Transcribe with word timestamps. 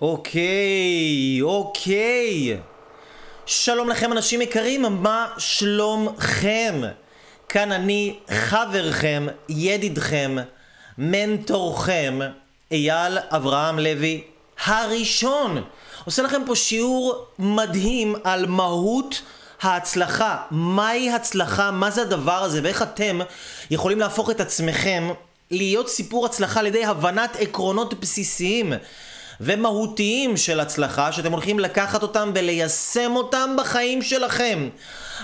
אוקיי, 0.00 1.42
אוקיי. 1.42 2.58
שלום 3.46 3.88
לכם 3.88 4.12
אנשים 4.12 4.42
יקרים, 4.42 4.82
מה 4.82 5.28
שלומכם? 5.38 6.80
כאן 7.48 7.72
אני 7.72 8.18
חברכם, 8.30 9.26
ידידכם, 9.48 10.36
מנטורכם, 10.98 12.18
אייל 12.72 13.18
אברהם 13.30 13.78
לוי 13.78 14.24
הראשון. 14.66 15.62
עושה 16.04 16.22
לכם 16.22 16.42
פה 16.46 16.56
שיעור 16.56 17.26
מדהים 17.38 18.14
על 18.24 18.46
מהות 18.46 19.22
ההצלחה. 19.62 20.36
מהי 20.50 21.10
הצלחה? 21.10 21.70
מה 21.70 21.90
זה 21.90 22.02
הדבר 22.02 22.42
הזה? 22.42 22.60
ואיך 22.62 22.82
אתם 22.82 23.20
יכולים 23.70 23.98
להפוך 23.98 24.30
את 24.30 24.40
עצמכם 24.40 25.08
להיות 25.50 25.88
סיפור 25.88 26.26
הצלחה 26.26 26.60
על 26.60 26.66
ידי 26.66 26.84
הבנת 26.84 27.36
עקרונות 27.40 28.00
בסיסיים 28.00 28.72
ומהותיים 29.40 30.36
של 30.36 30.60
הצלחה, 30.60 31.12
שאתם 31.12 31.32
הולכים 31.32 31.58
לקחת 31.58 32.02
אותם 32.02 32.32
וליישם 32.34 33.12
אותם 33.16 33.56
בחיים 33.58 34.02
שלכם. 34.02 34.68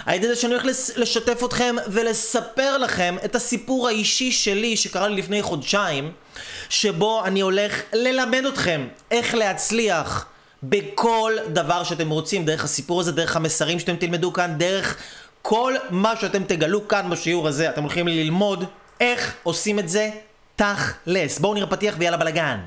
ידי 0.09 0.29
זה 0.29 0.37
שאני 0.37 0.55
הולך 0.55 0.67
לשתף 0.97 1.45
אתכם 1.45 1.77
ולספר 1.89 2.79
לכם 2.79 3.17
את 3.25 3.35
הסיפור 3.35 3.89
האישי 3.89 4.33
שלי 4.33 4.77
שקרה 4.77 5.09
לי 5.09 5.17
לפני 5.17 5.43
חודשיים, 5.43 6.13
שבו 6.69 7.25
אני 7.25 7.41
הולך 7.41 7.83
ללמד 7.93 8.45
אתכם 8.45 8.87
איך 9.11 9.35
להצליח 9.35 10.27
בכל 10.63 11.33
דבר 11.53 11.85
שאתם 11.85 12.11
רוצים, 12.11 12.45
דרך 12.45 12.65
הסיפור 12.65 13.01
הזה, 13.01 13.13
דרך 13.13 13.37
המסרים 13.37 13.79
שאתם 13.79 13.97
תלמדו 13.97 14.33
כאן, 14.33 14.55
דרך 14.59 14.97
כל 15.43 15.75
מה 15.91 16.17
שאתם 16.17 16.45
תגלו 16.45 16.89
כאן 16.89 17.11
בשיעור 17.11 17.49
הזה. 17.49 17.71
אתם 17.71 17.83
הולכים 17.83 18.09
ללמוד 18.09 18.65
איך 19.01 19.35
עושים 19.43 19.79
את 19.79 19.89
זה 19.89 20.11
תכלס. 20.57 21.39
בואו 21.39 21.55
נראה 21.55 21.67
פתיח 21.67 21.95
ויאללה 21.99 22.17
בלאגן. 22.17 22.61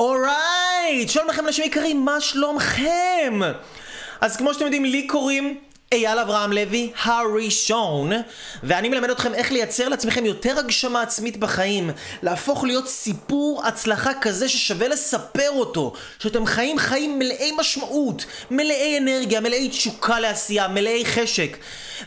אורייט! 0.00 1.08
שלום 1.08 1.28
לכם 1.28 1.46
אנשים 1.46 1.64
יקרים, 1.64 2.04
מה 2.04 2.20
שלומכם? 2.20 3.40
אז 4.20 4.36
כמו 4.36 4.54
שאתם 4.54 4.64
יודעים, 4.64 4.84
לי 4.84 5.06
קוראים 5.06 5.60
אייל 5.92 6.18
אברהם 6.18 6.52
לוי 6.52 6.92
הראשון, 7.02 8.12
ואני 8.62 8.88
מלמד 8.88 9.10
אתכם 9.10 9.34
איך 9.34 9.52
לייצר 9.52 9.88
לעצמכם 9.88 10.26
יותר 10.26 10.58
הגשמה 10.58 11.02
עצמית 11.02 11.36
בחיים, 11.36 11.90
להפוך 12.22 12.64
להיות 12.64 12.88
סיפור 12.88 13.62
הצלחה 13.66 14.10
כזה 14.20 14.48
ששווה 14.48 14.88
לספר 14.88 15.50
אותו, 15.50 15.92
שאתם 16.18 16.46
חיים 16.46 16.78
חיים 16.78 17.18
מלאי 17.18 17.52
משמעות, 17.56 18.24
מלאי 18.50 18.98
אנרגיה, 18.98 19.40
מלאי 19.40 19.68
תשוקה 19.68 20.20
לעשייה, 20.20 20.68
מלאי 20.68 21.04
חשק. 21.04 21.56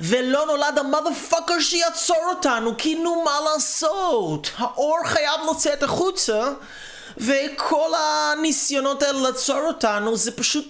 ולא 0.01 0.45
נולד 0.45 0.77
המאדפאקר 0.77 1.59
שיעצור 1.59 2.23
אותנו, 2.29 2.77
כי 2.77 2.95
נו 2.95 3.23
מה 3.25 3.37
לעשות? 3.45 4.51
האור 4.57 4.97
חייב 5.05 5.39
לצאת 5.51 5.83
החוצה, 5.83 6.51
וכל 7.17 7.91
הניסיונות 7.97 9.03
האלה 9.03 9.19
לעצור 9.19 9.61
אותנו 9.61 10.15
זה 10.17 10.31
פשוט 10.31 10.67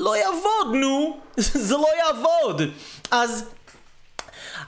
לא 0.00 0.16
יעבוד, 0.16 0.74
נו. 0.74 1.16
זה 1.68 1.76
לא 1.76 1.88
יעבוד. 1.98 2.62
אז 3.10 3.44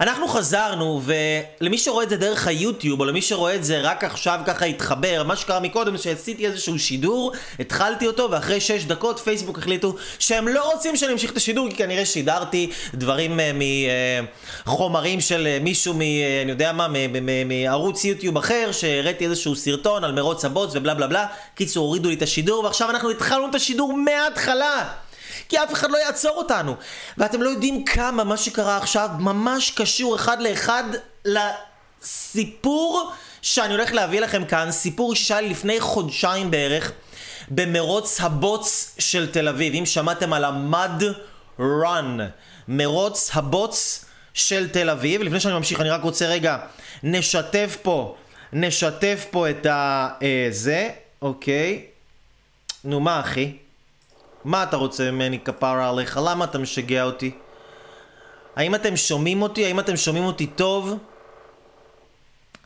אנחנו 0.01 0.29
חזרנו, 0.29 1.03
ולמי 1.05 1.79
שרואה 1.79 2.05
את 2.05 2.11
זה 2.11 2.17
דרך 2.17 2.47
היוטיוב, 2.47 3.01
או 3.01 3.05
למי 3.05 3.23
שרואה 3.23 3.55
את 3.55 3.65
זה 3.65 3.81
רק 3.81 4.05
עכשיו 4.05 4.41
ככה 4.47 4.65
התחבר, 4.65 5.23
מה 5.27 5.37
שקרה 5.37 5.61
מקודם 5.61 5.97
זה 5.97 6.03
שעשיתי 6.03 6.47
איזשהו 6.47 6.79
שידור, 6.79 7.33
התחלתי 7.59 8.07
אותו, 8.07 8.29
ואחרי 8.31 8.61
6 8.61 8.85
דקות 8.85 9.19
פייסבוק 9.19 9.59
החליטו 9.59 9.97
שהם 10.19 10.49
לא 10.49 10.73
רוצים 10.73 10.97
שאני 10.97 11.13
אמשיך 11.13 11.33
את 11.33 11.37
השידור, 11.37 11.71
כי 11.71 11.77
כנראה 11.77 12.07
שידרתי 12.07 12.71
דברים 12.95 13.41
uh, 13.41 13.43
מחומרים 14.67 15.21
של 15.21 15.49
uh, 15.61 15.63
מישהו 15.63 15.95
מ... 15.95 16.01
אני 16.43 16.51
יודע 16.51 16.73
מה, 16.73 16.87
מערוץ 17.47 18.05
יוטיוב 18.05 18.37
אחר, 18.37 18.69
שהראיתי 18.73 19.25
איזשהו 19.25 19.57
סרטון 19.57 20.05
על 20.05 20.13
מרוץ 20.13 20.45
הבוץ 20.45 20.71
ובלה 20.77 20.95
בלה 20.95 21.07
בלה. 21.07 21.27
קיצור, 21.55 21.87
הורידו 21.87 22.09
לי 22.09 22.15
את 22.15 22.23
השידור, 22.23 22.65
ועכשיו 22.65 22.91
אנחנו 22.91 23.11
התחלנו 23.11 23.51
את 23.51 23.55
השידור 23.55 23.93
מההתחלה. 23.97 24.89
כי 25.49 25.59
אף 25.59 25.73
אחד 25.73 25.91
לא 25.91 25.97
יעצור 25.97 26.37
אותנו. 26.37 26.77
ואתם 27.19 27.43
לא 27.43 27.49
יודעים 27.49 27.85
כמה 27.85 28.25
מה 28.25 28.37
שקרה 28.37 28.77
עכשיו 28.77 29.11
ממש 29.19 29.71
קשור 29.71 30.17
אחד 30.17 30.43
לאחד 30.43 30.85
לסיפור 31.25 33.13
שאני 33.43 33.75
הולך 33.75 33.93
להביא 33.93 34.21
לכם 34.21 34.45
כאן, 34.45 34.71
סיפור 34.71 35.15
שהיה 35.15 35.41
לפני 35.41 35.81
חודשיים 35.81 36.51
בערך, 36.51 36.93
במרוץ 37.49 38.21
הבוץ 38.21 38.95
של 38.99 39.33
תל 39.33 39.49
אביב. 39.49 39.75
אם 39.75 39.87
שמעתם 39.87 40.33
על 40.33 40.45
המד 40.45 41.03
רן, 41.61 42.19
מרוץ 42.69 43.31
הבוץ 43.35 44.05
של 44.35 44.69
תל 44.69 44.91
אביב. 44.91 45.23
לפני 45.23 45.41
שאני 45.41 45.55
ממשיך, 45.55 45.81
אני 45.81 45.91
רק 45.91 46.03
רוצה 46.03 46.27
רגע, 46.27 46.59
נשתף 47.03 47.77
פה, 47.83 48.17
נשתף 48.53 49.27
פה 49.31 49.51
את 49.51 49.67
ה... 49.67 50.09
אה, 50.23 50.49
זה, 50.51 50.91
אוקיי. 51.23 51.85
נו, 52.85 53.01
מה 53.01 53.21
אחי? 53.21 53.53
מה 54.45 54.63
אתה 54.63 54.77
רוצה 54.77 55.11
ממני 55.11 55.39
כפרה 55.39 55.89
עליך? 55.89 56.21
למה 56.25 56.45
אתה 56.45 56.59
משגע 56.59 57.05
אותי? 57.05 57.31
האם 58.57 58.75
אתם 58.75 58.97
שומעים 58.97 59.43
אותי? 59.43 59.65
האם 59.65 59.81
אתם 59.81 59.97
שומעים 59.97 60.25
אותי 60.25 60.47
טוב? 60.47 60.99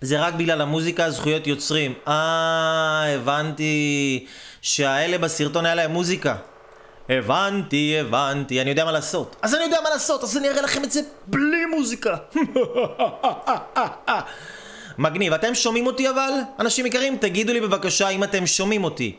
זה 0.00 0.20
רק 0.20 0.34
בגלל 0.34 0.60
המוזיקה, 0.60 1.10
זכויות 1.10 1.46
יוצרים. 1.46 1.94
אה, 2.08 3.14
הבנתי 3.14 4.26
שהאלה 4.62 5.18
בסרטון 5.18 5.66
היה 5.66 5.74
להם 5.74 5.90
מוזיקה. 5.90 6.36
הבנתי, 7.08 7.96
הבנתי, 8.00 8.60
אני 8.60 8.70
יודע 8.70 8.84
מה 8.84 8.92
לעשות. 8.92 9.36
אז 9.42 9.54
אני 9.54 9.64
יודע 9.64 9.80
מה 9.84 9.90
לעשות, 9.90 10.22
אז 10.22 10.36
אני 10.36 10.48
אראה 10.48 10.62
לכם 10.62 10.84
את 10.84 10.92
זה 10.92 11.00
בלי 11.26 11.66
מוזיקה. 11.66 12.16
מגניב. 14.98 15.32
אתם 15.32 15.54
שומעים 15.54 15.86
אותי 15.86 16.10
אבל? 16.10 16.30
אנשים 16.60 16.86
יקרים, 16.86 17.16
תגידו 17.16 17.52
לי 17.52 17.60
בבקשה 17.60 18.08
אם 18.08 18.24
אתם 18.24 18.46
שומעים 18.46 18.84
אותי. 18.84 19.16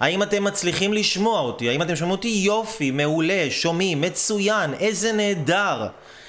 האם 0.00 0.22
אתם 0.22 0.44
מצליחים 0.44 0.92
לשמוע 0.92 1.40
אותי? 1.40 1.68
האם 1.68 1.82
אתם 1.82 1.96
שומעים 1.96 2.10
אותי? 2.10 2.28
יופי, 2.28 2.90
מעולה, 2.90 3.46
שומעים, 3.50 4.00
מצוין, 4.00 4.74
איזה 4.74 5.12
נהדר. 5.12 5.86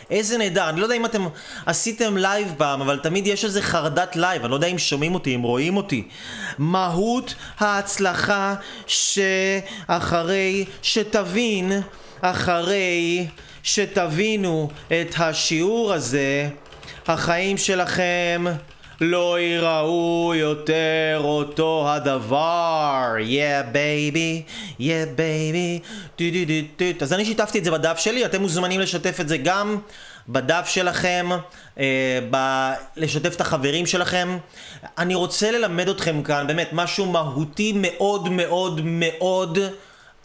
איזה 0.09 0.37
נהדר, 0.37 0.69
אני 0.69 0.79
לא 0.79 0.85
יודע 0.85 0.95
אם 0.95 1.05
אתם 1.05 1.27
עשיתם 1.65 2.17
לייב 2.17 2.53
פעם, 2.57 2.81
אבל 2.81 2.99
תמיד 3.03 3.27
יש 3.27 3.45
איזה 3.45 3.61
חרדת 3.61 4.15
לייב, 4.15 4.41
אני 4.41 4.51
לא 4.51 4.55
יודע 4.55 4.67
אם 4.67 4.77
שומעים 4.77 5.13
אותי, 5.13 5.35
אם 5.35 5.41
רואים 5.41 5.77
אותי. 5.77 6.07
מהות 6.57 7.35
ההצלחה 7.59 8.55
שאחרי 8.87 10.65
שתבין, 10.81 11.81
אחרי 12.21 13.27
שתבינו 13.63 14.69
את 14.87 15.15
השיעור 15.19 15.93
הזה, 15.93 16.49
החיים 17.07 17.57
שלכם 17.57 18.45
לא 19.01 19.39
ייראו 19.39 20.33
יותר 20.35 21.21
אותו 21.23 21.85
הדבר. 21.89 23.15
דו 26.17 26.25
דו 26.25 26.45
דו 26.45 26.65
דו. 26.77 27.05
אז 27.05 27.13
אני 27.13 27.25
שיתפתי 27.25 27.59
את 27.59 27.63
זה 27.63 27.71
בדף 27.71 27.97
שלי, 27.99 28.25
אתם 28.25 28.41
מוזמנים 28.41 28.79
לשתף 28.79 29.19
את 29.19 29.27
זה 29.27 29.37
גם 29.37 29.77
בדף 30.29 30.67
שלכם, 30.69 31.29
אה, 31.79 32.19
ב... 32.31 32.37
לשתף 32.95 33.35
את 33.35 33.41
החברים 33.41 33.85
שלכם. 33.85 34.37
אני 34.97 35.15
רוצה 35.15 35.51
ללמד 35.51 35.89
אתכם 35.89 36.23
כאן 36.23 36.47
באמת 36.47 36.69
משהו 36.73 37.05
מהותי 37.05 37.73
מאוד 37.75 38.29
מאוד 38.29 38.81
מאוד 38.83 39.59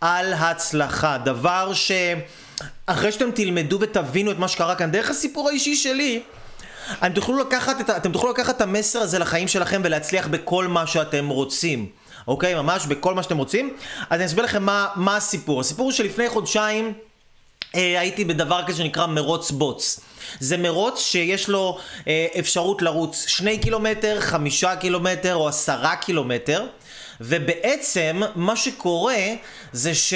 על 0.01 0.33
הצלחה. 0.33 1.19
דבר 1.19 1.73
ש... 1.75 1.93
אחרי 2.87 3.13
שאתם 3.13 3.31
תלמדו 3.31 3.79
ותבינו 3.81 4.31
את 4.31 4.39
מה 4.39 4.49
שקרה 4.49 4.75
כאן 4.75 4.91
דרך 4.91 5.11
הסיפור 5.11 5.49
האישי 5.49 5.77
שלי, 5.77 6.23
אתם 6.93 7.13
תוכלו 7.13 7.39
לקחת 7.39 7.81
את, 7.81 7.91
אתם 7.91 8.13
תוכלו 8.13 8.31
לקחת 8.31 8.57
את 8.57 8.61
המסר 8.61 8.99
הזה 8.99 9.19
לחיים 9.19 9.49
שלכם 9.49 9.81
ולהצליח 9.85 10.27
בכל 10.27 10.69
מה 10.69 10.87
שאתם 10.87 11.29
רוצים. 11.29 11.89
אוקיי? 12.29 12.55
ממש 12.55 12.87
בכל 12.87 13.15
מה 13.15 13.23
שאתם 13.23 13.39
רוצים. 13.39 13.77
אז 14.11 14.21
אני 14.21 14.27
אסביר 14.27 14.45
לכם 14.45 14.63
מה, 14.63 14.89
מה 14.97 15.17
הסיפור. 15.17 15.61
הסיפור 15.61 15.85
הוא 15.85 15.93
שלפני 15.93 16.29
חודשיים 16.29 16.93
אה, 17.75 18.01
הייתי 18.01 18.25
בדבר 18.25 18.63
כזה 18.67 18.79
שנקרא 18.79 19.07
מרוץ 19.07 19.51
בוץ. 19.51 20.01
זה 20.41 20.57
מרוץ 20.57 21.01
שיש 21.01 21.49
לו 21.49 21.79
אה, 22.09 22.27
אפשרות 22.39 22.83
לרוץ 22.83 23.25
שני 23.27 23.59
קילומטר, 23.59 24.21
חמישה 24.21 24.77
קילומטר 24.77 25.35
או 25.35 25.49
עשרה 25.49 25.97
קילומטר. 25.97 26.67
ובעצם 27.21 28.21
מה 28.35 28.57
שקורה 28.57 29.25
זה 29.73 29.95
ש... 29.95 30.15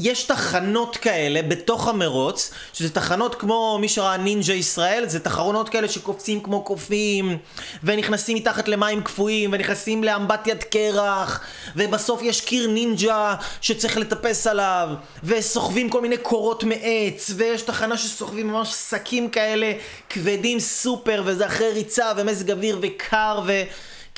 יש 0.00 0.24
תחנות 0.24 0.96
כאלה 0.96 1.42
בתוך 1.42 1.88
המרוץ, 1.88 2.52
שזה 2.72 2.90
תחנות 2.90 3.34
כמו 3.34 3.78
מי 3.80 3.88
שראה 3.88 4.16
נינג'ה 4.16 4.52
ישראל, 4.52 5.04
זה 5.06 5.20
תחרונות 5.20 5.68
כאלה 5.68 5.88
שקופצים 5.88 6.40
כמו 6.40 6.62
קופים, 6.62 7.38
ונכנסים 7.82 8.36
מתחת 8.36 8.68
למים 8.68 9.02
קפואים, 9.02 9.50
ונכנסים 9.52 10.04
לאמבטיית 10.04 10.64
קרח, 10.64 11.40
ובסוף 11.76 12.22
יש 12.22 12.40
קיר 12.40 12.66
נינג'ה 12.66 13.34
שצריך 13.60 13.96
לטפס 13.96 14.46
עליו, 14.46 14.88
וסוחבים 15.24 15.90
כל 15.90 16.00
מיני 16.00 16.16
קורות 16.16 16.64
מעץ, 16.64 17.30
ויש 17.36 17.62
תחנה 17.62 17.96
שסוחבים 17.96 18.48
ממש 18.48 18.68
שקים 18.90 19.30
כאלה 19.30 19.72
כבדים 20.10 20.60
סופר, 20.60 21.22
וזה 21.26 21.46
אחרי 21.46 21.72
ריצה 21.72 22.12
ומזג 22.16 22.50
אוויר 22.50 22.78
וקר 22.82 23.40
ו... 23.46 23.62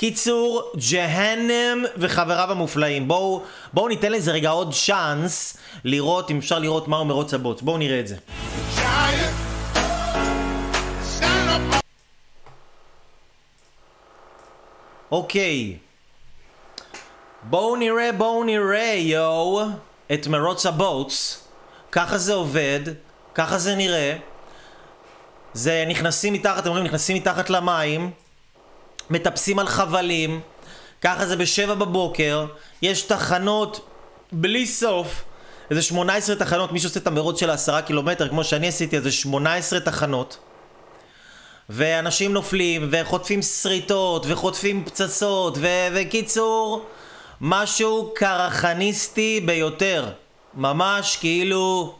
קיצור, 0.01 0.71
ג'הנם 0.91 1.85
וחבריו 1.97 2.51
המופלאים. 2.51 3.07
בואו, 3.07 3.43
בואו 3.73 3.87
ניתן 3.87 4.11
לזה 4.11 4.31
רגע 4.31 4.49
עוד 4.49 4.73
צ'אנס 4.85 5.57
לראות, 5.83 6.31
אם 6.31 6.37
אפשר 6.37 6.59
לראות 6.59 6.87
מהו 6.87 7.05
מרוץ 7.05 7.33
הבוץ. 7.33 7.61
בואו 7.61 7.77
נראה 7.77 7.99
את 7.99 8.07
זה. 8.07 8.15
אוקיי. 15.11 15.77
בואו 17.43 17.75
נראה, 17.75 18.11
בואו 18.11 18.43
נראה, 18.43 18.95
יואו, 18.97 19.61
את 20.13 20.27
מרוץ 20.27 20.65
הבוטס. 20.65 21.47
ככה 21.91 22.17
זה 22.17 22.33
עובד, 22.33 22.79
ככה 23.35 23.57
זה 23.57 23.75
נראה. 23.75 24.17
זה 25.53 25.85
נכנסים 25.87 26.33
מתחת, 26.33 26.59
אתם 26.59 26.69
רואים, 26.69 26.85
נכנסים 26.85 27.17
מתחת 27.17 27.49
למים, 27.49 28.11
מטפסים 29.11 29.59
על 29.59 29.67
חבלים, 29.67 30.41
ככה 31.01 31.25
זה 31.25 31.35
בשבע 31.35 31.73
בבוקר, 31.73 32.45
יש 32.81 33.01
תחנות 33.01 33.89
בלי 34.31 34.65
סוף, 34.65 35.23
איזה 35.69 35.81
18 35.81 36.35
תחנות, 36.35 36.71
מי 36.71 36.79
שעושה 36.79 36.99
את 36.99 37.07
המרוץ 37.07 37.39
של 37.39 37.49
העשרה 37.49 37.81
קילומטר, 37.81 38.29
כמו 38.29 38.43
שאני 38.43 38.67
עשיתי, 38.67 38.95
איזה 38.95 39.11
18 39.11 39.79
תחנות. 39.79 40.37
ואנשים 41.69 42.33
נופלים, 42.33 42.89
וחוטפים 42.91 43.41
שריטות, 43.41 44.25
וחוטפים 44.27 44.85
פצצות, 44.85 45.57
ו- 45.57 45.87
וקיצור, 45.93 46.85
משהו 47.41 48.11
קרחניסטי 48.15 49.41
ביותר. 49.45 50.11
ממש 50.53 51.17
כאילו... 51.19 51.95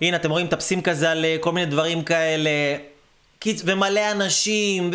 הנה, 0.00 0.16
אתם 0.16 0.30
רואים, 0.30 0.46
מטפסים 0.46 0.82
כזה 0.82 1.10
על 1.10 1.24
אה, 1.24 1.36
כל 1.40 1.52
מיני 1.52 1.66
דברים 1.66 2.02
כאלה. 2.02 2.50
קיצ... 3.38 3.62
ומלא 3.64 4.10
אנשים, 4.10 4.90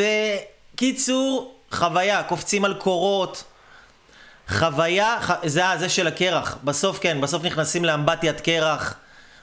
וקיצור, 0.76 1.56
חוויה, 1.72 2.24
קופצים 2.24 2.66
על 2.66 2.74
קורות. 2.74 3.44
חוויה, 4.50 5.18
ח... 5.22 5.32
זה 5.46 5.64
זה 5.80 5.90
של 5.90 6.08
הקרח. 6.08 6.58
בסוף 6.64 7.00
כן, 7.00 7.22
בסוף 7.22 7.44
נכנסים 7.44 7.86
לאמבטיית 7.86 8.42
קרח. 8.42 8.96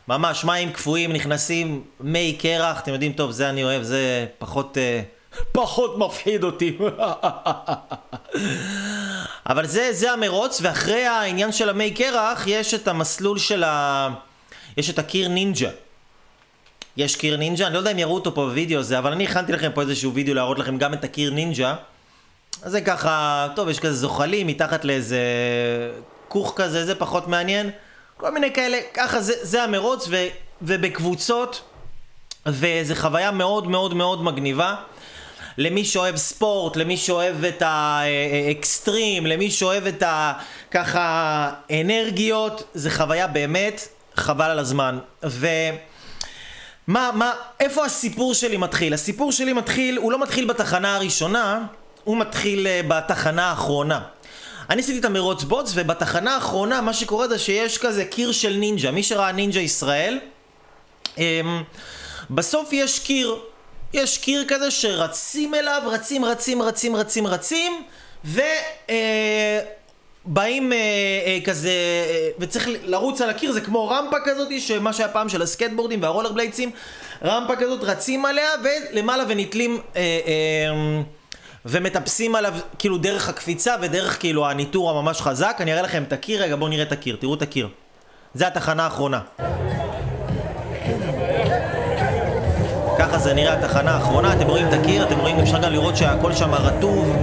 ממש, 0.09 0.45
מים 0.45 0.73
קפואים, 0.73 1.13
נכנסים 1.13 1.85
מי 2.01 2.37
קרח. 2.41 2.81
אתם 2.81 2.93
יודעים, 2.93 3.13
טוב, 3.13 3.31
זה 3.31 3.49
אני 3.49 3.65
אוהב, 3.65 3.83
זה 3.83 4.27
פחות... 4.39 4.79
אה, 4.79 5.03
פחות 5.53 5.99
מפחיד 5.99 6.45
אותי. 6.45 6.79
אבל 9.51 9.67
זה, 9.67 9.93
זה 9.93 10.13
המרוץ, 10.13 10.61
ואחרי 10.63 11.07
העניין 11.07 11.53
של 11.53 11.69
המי 11.69 11.91
קרח, 11.91 12.45
יש 12.47 12.75
את 12.75 12.89
המסלול 12.89 13.39
של 13.39 13.65
ה... 13.65 14.09
יש 14.77 14.91
את 14.91 14.99
הקיר 14.99 15.29
נינג'ה. 15.29 15.71
יש 16.99 17.17
קיר 17.17 17.37
נינג'ה, 17.37 17.67
אני 17.67 17.75
לא 17.75 17.79
יודע 17.79 17.91
אם 17.91 17.99
יראו 17.99 18.15
אותו 18.15 18.35
פה 18.35 18.47
בווידאו 18.47 18.81
הזה, 18.81 18.99
אבל 18.99 19.13
אני 19.13 19.25
הכנתי 19.25 19.53
לכם 19.53 19.71
פה 19.75 19.83
איזשהו 19.83 20.15
וידאו 20.15 20.35
להראות 20.35 20.59
לכם 20.59 20.79
גם 20.79 20.95
את 20.95 21.05
הקיר 21.05 21.31
נינג'ה. 21.31 21.75
אז 22.63 22.73
זה 22.73 22.81
ככה, 22.81 23.49
טוב, 23.57 23.69
יש 23.69 23.79
כזה 23.81 23.95
זוחלים 23.95 24.47
מתחת 24.47 24.85
לאיזה 24.85 25.21
כוך 26.29 26.53
כזה, 26.57 26.87
זה 26.87 26.95
פחות 26.95 27.29
מעניין. 27.29 27.71
כל 28.17 28.31
מיני 28.31 28.53
כאלה, 28.53 28.79
ככה 28.95 29.21
זה, 29.21 29.33
זה 29.43 29.63
המרוץ, 29.63 30.09
ו, 30.11 30.27
ובקבוצות, 30.63 31.63
וזה 32.47 32.95
חוויה 32.95 33.31
מאוד 33.31 33.67
מאוד 33.69 33.95
מאוד 33.95 34.23
מגניבה. 34.23 34.75
למי 35.59 35.85
שאוהב 35.85 36.17
ספורט, 36.17 36.77
למי 36.77 36.97
שאוהב 36.97 37.45
את 37.45 37.63
האקסטרים, 37.67 39.27
למי 39.27 39.51
שאוהב 39.51 39.87
את 39.87 40.03
ה... 40.03 40.33
ככה 40.71 41.51
אנרגיות, 41.71 42.63
זה 42.75 42.91
חוויה 42.91 43.27
באמת 43.27 43.89
חבל 44.15 44.51
על 44.51 44.59
הזמן. 44.59 44.99
ו... 45.25 45.47
מה, 46.89 47.11
מה, 47.15 47.33
איפה 47.61 47.85
הסיפור 47.85 48.35
שלי 48.35 48.57
מתחיל? 48.57 48.95
הסיפור 48.95 49.33
שלי 49.33 49.53
מתחיל, 49.53 49.97
הוא 49.97 50.13
לא 50.13 50.23
מתחיל 50.23 50.45
בתחנה 50.45 50.97
הראשונה, 50.97 51.67
הוא 52.05 52.17
מתחיל 52.17 52.67
uh, 52.67 52.87
בתחנה 52.89 53.51
האחרונה. 53.51 54.01
אני 54.71 54.81
עשיתי 54.83 54.99
את 54.99 55.05
המרוץ 55.05 55.45
בוץ, 55.45 55.73
ובתחנה 55.75 56.35
האחרונה 56.35 56.81
מה 56.81 56.93
שקורה 56.93 57.29
זה 57.29 57.39
שיש 57.39 57.79
כזה 57.79 58.05
קיר 58.05 58.33
של 58.33 58.57
נינג'ה. 58.57 58.91
מי 58.91 59.03
שראה 59.03 59.33
נינג'ה 59.33 59.61
ישראל, 59.61 60.19
um, 61.17 61.19
בסוף 62.31 62.73
יש 62.73 62.99
קיר. 62.99 63.37
יש 63.93 64.19
קיר 64.19 64.45
כזה 64.49 64.71
שרצים 64.71 65.55
אליו, 65.55 65.83
רצים, 65.87 66.25
רצים, 66.25 66.63
רצים, 66.63 66.97
רצים, 66.97 67.27
רצים, 67.27 67.83
ו... 68.25 68.41
Uh, 68.87 68.91
באים 70.31 70.73
אה, 70.73 70.79
אה, 71.27 71.39
כזה, 71.45 71.71
אה, 71.71 72.29
וצריך 72.39 72.69
לרוץ 72.85 73.21
על 73.21 73.31
הקיר, 73.31 73.53
זה 73.53 73.61
כמו 73.61 73.89
רמפה 73.89 74.17
כזאת, 74.25 74.49
שמה 74.59 74.93
שהיה 74.93 75.09
פעם 75.09 75.29
של 75.29 75.43
הסקטבורדים 75.43 76.03
והרולר 76.03 76.33
בליידסים, 76.33 76.71
רמפה 77.25 77.57
כזאת, 77.57 77.85
רצים 77.85 78.25
עליה, 78.25 78.49
ולמעלה 78.63 79.25
ונתלים 79.29 79.81
אה, 79.97 80.01
אה, 80.01 81.03
ומטפסים 81.67 82.35
עליו, 82.35 82.55
כאילו 82.79 82.99
דרך 82.99 83.29
הקפיצה 83.29 83.75
ודרך 83.83 84.21
כאילו 84.21 84.49
הניטור 84.49 84.91
הממש 84.91 85.21
חזק. 85.21 85.57
אני 85.61 85.73
אראה 85.73 85.83
לכם 85.83 86.03
את 86.03 86.13
הקיר, 86.13 86.43
רגע 86.43 86.57
בואו 86.57 86.71
נראה 86.71 86.83
את 86.83 86.93
הקיר, 86.93 87.17
תראו 87.21 87.35
את 87.35 87.43
הקיר. 87.43 87.69
זה 88.35 88.47
התחנה 88.47 88.85
האחרונה. 88.85 89.21
ככה 92.99 93.19
זה 93.19 93.35
נראה 93.35 93.53
התחנה 93.53 93.91
האחרונה, 93.91 94.33
אתם 94.33 94.47
רואים 94.47 94.69
את 94.69 94.73
הקיר, 94.73 95.07
אתם 95.07 95.19
רואים, 95.19 95.39
אפשר 95.39 95.59
גם 95.59 95.73
לראות 95.73 95.97
שהכל 95.97 96.33
שם 96.33 96.55
רטוב. 96.55 97.17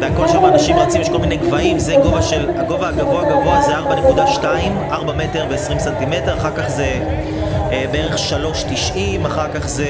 והכל 0.00 0.28
שם 0.28 0.46
אנשים 0.46 0.76
רצים, 0.76 1.00
יש 1.00 1.08
כל 1.08 1.18
מיני 1.18 1.36
גבהים, 1.36 1.78
זה 1.78 1.96
גובה 2.02 2.22
של, 2.22 2.50
הגובה 2.56 2.88
הגבוה 2.88 3.24
גבוה 3.24 3.62
זה 3.62 3.78
4.2, 3.78 4.44
4 4.92 5.12
מטר 5.12 5.46
ו-20 5.50 5.78
סנטימטר, 5.78 6.36
אחר 6.36 6.50
כך 6.56 6.68
זה 6.68 7.00
אה, 7.72 7.84
בערך 7.92 8.16
3.90, 8.16 9.26
אחר 9.26 9.48
כך 9.54 9.68
זה 9.68 9.86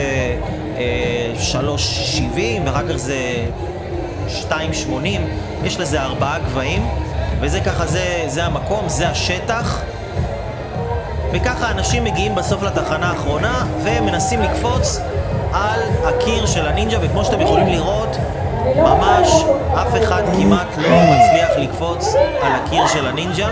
אה, 0.76 1.32
3.70, 1.52 2.38
ואחר 2.64 2.88
כך 2.88 2.96
זה 2.96 3.16
2.80, 4.50 4.54
יש 5.64 5.80
לזה 5.80 6.02
ארבעה 6.02 6.38
גבהים, 6.38 6.88
וזה 7.40 7.60
ככה, 7.60 7.86
זה, 7.86 8.24
זה 8.26 8.44
המקום, 8.44 8.88
זה 8.88 9.08
השטח. 9.08 9.82
וככה 11.32 11.70
אנשים 11.70 12.04
מגיעים 12.04 12.34
בסוף 12.34 12.62
לתחנה 12.62 13.10
האחרונה 13.10 13.64
ומנסים 13.84 14.42
לקפוץ 14.42 15.00
על 15.52 15.80
הקיר 16.04 16.46
של 16.46 16.66
הנינג'ה, 16.66 16.98
וכמו 17.00 17.24
שאתם 17.24 17.40
יכולים 17.40 17.66
לראות, 17.66 18.16
ממש 18.76 19.44
אף 19.82 20.02
אחד 20.02 20.22
כמעט 20.36 20.78
לא 20.78 20.88
מצליח 20.88 21.50
לקפוץ 21.58 22.14
על 22.42 22.52
הקיר 22.52 22.86
של 22.86 23.06
הנינג'ה. 23.06 23.48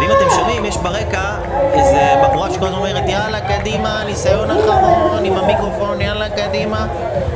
ואם 0.00 0.10
אתם 0.10 0.30
שומעים, 0.36 0.64
יש 0.64 0.76
ברקע 0.76 1.34
איזה 1.72 2.14
בחורה 2.22 2.50
שכל 2.50 2.66
הזמן 2.66 2.78
אומרת 2.78 3.08
יאללה 3.08 3.40
קדימה, 3.40 4.02
ניסיון 4.06 4.50
אחרון 4.50 5.24
עם 5.24 5.36
המיקרופון, 5.36 6.00
יאללה 6.00 6.28
קדימה. 6.28 6.86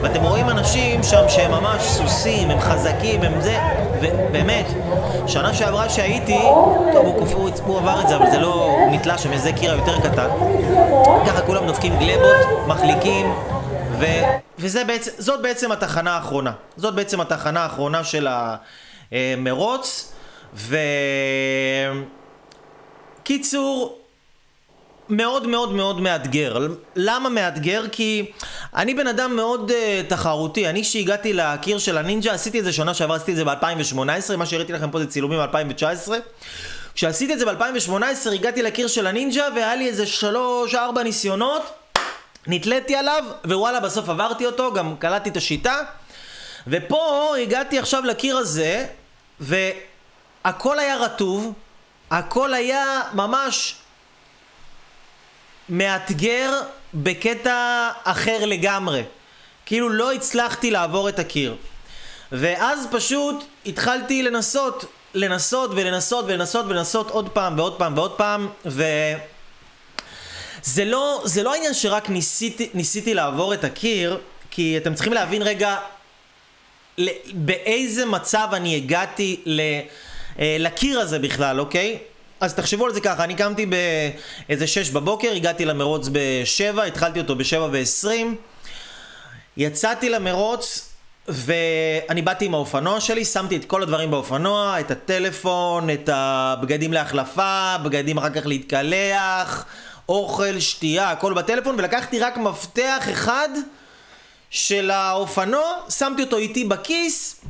ואתם 0.02 0.22
רואים 0.22 0.50
אנשים 0.50 1.02
שם 1.02 1.28
שהם 1.28 1.50
ממש 1.50 1.82
סוסים, 1.82 2.50
הם 2.50 2.60
חזקים, 2.60 3.22
הם 3.22 3.40
זה. 3.40 3.58
ובאמת, 4.00 4.66
שנה 5.26 5.54
שעברה 5.54 5.88
שהייתי, 5.88 6.40
טוב 6.92 7.06
הוא, 7.06 7.26
הוא, 7.34 7.50
הוא 7.66 7.78
עבר 7.78 8.00
את 8.00 8.08
זה 8.08 8.16
אבל 8.16 8.30
זה 8.30 8.38
לא, 8.38 8.54
הוא 8.54 8.90
נתלה 8.90 9.18
שם 9.18 9.32
איזה 9.32 9.52
קיר 9.52 9.74
יותר 9.74 10.00
קטן. 10.00 10.28
ככה 11.26 11.40
כולם 11.40 11.66
דופקים 11.66 11.98
גלבות, 11.98 12.66
מחליקים 12.66 13.32
ו... 13.98 14.04
וזאת 14.58 14.86
בעצם, 14.86 15.42
בעצם 15.42 15.72
התחנה 15.72 16.16
האחרונה. 16.16 16.52
זאת 16.76 16.94
בעצם 16.94 17.20
התחנה 17.20 17.60
האחרונה 17.60 18.04
של 18.04 18.28
המרוץ. 19.12 20.12
וקיצור, 23.22 23.98
מאוד 25.08 25.46
מאוד 25.46 25.72
מאוד 25.72 26.00
מאתגר. 26.00 26.68
למה 26.96 27.28
מאתגר? 27.28 27.84
כי 27.92 28.30
אני 28.74 28.94
בן 28.94 29.06
אדם 29.06 29.36
מאוד 29.36 29.70
uh, 29.70 29.74
תחרותי. 30.08 30.68
אני 30.68 30.84
שהגעתי 30.84 31.32
לקיר 31.32 31.78
של 31.78 31.98
הנינג'ה, 31.98 32.32
עשיתי 32.32 32.60
את 32.60 32.64
זה 32.64 32.72
שנה 32.72 32.94
שעברה, 32.94 33.16
עשיתי 33.16 33.32
את 33.32 33.36
זה 33.36 33.44
ב-2018, 33.44 34.36
מה 34.36 34.46
שהראיתי 34.46 34.72
לכם 34.72 34.90
פה 34.90 34.98
זה 34.98 35.06
צילומים 35.06 35.38
ב-2019. 35.38 36.10
כשעשיתי 36.94 37.32
את 37.32 37.38
זה 37.38 37.46
ב-2018 37.46 38.30
הגעתי 38.34 38.62
לקיר 38.62 38.88
של 38.88 39.06
הנינג'ה 39.06 39.48
והיה 39.54 39.76
לי 39.76 39.88
איזה 39.88 40.04
3-4 40.72 40.76
ניסיונות 41.04 41.62
נתליתי 42.46 42.96
עליו, 42.96 43.24
ווואלה 43.44 43.80
בסוף 43.80 44.08
עברתי 44.08 44.46
אותו, 44.46 44.72
גם 44.72 44.96
קלטתי 44.96 45.30
את 45.30 45.36
השיטה. 45.36 45.76
ופה 46.66 47.34
הגעתי 47.42 47.78
עכשיו 47.78 48.04
לקיר 48.04 48.36
הזה, 48.36 48.86
והכל 49.40 50.78
היה 50.78 50.96
רטוב, 50.96 51.52
הכל 52.10 52.54
היה 52.54 53.00
ממש 53.12 53.76
מאתגר 55.68 56.60
בקטע 56.94 57.90
אחר 58.04 58.44
לגמרי. 58.44 59.02
כאילו 59.66 59.88
לא 59.88 60.12
הצלחתי 60.12 60.70
לעבור 60.70 61.08
את 61.08 61.18
הקיר. 61.18 61.56
ואז 62.32 62.88
פשוט 62.90 63.44
התחלתי 63.66 64.22
לנסות, 64.22 64.84
לנסות 65.14 65.70
ולנסות 65.74 66.24
ולנסות 66.28 66.66
ולנסות 66.66 67.10
עוד 67.10 67.28
פעם 67.28 67.58
ועוד 67.58 67.78
פעם 67.78 67.98
ועוד 67.98 68.12
פעם, 68.12 68.48
ו... 68.66 68.84
זה 70.66 70.84
לא, 70.84 71.22
זה 71.24 71.42
לא 71.42 71.52
העניין 71.52 71.74
שרק 71.74 72.10
ניסיתי, 72.10 72.68
ניסיתי 72.74 73.14
לעבור 73.14 73.54
את 73.54 73.64
הקיר, 73.64 74.18
כי 74.50 74.76
אתם 74.76 74.94
צריכים 74.94 75.12
להבין 75.12 75.42
רגע 75.42 75.76
באיזה 77.32 78.06
מצב 78.06 78.48
אני 78.52 78.76
הגעתי 78.76 79.40
ל, 79.46 79.60
אה, 80.38 80.56
לקיר 80.58 81.00
הזה 81.00 81.18
בכלל, 81.18 81.60
אוקיי? 81.60 81.98
אז 82.40 82.54
תחשבו 82.54 82.86
על 82.86 82.94
זה 82.94 83.00
ככה, 83.00 83.24
אני 83.24 83.34
קמתי 83.34 83.66
באיזה 83.66 84.66
שש 84.66 84.90
בבוקר, 84.90 85.32
הגעתי 85.32 85.64
למרוץ 85.64 86.08
בשבע, 86.12 86.82
התחלתי 86.82 87.20
אותו 87.20 87.36
בשבע 87.36 87.68
ועשרים, 87.72 88.36
יצאתי 89.56 90.10
למרוץ 90.10 90.88
ואני 91.28 92.22
באתי 92.22 92.44
עם 92.44 92.54
האופנוע 92.54 93.00
שלי, 93.00 93.24
שמתי 93.24 93.56
את 93.56 93.64
כל 93.64 93.82
הדברים 93.82 94.10
באופנוע, 94.10 94.80
את 94.80 94.90
הטלפון, 94.90 95.90
את 95.90 96.08
הבגדים 96.12 96.92
להחלפה, 96.92 97.76
בגדים 97.84 98.18
אחר 98.18 98.30
כך 98.30 98.46
להתקלח, 98.46 99.64
אוכל, 100.08 100.60
שתייה, 100.60 101.10
הכל 101.10 101.34
בטלפון, 101.34 101.74
ולקחתי 101.78 102.18
רק 102.18 102.36
מפתח 102.36 103.06
אחד 103.12 103.48
של 104.50 104.90
האופנוע, 104.90 105.64
שמתי 105.88 106.22
אותו 106.22 106.36
איתי 106.36 106.64
בכיס, 106.64 107.40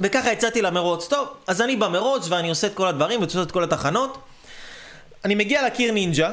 וככה 0.00 0.32
יצאתי 0.32 0.62
למרוץ. 0.62 1.08
טוב, 1.08 1.28
אז 1.46 1.60
אני 1.60 1.76
במרוץ 1.76 2.28
ואני 2.28 2.48
עושה 2.48 2.66
את 2.66 2.74
כל 2.74 2.86
הדברים 2.86 3.20
ועושה 3.20 3.42
את 3.42 3.50
כל 3.50 3.64
התחנות. 3.64 4.18
אני 5.24 5.34
מגיע 5.34 5.66
לקיר 5.66 5.92
נינג'ה, 5.92 6.30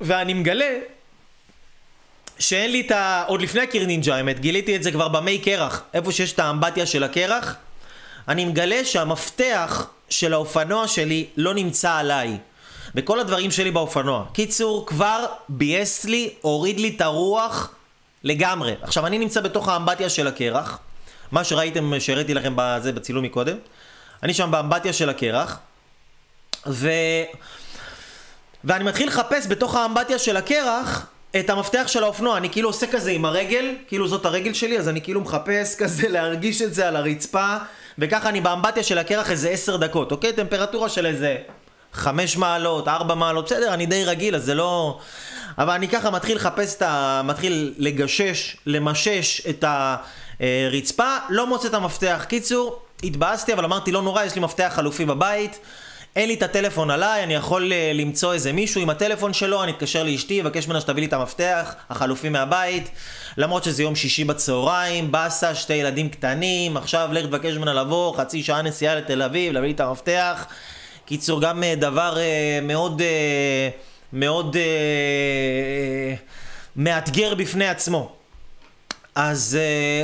ואני 0.00 0.34
מגלה 0.34 0.78
שאין 2.38 2.70
לי 2.70 2.80
את 2.80 2.90
ה... 2.90 3.24
עוד 3.26 3.42
לפני 3.42 3.60
הקיר 3.60 3.86
נינג'ה 3.86 4.16
האמת, 4.16 4.40
גיליתי 4.40 4.76
את 4.76 4.82
זה 4.82 4.92
כבר 4.92 5.08
במי 5.08 5.38
קרח, 5.38 5.82
איפה 5.94 6.12
שיש 6.12 6.32
את 6.32 6.38
האמבטיה 6.38 6.86
של 6.86 7.04
הקרח. 7.04 7.56
אני 8.28 8.44
מגלה 8.44 8.84
שהמפתח 8.84 9.86
של 10.10 10.32
האופנוע 10.32 10.88
שלי 10.88 11.26
לא 11.36 11.54
נמצא 11.54 11.92
עליי. 11.92 12.38
וכל 12.98 13.20
הדברים 13.20 13.50
שלי 13.50 13.70
באופנוע. 13.70 14.24
קיצור, 14.32 14.86
כבר 14.86 15.26
ביאס 15.48 16.04
לי, 16.04 16.30
הוריד 16.40 16.80
לי 16.80 16.92
את 16.96 17.00
הרוח 17.00 17.74
לגמרי. 18.24 18.74
עכשיו, 18.82 19.06
אני 19.06 19.18
נמצא 19.18 19.40
בתוך 19.40 19.68
האמבטיה 19.68 20.08
של 20.08 20.26
הקרח, 20.26 20.78
מה 21.32 21.44
שראיתם, 21.44 22.00
שהראיתי 22.00 22.34
לכם 22.34 22.52
בזה, 22.56 22.92
בצילום 22.92 23.24
מקודם. 23.24 23.56
אני 24.22 24.34
שם 24.34 24.50
באמבטיה 24.50 24.92
של 24.92 25.08
הקרח, 25.08 25.58
ו... 26.66 26.90
ואני 28.64 28.84
מתחיל 28.84 29.08
לחפש 29.08 29.46
בתוך 29.46 29.74
האמבטיה 29.74 30.18
של 30.18 30.36
הקרח 30.36 31.06
את 31.40 31.50
המפתח 31.50 31.84
של 31.86 32.04
האופנוע, 32.04 32.36
אני 32.36 32.50
כאילו 32.50 32.68
עושה 32.68 32.86
כזה 32.86 33.10
עם 33.10 33.24
הרגל, 33.24 33.74
כאילו 33.88 34.08
זאת 34.08 34.26
הרגל 34.26 34.52
שלי, 34.52 34.78
אז 34.78 34.88
אני 34.88 35.00
כאילו 35.00 35.20
מחפש 35.20 35.76
כזה 35.76 36.08
להרגיש 36.14 36.62
את 36.62 36.74
זה 36.74 36.88
על 36.88 36.96
הרצפה, 36.96 37.56
וככה 37.98 38.28
אני 38.28 38.40
באמבטיה 38.40 38.82
של 38.82 38.98
הקרח 38.98 39.30
איזה 39.30 39.48
עשר 39.48 39.76
דקות, 39.76 40.12
אוקיי? 40.12 40.32
טמפרטורה 40.32 40.88
של 40.88 41.06
איזה 41.06 41.36
חמש 41.98 42.36
מעלות, 42.36 42.88
ארבע 42.88 43.14
מעלות, 43.14 43.44
בסדר, 43.44 43.74
אני 43.74 43.86
די 43.86 44.04
רגיל, 44.04 44.36
אז 44.36 44.44
זה 44.44 44.54
לא... 44.54 44.98
אבל 45.58 45.74
אני 45.74 45.88
ככה 45.88 46.10
מתחיל 46.10 46.36
לחפש 46.36 46.76
את 46.76 46.82
ה... 46.82 47.20
מתחיל 47.24 47.74
לגשש, 47.78 48.56
למשש 48.66 49.42
את 49.48 49.64
הרצפה, 50.40 51.16
לא 51.28 51.46
מוצא 51.46 51.68
את 51.68 51.74
המפתח. 51.74 52.24
קיצור, 52.28 52.78
התבאסתי, 53.02 53.52
אבל 53.52 53.64
אמרתי, 53.64 53.92
לא 53.92 54.02
נורא, 54.02 54.24
יש 54.24 54.34
לי 54.34 54.40
מפתח 54.40 54.72
חלופי 54.74 55.04
בבית. 55.04 55.58
אין 56.16 56.28
לי 56.28 56.34
את 56.34 56.42
הטלפון 56.42 56.90
עליי, 56.90 57.22
אני 57.22 57.34
יכול 57.34 57.72
uh, 57.72 57.74
למצוא 57.94 58.32
איזה 58.32 58.52
מישהו 58.52 58.80
עם 58.80 58.90
הטלפון 58.90 59.32
שלו, 59.32 59.62
אני 59.62 59.72
אתקשר 59.72 60.02
לאשתי, 60.02 60.40
אבקש 60.40 60.66
ממנה 60.66 60.80
שתביא 60.80 61.02
לי 61.02 61.06
את 61.06 61.12
המפתח 61.12 61.74
החלופי 61.90 62.28
מהבית, 62.28 62.90
למרות 63.36 63.64
שזה 63.64 63.82
יום 63.82 63.96
שישי 63.96 64.24
בצהריים, 64.24 65.12
באסה, 65.12 65.54
שתי 65.54 65.74
ילדים 65.74 66.08
קטנים, 66.08 66.76
עכשיו 66.76 67.08
לך 67.12 67.26
תבקש 67.26 67.56
ממנה 67.56 67.74
לבוא, 67.74 68.16
חצי 68.16 68.42
שעה 68.42 68.62
נסיעה 68.62 68.94
לתל 68.94 69.22
אביב, 69.22 69.52
להביא 69.52 69.68
לי 69.68 69.74
את 69.74 69.80
המפתח. 69.80 70.46
קיצור, 71.08 71.40
גם 71.40 71.62
uh, 71.62 71.80
דבר 71.80 72.16
uh, 72.16 72.64
מאוד, 72.64 73.00
uh, 73.00 73.04
מאוד 74.12 74.56
מאתגר 76.76 77.34
בפני 77.34 77.68
עצמו. 77.68 78.12
אז 79.14 79.58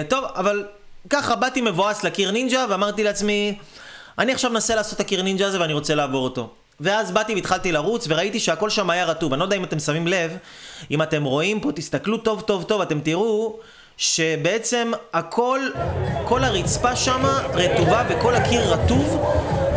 טוב, 0.08 0.24
אבל 0.34 0.66
ככה 1.10 1.36
באתי 1.36 1.60
מבואס 1.60 2.04
לקיר 2.04 2.30
נינג'ה 2.30 2.66
ואמרתי 2.70 3.02
לעצמי, 3.02 3.58
אני 4.18 4.32
עכשיו 4.32 4.50
מנסה 4.50 4.74
לעשות 4.74 4.94
את 4.94 5.00
הקיר 5.00 5.22
נינג'ה 5.22 5.46
הזה 5.46 5.60
ואני 5.60 5.72
רוצה 5.72 5.94
לעבור 5.94 6.24
אותו. 6.24 6.50
ואז 6.80 7.10
באתי 7.10 7.34
והתחלתי 7.34 7.72
לרוץ 7.72 8.06
וראיתי 8.08 8.40
שהכל 8.40 8.70
שם 8.70 8.90
היה 8.90 9.04
רטוב. 9.04 9.32
אני 9.32 9.40
לא 9.40 9.44
יודע 9.44 9.56
אם 9.56 9.64
אתם 9.64 9.78
שמים 9.78 10.06
לב, 10.06 10.36
אם 10.90 11.02
אתם 11.02 11.24
רואים 11.24 11.60
פה, 11.60 11.72
תסתכלו 11.72 12.18
טוב 12.18 12.40
טוב 12.40 12.62
טוב, 12.64 12.80
אתם 12.80 13.00
תראו 13.00 13.58
שבעצם 13.96 14.92
הכל, 15.12 15.60
כל 16.24 16.44
הרצפה 16.44 16.96
שם 16.96 17.22
רטובה 17.54 18.02
וכל 18.08 18.34
הקיר 18.34 18.72
רטוב 18.72 19.24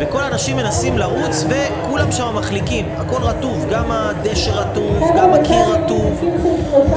וכל 0.00 0.20
האנשים 0.20 0.56
מנסים 0.56 0.98
לרוץ 0.98 1.44
וכולם 1.48 2.12
שם 2.12 2.36
מחליקים, 2.36 2.88
הכל 2.96 3.22
רטוב, 3.22 3.66
גם 3.70 3.92
הדשא 3.92 4.50
רטוב, 4.50 5.02
גם 5.16 5.34
הקיר 5.34 5.64
רטוב 5.64 6.24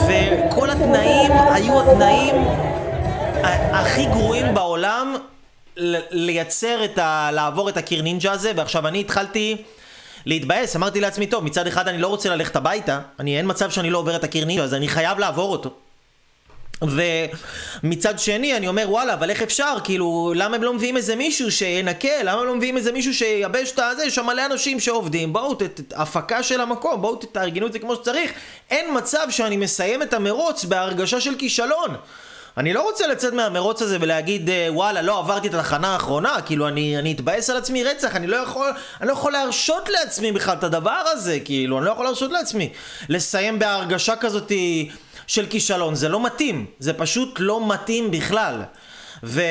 וכל 0.08 0.70
התנאים 0.70 1.32
היו 1.32 1.82
התנאים 1.82 2.36
הכי 3.72 4.06
גרועים 4.06 4.54
בעולם 4.54 5.16
לייצר 6.12 6.86
את 6.86 6.98
ה... 6.98 7.30
לעבור 7.34 7.70
את 7.70 7.78
הקיר 7.78 8.02
נינג'ה 8.02 8.32
הזה, 8.32 8.52
ועכשיו 8.56 8.88
אני 8.88 9.00
התחלתי 9.00 9.64
להתבאס, 10.26 10.76
אמרתי 10.76 11.02
לעצמי, 11.02 11.28
טוב, 11.28 11.44
מצד 11.44 11.68
אחד 11.68 11.88
אני 11.88 11.98
לא 11.98 12.08
רוצה 12.08 12.30
ללכת 12.30 12.56
הביתה, 12.56 13.00
אני 13.20 13.38
אין 13.38 13.46
מצב 13.50 13.70
שאני 13.70 13.90
לא 13.90 13.98
עובר 13.98 14.16
את 14.16 14.24
הקיר 14.24 14.46
נינג'ה, 14.46 14.64
אז 14.64 14.74
אני 14.74 14.88
חייב 14.88 15.20
לעבור 15.20 15.52
אותו. 15.52 15.81
ומצד 16.82 18.20
שני 18.20 18.58
אני 18.58 18.68
אומר 18.68 18.86
וואלה 18.90 19.14
אבל 19.14 19.30
איך 19.30 19.42
אפשר? 19.42 19.76
כאילו 19.84 20.34
למה 20.36 20.56
הם 20.56 20.64
לא 20.64 20.74
מביאים 20.74 20.98
איזה 20.98 21.16
מישהו 21.16 21.52
שינקה? 21.52 22.24
למה 22.24 22.42
הם 22.42 22.48
לא 22.48 22.56
מביאים 22.56 22.78
איזה 22.78 22.92
מישהו 22.92 23.14
שייבש 23.14 23.72
את 23.72 23.80
הזה? 23.80 24.04
יש 24.04 24.16
שם 24.16 24.26
מלא 24.26 24.46
אנשים 24.46 24.80
שעובדים. 24.80 25.34
בואו 25.34 25.54
ת, 25.54 25.62
הפקה 25.96 26.44
של 26.44 26.62
המקום. 26.62 27.02
בואו 27.02 27.16
תארגנו 27.16 27.68
את 27.68 27.74
זה 27.74 27.80
כמו 27.80 27.96
שצריך. 27.96 28.32
אין 28.70 28.98
מצב 28.98 29.28
שאני 29.30 29.58
מסיים 29.58 30.02
את 30.02 30.14
המרוץ 30.14 30.66
בהרגשה 30.66 31.22
של 31.22 31.36
כישלון. 31.36 31.96
אני 32.58 32.74
לא 32.74 32.82
רוצה 32.82 33.08
לצאת 33.08 33.34
מהמרוץ 33.34 33.82
הזה 33.82 33.98
ולהגיד 34.02 34.50
אה, 34.50 34.68
וואלה 34.70 35.02
לא 35.02 35.20
עברתי 35.20 35.48
את 35.48 35.54
התחנה 35.54 35.88
האחרונה. 35.88 36.42
כאילו 36.46 36.68
אני, 36.68 37.00
אני 37.00 37.12
אתבאס 37.12 37.50
על 37.50 37.58
עצמי 37.58 37.84
רצח. 37.84 38.16
אני 38.16 38.28
לא 38.28 38.36
יכול 38.36 38.72
אני 39.02 39.08
לא 39.08 39.14
יכול 39.14 39.32
להרשות 39.32 39.90
לעצמי 39.90 40.32
בכלל 40.32 40.56
את 40.56 40.64
הדבר 40.64 41.02
הזה. 41.06 41.40
כאילו 41.46 41.78
אני 41.78 41.86
לא 41.86 41.92
יכול 41.92 42.06
להרשות 42.06 42.32
לעצמי 42.32 42.70
לסיים 43.10 43.60
בהרגשה 43.60 44.16
כזאת 44.16 44.52
של 45.32 45.46
כישלון. 45.46 45.96
זה 45.96 46.10
לא 46.10 46.24
מתאים. 46.24 46.66
זה 46.80 46.94
פשוט 46.94 47.36
לא 47.40 47.68
מתאים 47.68 48.12
בכלל. 48.12 48.64
ו... 49.24 49.42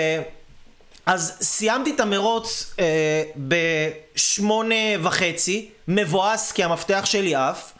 אז 1.07 1.37
סיימתי 1.41 1.91
את 1.95 2.01
המרוץ 2.01 2.75
אה, 2.81 3.23
בשמונה 3.37 4.75
וחצי, 5.03 5.69
מבואס 5.89 6.53
כי 6.53 6.65
המפתח 6.65 7.03
שלי 7.05 7.35
עף, 7.35 7.73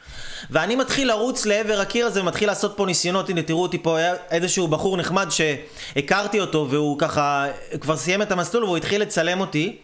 ואני 0.51 0.77
מתחיל 0.77 1.09
לרוץ 1.09 1.47
לעבר 1.47 1.81
הקיר 1.81 2.07
הזה 2.07 2.21
ומתחיל 2.21 2.49
לעשות 2.49 2.77
פה 2.77 2.87
ניסיונות, 2.87 3.29
הנה 3.29 3.43
תראו 3.43 3.63
אותי 3.63 3.79
פה, 3.79 3.99
היה 3.99 4.15
איזשהו 4.31 4.69
בחור 4.69 4.97
נחמד 4.97 5.29
שהכרתי 5.31 6.41
אותו 6.41 6.67
והוא 6.71 6.99
ככה 6.99 7.47
כבר 7.81 7.97
סיים 7.97 8.23
את 8.23 8.33
המסלול 8.33 8.65
והוא 8.65 8.77
התחיל 8.77 9.03
לצלם 9.03 9.41
אותי. 9.41 9.77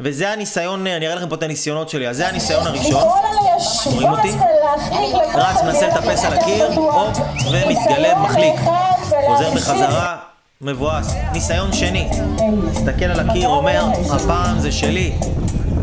וזה 0.00 0.30
הניסיון, 0.30 0.86
אני 0.86 1.06
אראה 1.06 1.14
לכם 1.14 1.28
פה 1.28 1.34
את 1.34 1.42
הניסיונות 1.42 1.88
שלי, 1.88 2.08
אז 2.08 2.16
זה 2.16 2.28
הניסיון 2.28 2.66
הראשון, 2.66 3.02
רואים 3.84 4.08
אותי? 4.08 4.53
רץ, 5.34 5.62
מנסה 5.64 5.86
לטפס 5.86 6.24
על 6.24 6.32
הקיר, 6.32 6.66
הופ, 6.74 7.18
ומתגלה, 7.50 8.18
מחליק, 8.18 8.54
חוזר 9.26 9.50
בחזרה, 9.54 10.16
מבואס, 10.60 11.14
ניסיון 11.32 11.72
שני, 11.72 12.08
מסתכל 12.72 13.04
על 13.04 13.20
הקיר, 13.20 13.48
אומר, 13.48 13.84
הפעם 14.10 14.60
זה 14.60 14.72
שלי, 14.72 15.12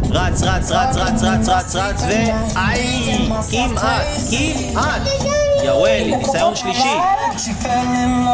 רץ, 0.10 0.42
רץ, 0.44 0.72
רץ, 0.72 0.96
רץ, 0.96 1.24
רץ, 1.24 1.48
רץ, 1.48 1.76
רץ, 1.76 2.02
ואיי, 2.02 3.18
כמעט, 3.52 4.06
כמעט. 4.30 5.02
יאוול, 5.64 6.16
ניסיון 6.18 6.56
שלישי. 6.56 6.96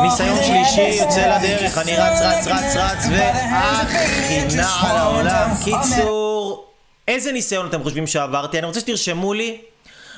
ניסיון 0.04 0.38
שלישי 0.44 1.04
יוצא 1.04 1.38
לדרך, 1.38 1.78
אני 1.78 1.96
רץ, 1.96 2.22
רץ, 2.22 2.48
רץ, 2.48 2.76
רץ, 2.76 3.06
והכינה 3.12 4.70
על 4.82 4.98
העולם. 4.98 5.50
קיצור, 5.64 6.66
איזה 7.08 7.32
ניסיון 7.32 7.68
אתם 7.68 7.84
חושבים 7.84 8.08
שעברתי? 8.08 8.58
אני 8.58 8.68
רוצה 8.68 8.80
שתרשמו 8.80 9.34
לי 9.34 9.58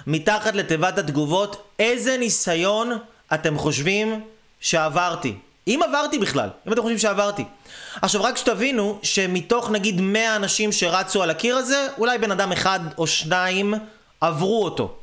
מתחת 0.10 0.56
לתיבת 0.56 0.98
התגובות 0.98 1.70
איזה 1.80 2.18
ניסיון 2.18 2.98
אתם 3.34 3.58
חושבים 3.58 4.22
שעברתי. 4.60 5.36
אם 5.68 5.80
עברתי 5.88 6.20
בכלל, 6.20 6.50
אם 6.68 6.74
אתם 6.74 6.82
חושבים 6.82 6.98
שעברתי. 6.98 7.44
עכשיו 8.02 8.24
רק 8.24 8.38
שתבינו 8.38 9.00
שמתוך 9.04 9.70
נגיד 9.70 10.02
100 10.02 10.36
אנשים 10.36 10.72
שרצו 10.72 11.24
על 11.24 11.30
הקיר 11.30 11.56
הזה, 11.56 11.88
אולי 11.98 12.18
בן 12.18 12.32
אדם 12.32 12.52
אחד 12.52 12.80
או 12.98 13.08
שניים 13.08 13.74
עברו 14.22 14.64
אותו. 14.64 14.96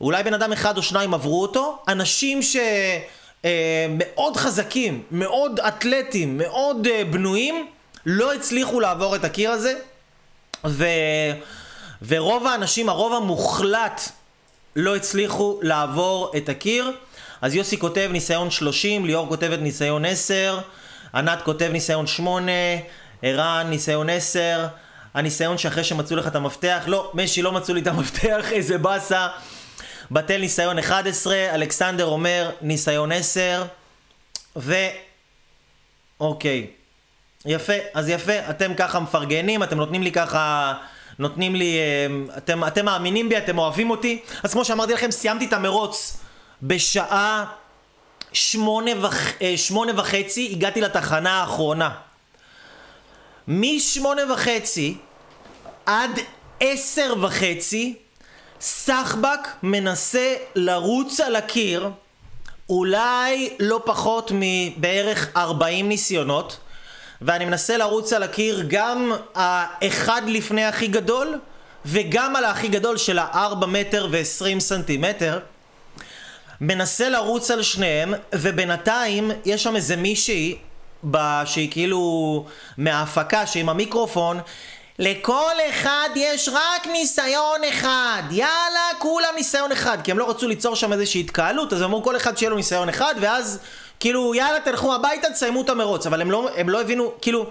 אולי 0.00 0.22
בן 0.22 0.34
אדם 0.34 0.52
אחד 0.52 0.76
או 0.76 0.82
שניים 0.82 1.14
עברו 1.14 1.42
אותו, 1.42 1.78
אנשים 1.88 2.40
שמאוד 2.42 4.36
אה, 4.36 4.42
חזקים, 4.42 5.02
מאוד 5.10 5.60
אתלטים, 5.60 6.38
מאוד 6.38 6.86
אה, 6.86 7.04
בנויים, 7.04 7.66
לא 8.06 8.34
הצליחו 8.34 8.80
לעבור 8.80 9.16
את 9.16 9.24
הקיר 9.24 9.50
הזה, 9.50 9.74
ו... 10.66 10.84
ורוב 12.06 12.46
האנשים, 12.46 12.88
הרוב 12.88 13.12
המוחלט, 13.12 14.08
לא 14.80 14.96
הצליחו 14.96 15.60
לעבור 15.62 16.32
את 16.36 16.48
הקיר. 16.48 16.92
אז 17.40 17.54
יוסי 17.54 17.78
כותב 17.78 18.08
ניסיון 18.12 18.50
30, 18.50 19.06
ליאור 19.06 19.28
כותבת 19.28 19.58
ניסיון 19.58 20.04
10, 20.04 20.60
ענת 21.14 21.42
כותב 21.42 21.68
ניסיון 21.72 22.06
8, 22.06 22.52
ערן 23.22 23.66
ניסיון 23.70 24.10
10, 24.10 24.66
הניסיון 25.14 25.58
שאחרי 25.58 25.84
שמצאו 25.84 26.16
לך 26.16 26.26
את 26.26 26.36
המפתח, 26.36 26.84
לא, 26.86 27.10
משי 27.14 27.42
לא 27.42 27.52
מצאו 27.52 27.74
לי 27.74 27.80
את 27.80 27.86
המפתח, 27.86 28.46
איזה 28.52 28.78
באסה. 28.78 29.28
בתל 30.10 30.38
ניסיון 30.38 30.78
11, 30.78 31.34
אלכסנדר 31.54 32.04
אומר 32.04 32.50
ניסיון 32.60 33.12
10, 33.12 33.64
ו... 34.56 34.74
אוקיי. 36.20 36.66
יפה, 37.46 37.72
אז 37.94 38.08
יפה, 38.08 38.50
אתם 38.50 38.74
ככה 38.74 39.00
מפרגנים, 39.00 39.62
אתם 39.62 39.76
נותנים 39.76 40.02
לי 40.02 40.12
ככה... 40.12 40.74
נותנים 41.18 41.54
לי... 41.54 41.76
אה, 41.78 42.36
אתם, 42.36 42.64
אתם 42.64 42.84
מאמינים 42.84 43.28
בי, 43.28 43.38
אתם 43.38 43.58
אוהבים 43.58 43.90
אותי. 43.90 44.20
אז 44.42 44.52
כמו 44.52 44.64
שאמרתי 44.64 44.92
לכם, 44.92 45.10
סיימתי 45.10 45.46
את 45.46 45.52
המרוץ 45.52 46.16
בשעה 46.62 47.44
שמונה, 48.32 48.90
וח... 49.00 49.32
אה, 49.42 49.56
שמונה 49.56 50.00
וחצי 50.00 50.48
הגעתי 50.52 50.80
לתחנה 50.80 51.40
האחרונה. 51.40 51.90
משמונה 53.48 54.32
וחצי 54.32 54.96
עד 55.86 56.10
עשר 56.60 57.14
וחצי 57.20 57.94
סחבק 58.60 59.48
מנסה 59.62 60.34
לרוץ 60.54 61.20
על 61.20 61.36
הקיר 61.36 61.90
אולי 62.68 63.50
לא 63.60 63.80
פחות 63.84 64.30
מבערך 64.34 65.28
40 65.36 65.88
ניסיונות 65.88 66.58
ואני 67.22 67.44
מנסה 67.44 67.76
לרוץ 67.76 68.12
על 68.12 68.22
הקיר 68.22 68.64
גם 68.68 69.12
האחד 69.34 70.22
לפני 70.26 70.64
הכי 70.64 70.86
גדול 70.86 71.38
וגם 71.86 72.36
על 72.36 72.44
הכי 72.44 72.68
גדול 72.68 72.96
של 72.96 73.18
ה-4 73.18 73.66
מטר 73.66 74.08
ו-20 74.10 74.60
סנטימטר. 74.60 75.38
מנסה 76.60 77.08
לרוץ 77.08 77.50
על 77.50 77.62
שניהם 77.62 78.14
ובינתיים 78.34 79.30
יש 79.44 79.62
שם 79.62 79.76
איזה 79.76 79.96
מישהי 79.96 80.58
שהיא 81.44 81.70
כאילו 81.70 82.44
מההפקה 82.78 83.46
שעם 83.46 83.68
המיקרופון. 83.68 84.40
לכל 84.98 85.52
אחד 85.70 86.08
יש 86.16 86.48
רק 86.52 86.86
ניסיון 86.86 87.64
אחד. 87.68 88.22
יאללה 88.30 88.88
כולם 88.98 89.34
ניסיון 89.36 89.72
אחד. 89.72 89.98
כי 90.04 90.10
הם 90.10 90.18
לא 90.18 90.30
רצו 90.30 90.48
ליצור 90.48 90.76
שם 90.76 90.92
איזושהי 90.92 91.20
התקהלות 91.20 91.72
אז 91.72 91.82
אמרו 91.82 92.02
כל 92.02 92.16
אחד 92.16 92.38
שיהיה 92.38 92.50
לו 92.50 92.56
ניסיון 92.56 92.88
אחד 92.88 93.14
ואז 93.20 93.58
כאילו 94.00 94.34
יאללה 94.34 94.60
תלכו 94.60 94.94
הביתה 94.94 95.30
תסיימו 95.30 95.62
את 95.62 95.68
המרוץ 95.68 96.06
אבל 96.06 96.20
הם 96.20 96.30
לא, 96.30 96.50
הם 96.56 96.68
לא 96.68 96.80
הבינו 96.80 97.12
כאילו 97.20 97.46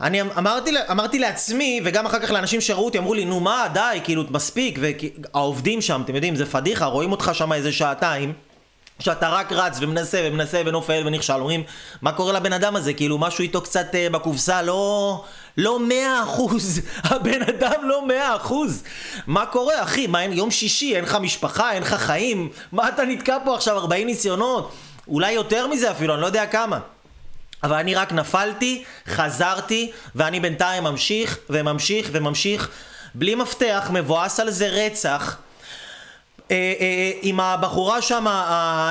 אני 0.00 0.20
אמרתי, 0.22 0.70
אמרתי 0.90 1.18
לעצמי, 1.18 1.80
וגם 1.84 2.06
אחר 2.06 2.20
כך 2.20 2.30
לאנשים 2.30 2.60
שראו 2.60 2.84
אותי, 2.84 2.98
אמרו 2.98 3.14
לי, 3.14 3.24
נו 3.24 3.40
מה, 3.40 3.66
די, 3.72 4.00
כאילו, 4.04 4.24
מספיק, 4.30 4.78
והעובדים 4.82 5.80
שם, 5.80 6.02
אתם 6.04 6.14
יודעים, 6.14 6.36
זה 6.36 6.46
פדיחה, 6.46 6.84
רואים 6.84 7.12
אותך 7.12 7.30
שם 7.32 7.52
איזה 7.52 7.72
שעתיים, 7.72 8.32
שאתה 8.98 9.28
רק 9.28 9.52
רץ 9.52 9.78
ומנסה 9.80 10.20
ומנסה 10.24 10.62
ונופל 10.66 11.02
ונכשל, 11.06 11.32
אומרים, 11.32 11.62
מה 12.02 12.12
קורה 12.12 12.32
לבן 12.32 12.52
אדם 12.52 12.76
הזה? 12.76 12.94
כאילו, 12.94 13.18
משהו 13.18 13.42
איתו 13.42 13.60
קצת 13.60 13.86
uh, 13.92 14.12
בקופסה, 14.12 14.62
לא... 14.62 15.24
לא 15.56 15.80
מאה 15.80 16.22
אחוז, 16.22 16.80
הבן 17.10 17.42
אדם 17.42 17.88
לא 17.88 18.06
מאה 18.06 18.36
אחוז. 18.36 18.82
מה 19.26 19.46
קורה, 19.46 19.82
אחי? 19.82 20.06
מה, 20.06 20.22
אין, 20.22 20.32
יום 20.32 20.50
שישי, 20.50 20.96
אין 20.96 21.04
לך 21.04 21.18
משפחה, 21.20 21.72
אין 21.72 21.82
לך 21.82 21.94
חיים? 21.94 22.48
מה 22.72 22.88
אתה 22.88 23.04
נתקע 23.04 23.36
פה 23.44 23.54
עכשיו 23.54 23.78
40 23.78 24.06
ניסיונות? 24.06 24.72
אולי 25.08 25.32
יותר 25.32 25.66
מזה 25.66 25.90
אפילו, 25.90 26.14
אני 26.14 26.22
לא 26.22 26.26
יודע 26.26 26.46
כמה. 26.46 26.78
אבל 27.62 27.76
אני 27.76 27.94
רק 27.94 28.12
נפלתי, 28.12 28.84
חזרתי, 29.08 29.92
ואני 30.14 30.40
בינתיים 30.40 30.84
ממשיך 30.84 31.38
וממשיך 31.50 32.08
וממשיך, 32.12 32.70
בלי 33.14 33.34
מפתח, 33.34 33.90
מבואס 33.92 34.40
על 34.40 34.50
זה 34.50 34.68
רצח. 34.68 35.36
אה, 36.50 36.56
אה, 36.80 37.12
עם 37.22 37.40
הבחורה 37.40 38.02
שם, 38.02 38.26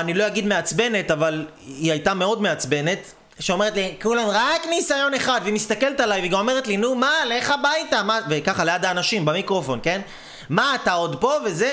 אני 0.00 0.14
לא 0.14 0.26
אגיד 0.26 0.46
מעצבנת, 0.46 1.10
אבל 1.10 1.46
היא 1.66 1.92
הייתה 1.92 2.14
מאוד 2.14 2.42
מעצבנת, 2.42 3.12
שאומרת 3.40 3.74
לי, 3.74 3.94
כולם 4.02 4.26
רק 4.28 4.66
ניסיון 4.70 5.14
אחד, 5.14 5.40
והיא 5.42 5.54
מסתכלת 5.54 6.00
עליי, 6.00 6.20
והיא 6.20 6.30
גם 6.30 6.38
אומרת 6.38 6.66
לי, 6.66 6.76
נו 6.76 6.94
מה, 6.94 7.12
לך 7.28 7.50
הביתה, 7.50 8.02
מה, 8.02 8.18
וככה 8.28 8.64
ליד 8.64 8.84
האנשים, 8.84 9.24
במיקרופון, 9.24 9.80
כן? 9.82 10.00
מה, 10.48 10.74
אתה 10.74 10.92
עוד 10.92 11.20
פה 11.20 11.32
וזה? 11.44 11.72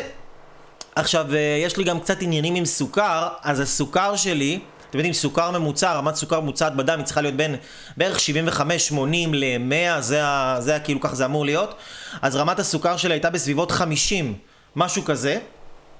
עכשיו, 0.96 1.36
אה, 1.36 1.58
יש 1.66 1.78
לי 1.78 1.84
גם 1.84 2.00
קצת 2.00 2.22
עניינים 2.22 2.56
עם 2.56 2.66
סוכר, 2.66 3.28
אז 3.44 3.60
הסוכר 3.60 4.16
שלי, 4.16 4.60
אתם 4.90 4.98
יודעים, 4.98 5.14
סוכר 5.14 5.52
ממוצע, 5.52 5.94
רמת 5.94 6.16
סוכר 6.16 6.40
ממוצעת 6.40 6.76
בדם 6.76 6.98
היא 6.98 7.06
צריכה 7.06 7.22
להיות 7.22 7.36
בין 7.36 7.56
בערך 7.98 8.20
75-80 8.20 8.96
ל-100, 9.34 10.02
זה, 10.02 10.26
ה, 10.26 10.58
זה 10.60 10.80
כאילו 10.84 11.00
ככה 11.02 11.16
זה 11.16 11.26
אמור 11.26 11.46
להיות. 11.46 11.76
אז 12.22 12.36
רמת 12.36 12.60
הסוכר 12.60 12.98
שלי 12.98 13.14
הייתה 13.14 13.30
בסביבות 13.30 13.72
50, 13.72 14.34
משהו 14.76 15.04
כזה. 15.06 15.40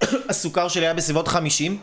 הסוכר 0.30 0.68
שלי 0.68 0.86
היה 0.86 0.94
בסביבות 0.94 1.28
50. 1.28 1.80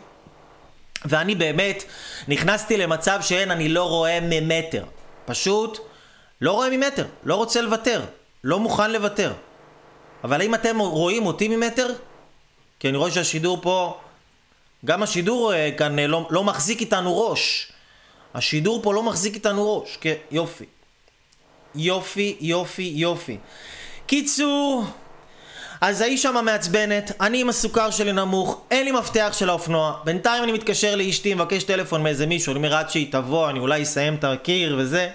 ואני 1.05 1.35
באמת 1.35 1.83
נכנסתי 2.27 2.77
למצב 2.77 3.19
שאין, 3.21 3.51
אני 3.51 3.69
לא 3.69 3.83
רואה 3.83 4.19
ממטר. 4.21 4.83
פשוט 5.25 5.79
לא 6.41 6.51
רואה 6.51 6.77
ממטר, 6.77 7.05
לא 7.23 7.35
רוצה 7.35 7.61
לוותר, 7.61 8.01
לא 8.43 8.59
מוכן 8.59 8.91
לוותר. 8.91 9.33
אבל 10.23 10.41
האם 10.41 10.55
אתם 10.55 10.79
רואים 10.79 11.25
אותי 11.25 11.47
ממטר? 11.47 11.93
כי 12.79 12.89
אני 12.89 12.97
רואה 12.97 13.11
שהשידור 13.11 13.59
פה 13.61 13.97
גם 14.85 15.03
השידור 15.03 15.53
אה, 15.53 15.71
כאן 15.77 15.99
אה, 15.99 16.07
לא, 16.07 16.27
לא 16.29 16.43
מחזיק 16.43 16.81
איתנו 16.81 17.21
ראש. 17.21 17.71
השידור 18.33 18.81
פה 18.83 18.93
לא 18.93 19.03
מחזיק 19.03 19.35
איתנו 19.35 19.77
ראש. 19.77 19.97
כן, 20.01 20.13
יופי. 20.31 20.65
יופי, 21.75 22.37
יופי, 22.39 22.93
יופי. 22.95 23.37
קיצור, 24.05 24.83
אז 25.81 26.01
האיש 26.01 26.23
שם 26.23 26.45
מעצבנת, 26.45 27.11
אני 27.21 27.41
עם 27.41 27.49
הסוכר 27.49 27.91
שלי 27.91 28.13
נמוך, 28.13 28.61
אין 28.71 28.85
לי 28.85 28.91
מפתח 28.91 29.33
של 29.37 29.49
האופנוע. 29.49 29.99
בינתיים 30.03 30.43
אני 30.43 30.51
מתקשר 30.51 30.95
לאשתי, 30.95 31.33
מבקש 31.33 31.63
טלפון 31.63 32.03
מאיזה 32.03 32.25
מישהו, 32.25 32.51
אני 32.51 32.57
אומר 32.57 32.75
עד 32.75 32.89
שהיא 32.89 33.11
תבוא, 33.11 33.49
אני 33.49 33.59
אולי 33.59 33.83
אסיים 33.83 34.15
את 34.15 34.23
הקיר 34.23 34.75
וזה. 34.79 35.09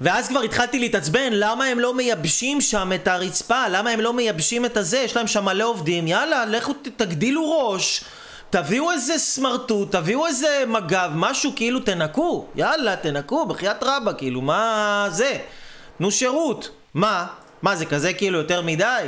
ואז 0.00 0.28
כבר 0.28 0.40
התחלתי 0.40 0.78
להתעצבן, 0.78 1.28
למה 1.32 1.64
הם 1.64 1.80
לא 1.80 1.94
מייבשים 1.94 2.60
שם 2.60 2.92
את 2.94 3.08
הרצפה? 3.08 3.68
למה 3.68 3.90
הם 3.90 4.00
לא 4.00 4.12
מייבשים 4.12 4.64
את 4.64 4.76
הזה? 4.76 4.98
יש 4.98 5.16
להם 5.16 5.26
שם 5.26 5.44
מלא 5.44 5.64
עובדים, 5.64 6.06
יאללה, 6.06 6.46
לכו 6.46 6.72
תגדילו 6.96 7.50
ראש. 7.50 8.04
תביאו 8.50 8.90
איזה 8.90 9.18
סמרטוט, 9.18 9.92
תביאו 9.92 10.26
איזה 10.26 10.64
מג"ב, 10.66 11.10
משהו 11.14 11.52
כאילו 11.56 11.80
תנקו, 11.80 12.46
יאללה 12.54 12.96
תנקו, 12.96 13.46
בחייאת 13.46 13.82
רבא, 13.82 14.12
כאילו 14.18 14.40
מה 14.40 15.06
זה? 15.10 15.38
תנו 15.98 16.10
שירות. 16.10 16.70
מה? 16.94 17.26
מה 17.62 17.76
זה 17.76 17.86
כזה 17.86 18.12
כאילו 18.12 18.38
יותר 18.38 18.62
מדי? 18.62 19.04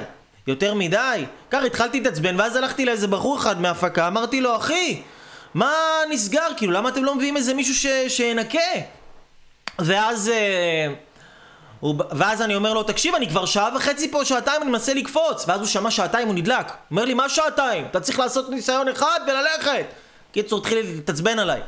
יותר 0.47 0.75
מדי? 0.75 1.25
ככה 1.51 1.65
התחלתי 1.65 2.01
להתעצבן 2.01 2.41
ואז 2.41 2.57
הלכתי 2.57 2.85
לאיזה 2.85 3.07
בחור 3.09 3.39
אחד 3.39 3.61
מההפקה, 3.61 4.07
אמרתי 4.07 4.41
לו 4.41 4.57
אחי, 4.57 5.03
מה 5.55 5.73
נסגר? 6.11 6.49
כאילו 6.57 6.73
למה 6.73 6.89
אתם 6.89 7.05
לא 7.05 7.15
מביאים 7.15 7.37
איזה 7.37 7.55
מישהו 7.55 7.75
ש... 7.75 7.87
שינקה? 8.09 8.59
ואז... 9.79 10.29
אה, 10.29 10.95
ואז 12.11 12.43
אני 12.43 12.55
אומר 12.55 12.75
לו, 12.75 12.83
תקשיב, 12.83 13.15
אני 13.15 13.29
כבר 13.29 13.45
שעה 13.45 13.69
וחצי 13.77 14.11
פה, 14.11 14.25
שעתיים, 14.25 14.63
אני 14.63 14.71
מנסה 14.71 14.95
לקפוץ. 14.95 15.45
ואז 15.49 15.61
הוא 15.61 15.69
שמע 15.69 15.91
שעתיים, 15.91 16.29
הוא 16.29 16.35
נדלק. 16.35 16.67
הוא 16.67 16.77
אומר 16.91 17.05
לי, 17.05 17.15
מה 17.15 17.29
שעתיים? 17.29 17.85
אתה 17.91 18.01
צריך 18.01 18.19
לעשות 18.19 18.51
ניסיון 18.51 18.89
אחד 18.89 19.21
וללכת. 19.27 19.87
קיצור, 20.33 20.59
התחיל 20.59 20.79
להתעצבן 20.79 21.39
עליי. 21.39 21.61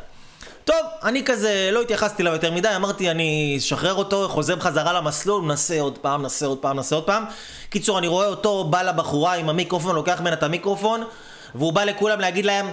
טוב, 0.64 0.76
אני 1.02 1.24
כזה 1.24 1.70
לא 1.72 1.82
התייחסתי 1.82 2.22
אליו 2.22 2.32
יותר 2.32 2.52
מדי, 2.52 2.76
אמרתי 2.76 3.10
אני 3.10 3.54
אשחרר 3.58 3.94
אותו, 3.94 4.28
חוזר 4.28 4.56
בחזרה 4.56 4.92
למסלול, 4.92 5.42
מנסה 5.42 5.80
עוד 5.80 5.98
פעם, 5.98 6.22
מנסה 6.22 6.46
עוד 6.46 6.58
פעם, 6.58 6.76
מנסה 6.76 6.94
עוד 6.94 7.04
פעם. 7.04 7.24
קיצור, 7.70 7.98
אני 7.98 8.06
רואה 8.06 8.26
אותו 8.26 8.64
בא 8.64 8.82
לבחורה 8.82 9.34
עם 9.34 9.48
המיקרופון, 9.48 9.94
לוקח 9.94 10.20
ממנה 10.20 10.32
את 10.32 10.42
המיקרופון, 10.42 11.04
והוא 11.54 11.72
בא 11.72 11.84
לכולם 11.84 12.20
להגיד 12.20 12.44
להם, 12.44 12.70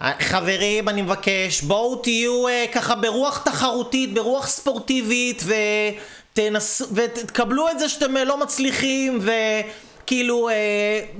חברים, 0.00 0.88
אני 0.88 1.02
מבקש, 1.02 1.62
בואו 1.62 1.96
תהיו 1.96 2.48
uh, 2.48 2.72
ככה 2.72 2.94
ברוח 2.94 3.42
תחרותית, 3.44 4.14
ברוח 4.14 4.46
ספורטיבית, 4.46 5.42
ותנס... 5.44 6.82
ותקבלו 6.92 7.68
את 7.68 7.78
זה 7.78 7.88
שאתם 7.88 8.16
uh, 8.16 8.20
לא 8.20 8.40
מצליחים, 8.40 9.20
וכאילו, 9.20 10.48
uh, 10.48 10.52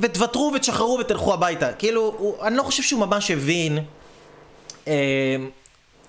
ותוותרו 0.01 0.53
ותשחררו 0.55 0.99
ותלכו 1.01 1.35
הביתה. 1.35 1.73
כאילו, 1.73 2.15
הוא, 2.19 2.43
אני 2.43 2.57
לא 2.57 2.63
חושב 2.63 2.83
שהוא 2.83 3.01
ממש 3.01 3.31
הבין. 3.31 3.79
Uh, 4.85 4.89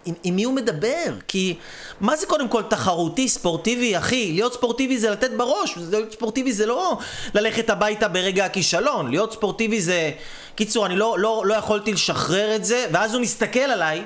עם, 0.06 0.14
עם 0.24 0.36
מי 0.36 0.44
הוא 0.44 0.54
מדבר? 0.54 1.14
כי 1.28 1.56
מה 2.00 2.16
זה 2.16 2.26
קודם 2.26 2.48
כל 2.48 2.64
תחרותי, 2.64 3.30
ספורטיבי, 3.30 3.98
אחי? 3.98 4.32
להיות 4.34 4.54
ספורטיבי 4.54 4.98
זה 4.98 5.10
לתת 5.10 5.32
בראש, 5.32 5.78
להיות 5.92 6.12
ספורטיבי 6.12 6.54
זה 6.54 6.66
לא 6.66 6.98
ללכת 7.34 7.70
הביתה 7.70 8.08
ברגע 8.08 8.46
הכישלון, 8.46 9.10
להיות 9.10 9.34
ספורטיבי 9.34 9.82
זה... 9.82 10.12
קיצור, 10.58 10.86
אני 10.86 10.96
לא, 10.96 11.16
לא, 11.20 11.44
לא 11.46 11.54
יכולתי 11.54 11.94
לשחרר 11.94 12.56
את 12.56 12.66
זה, 12.66 12.86
ואז 12.92 13.14
הוא 13.14 13.22
מסתכל 13.22 13.60
עליי 13.60 14.04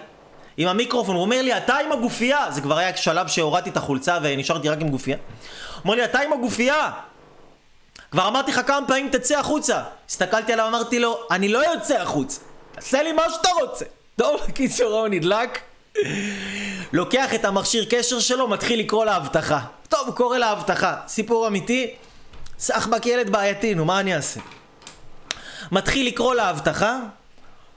עם 0.57 0.67
המיקרופון, 0.67 1.15
הוא 1.15 1.23
אומר 1.23 1.41
לי, 1.41 1.57
אתה 1.57 1.75
עם 1.75 1.91
הגופייה! 1.91 2.51
זה 2.51 2.61
כבר 2.61 2.77
היה 2.77 2.97
שלב 2.97 3.27
שהורדתי 3.27 3.69
את 3.69 3.77
החולצה 3.77 4.17
ונשארתי 4.23 4.69
רק 4.69 4.81
עם 4.81 4.89
גופייה. 4.89 5.17
הוא 5.17 5.83
אומר 5.83 5.95
לי, 5.95 6.05
אתה 6.05 6.19
עם 6.19 6.33
הגופייה! 6.33 6.91
כבר 8.11 8.27
אמרתי 8.27 8.51
לך 8.51 8.61
כמה 8.67 8.87
פעמים 8.87 9.09
תצא 9.09 9.39
החוצה. 9.39 9.83
הסתכלתי 10.09 10.53
עליו, 10.53 10.67
אמרתי 10.67 10.99
לו, 10.99 11.19
אני 11.31 11.47
לא 11.47 11.73
יוצא 11.73 12.01
החוצה. 12.01 12.41
עשה 12.77 13.03
לי 13.03 13.11
מה 13.11 13.23
שאתה 13.29 13.49
רוצה. 13.61 13.85
טוב, 14.15 14.41
קיצור, 14.55 14.99
הוא 14.99 15.07
נדלק. 15.07 15.59
לוקח 16.93 17.33
את 17.33 17.45
המכשיר 17.45 17.85
קשר 17.89 18.19
שלו, 18.19 18.47
מתחיל 18.47 18.79
לקרוא 18.79 19.05
לאבטחה. 19.05 19.59
טוב, 19.89 20.11
קורא 20.15 20.37
לאבטחה. 20.37 20.95
סיפור 21.07 21.47
אמיתי. 21.47 21.93
סחבק 22.59 23.05
ילד 23.05 23.29
בעייתי, 23.29 23.75
נו, 23.75 23.85
מה 23.85 23.99
אני 23.99 24.15
אעשה? 24.15 24.39
מתחיל 25.71 26.07
לקרוא 26.07 26.35
לאבטחה, 26.35 26.99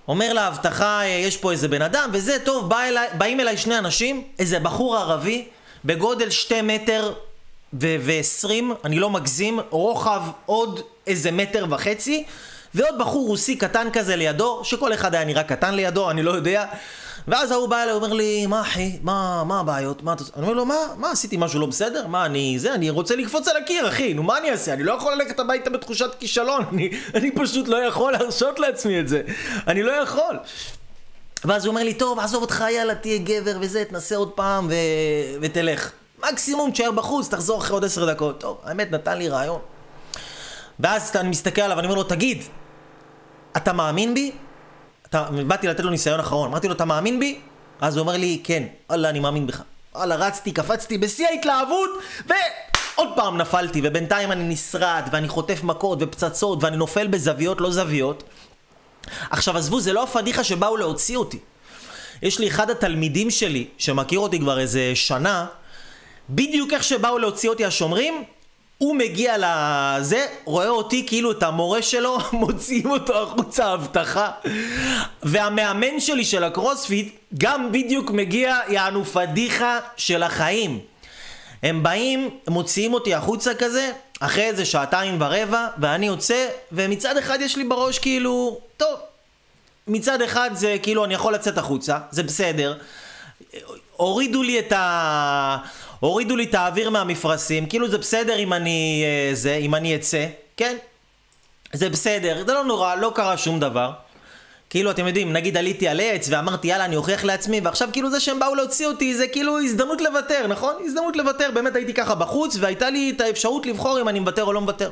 אומר 0.08 0.32
לאבטחה, 0.32 1.00
אה, 1.02 1.06
יש 1.06 1.36
פה 1.36 1.52
איזה 1.52 1.68
בן 1.68 1.82
אדם, 1.82 2.10
וזה, 2.12 2.36
טוב, 2.44 2.68
בא 2.68 2.82
אליי, 2.82 3.08
באים 3.18 3.40
אליי 3.40 3.56
שני 3.56 3.78
אנשים, 3.78 4.24
איזה 4.38 4.58
בחור 4.58 4.96
ערבי, 4.96 5.44
בגודל 5.84 6.30
שתי 6.30 6.62
מטר 6.62 7.12
ועשרים, 7.72 8.74
אני 8.84 8.98
לא 8.98 9.10
מגזים, 9.10 9.60
רוחב 9.70 10.22
עוד 10.46 10.80
איזה 11.06 11.30
מטר 11.30 11.66
וחצי, 11.70 12.24
ועוד 12.74 12.98
בחור 12.98 13.26
רוסי 13.26 13.56
קטן 13.56 13.88
כזה 13.92 14.16
לידו, 14.16 14.60
שכל 14.64 14.94
אחד 14.94 15.14
היה 15.14 15.24
נראה 15.24 15.42
קטן 15.42 15.74
לידו, 15.74 16.10
אני 16.10 16.22
לא 16.22 16.30
יודע. 16.30 16.64
ואז 17.28 17.50
ההוא 17.50 17.68
בא 17.68 17.82
אליי, 17.82 17.92
אומר 17.92 18.12
לי, 18.12 18.46
מה 18.46 18.60
אחי, 18.60 18.98
מה, 19.02 19.44
מה 19.44 19.60
הבעיות, 19.60 20.02
מה 20.02 20.12
אתה... 20.12 20.24
אני 20.36 20.42
אומר 20.42 20.54
לו, 20.54 20.64
מה, 20.64 20.76
מה, 20.96 21.10
עשיתי 21.10 21.36
משהו 21.36 21.60
לא 21.60 21.66
בסדר? 21.66 22.06
מה, 22.06 22.26
אני, 22.26 22.58
זה, 22.58 22.74
אני 22.74 22.90
רוצה 22.90 23.16
לקפוץ 23.16 23.48
על 23.48 23.56
הקיר, 23.56 23.88
אחי, 23.88 24.14
נו, 24.14 24.22
מה 24.22 24.38
אני 24.38 24.50
אעשה? 24.50 24.72
אני 24.72 24.82
לא 24.82 24.92
יכול 24.92 25.14
ללכת 25.14 25.40
הביתה 25.40 25.70
בתחושת 25.70 26.14
כישלון, 26.18 26.64
אני, 26.72 26.90
אני 27.14 27.30
פשוט 27.30 27.68
לא 27.68 27.76
יכול 27.76 28.12
להרשות 28.12 28.58
לעצמי 28.58 29.00
את 29.00 29.08
זה, 29.08 29.22
אני 29.66 29.82
לא 29.82 29.92
יכול. 29.92 30.38
ואז 31.44 31.64
הוא 31.64 31.70
אומר 31.72 31.84
לי, 31.84 31.94
טוב, 31.94 32.18
עזוב 32.18 32.42
אותך, 32.42 32.64
יאללה, 32.70 32.94
תהיה 32.94 33.18
גבר 33.18 33.56
וזה, 33.60 33.84
תנסה 33.84 34.16
עוד 34.16 34.30
פעם 34.30 34.66
ו... 34.70 34.74
ותלך. 35.40 35.90
מקסימום 36.30 36.70
תשאר 36.70 36.90
בחוץ, 36.90 37.28
תחזור 37.28 37.58
אחרי 37.58 37.74
עוד 37.74 37.84
עשר 37.84 38.12
דקות. 38.12 38.40
טוב, 38.40 38.60
האמת, 38.64 38.90
נתן 38.90 39.18
לי 39.18 39.28
רעיון. 39.28 39.60
ואז 40.80 41.16
אני 41.16 41.28
מסתכל 41.28 41.62
עליו, 41.62 41.78
אני 41.78 41.86
אומר 41.86 41.96
לו, 41.96 42.04
תגיד, 42.04 42.42
אתה 43.56 43.72
מאמין 43.72 44.14
בי? 44.14 44.32
אתה... 45.16 45.30
באתי 45.46 45.66
לתת 45.66 45.84
לו 45.84 45.90
ניסיון 45.90 46.20
אחרון, 46.20 46.48
אמרתי 46.48 46.68
לו, 46.68 46.74
אתה 46.74 46.84
מאמין 46.84 47.20
בי? 47.20 47.38
אז 47.80 47.96
הוא 47.96 48.02
אומר 48.02 48.16
לי, 48.16 48.40
כן, 48.44 48.62
וואלה, 48.90 49.10
אני 49.10 49.20
מאמין 49.20 49.46
בך. 49.46 49.62
וואלה, 49.94 50.16
רצתי, 50.16 50.52
קפצתי 50.52 50.98
בשיא 50.98 51.26
ההתלהבות, 51.26 51.90
ועוד 52.26 53.08
פעם 53.16 53.38
נפלתי, 53.38 53.80
ובינתיים 53.84 54.32
אני 54.32 54.44
נשרט, 54.44 55.04
ואני 55.12 55.28
חוטף 55.28 55.60
מכות 55.62 55.98
ופצצות, 56.00 56.64
ואני 56.64 56.76
נופל 56.76 57.06
בזוויות 57.06 57.60
לא 57.60 57.70
זוויות. 57.70 58.22
עכשיו 59.30 59.56
עזבו, 59.56 59.80
זה 59.80 59.92
לא 59.92 60.02
הפדיחה 60.02 60.44
שבאו 60.44 60.76
להוציא 60.76 61.16
אותי. 61.16 61.38
יש 62.22 62.38
לי 62.38 62.48
אחד 62.48 62.70
התלמידים 62.70 63.30
שלי, 63.30 63.66
שמכיר 63.78 64.18
אותי 64.18 64.38
כבר 64.38 64.58
איזה 64.58 64.92
שנה, 64.94 65.46
בדיוק 66.30 66.72
איך 66.72 66.84
שבאו 66.84 67.18
להוציא 67.18 67.48
אותי 67.50 67.64
השומרים, 67.64 68.24
הוא 68.78 68.96
מגיע 68.96 69.36
לזה, 69.38 70.26
רואה 70.44 70.68
אותי 70.68 71.06
כאילו 71.06 71.32
את 71.32 71.42
המורה 71.42 71.82
שלו, 71.82 72.18
מוציאים 72.32 72.90
אותו 72.90 73.22
החוצה 73.22 73.66
הבטחה. 73.66 74.30
והמאמן 75.22 76.00
שלי 76.00 76.24
של 76.24 76.44
הקרוספיט 76.44 77.14
גם 77.38 77.72
בדיוק 77.72 78.10
מגיע, 78.10 78.58
יענו 78.68 79.04
פדיחה 79.04 79.78
של 79.96 80.22
החיים. 80.22 80.80
הם 81.62 81.82
באים, 81.82 82.30
מוציאים 82.48 82.94
אותי 82.94 83.14
החוצה 83.14 83.54
כזה, 83.54 83.92
אחרי 84.20 84.44
איזה 84.44 84.64
שעתיים 84.64 85.16
ורבע, 85.20 85.68
ואני 85.78 86.06
יוצא, 86.06 86.48
ומצד 86.72 87.16
אחד 87.16 87.38
יש 87.40 87.56
לי 87.56 87.64
בראש 87.64 87.98
כאילו, 87.98 88.60
טוב, 88.76 88.98
מצד 89.86 90.22
אחד 90.22 90.50
זה 90.52 90.76
כאילו 90.82 91.04
אני 91.04 91.14
יכול 91.14 91.34
לצאת 91.34 91.58
החוצה, 91.58 91.98
זה 92.10 92.22
בסדר. 92.22 92.78
הורידו 93.96 94.42
לי 94.42 94.58
את 94.58 94.72
ה... 94.72 95.56
הורידו 96.04 96.36
לי 96.36 96.44
את 96.44 96.54
האוויר 96.54 96.90
מהמפרשים, 96.90 97.66
כאילו 97.66 97.88
זה 97.88 97.98
בסדר 97.98 98.36
אם 98.36 98.52
אני... 98.52 99.04
אה, 99.04 99.34
זה, 99.34 99.54
אם 99.54 99.74
אני 99.74 99.96
אצא, 99.96 100.26
כן? 100.56 100.76
זה 101.72 101.90
בסדר, 101.90 102.44
זה 102.46 102.52
לא 102.52 102.64
נורא, 102.64 102.94
לא 102.94 103.12
קרה 103.14 103.36
שום 103.36 103.60
דבר. 103.60 103.92
כאילו, 104.70 104.90
אתם 104.90 105.06
יודעים, 105.06 105.32
נגיד 105.32 105.56
עליתי 105.56 105.88
על 105.88 106.00
עץ 106.00 106.28
ואמרתי, 106.30 106.68
יאללה, 106.68 106.84
אני 106.84 106.96
אוכיח 106.96 107.24
לעצמי, 107.24 107.60
ועכשיו 107.60 107.88
כאילו 107.92 108.10
זה 108.10 108.20
שהם 108.20 108.38
באו 108.38 108.54
להוציא 108.54 108.86
אותי, 108.86 109.14
זה 109.14 109.28
כאילו 109.28 109.60
הזדמנות 109.60 110.00
לוותר, 110.00 110.46
נכון? 110.46 110.74
הזדמנות 110.84 111.16
לוותר, 111.16 111.50
באמת 111.54 111.76
הייתי 111.76 111.94
ככה 111.94 112.14
בחוץ, 112.14 112.56
והייתה 112.60 112.90
לי 112.90 113.12
את 113.16 113.20
האפשרות 113.20 113.66
לבחור 113.66 114.00
אם 114.00 114.08
אני 114.08 114.20
מוותר 114.20 114.44
או 114.44 114.52
לא 114.52 114.60
מוותר. 114.60 114.90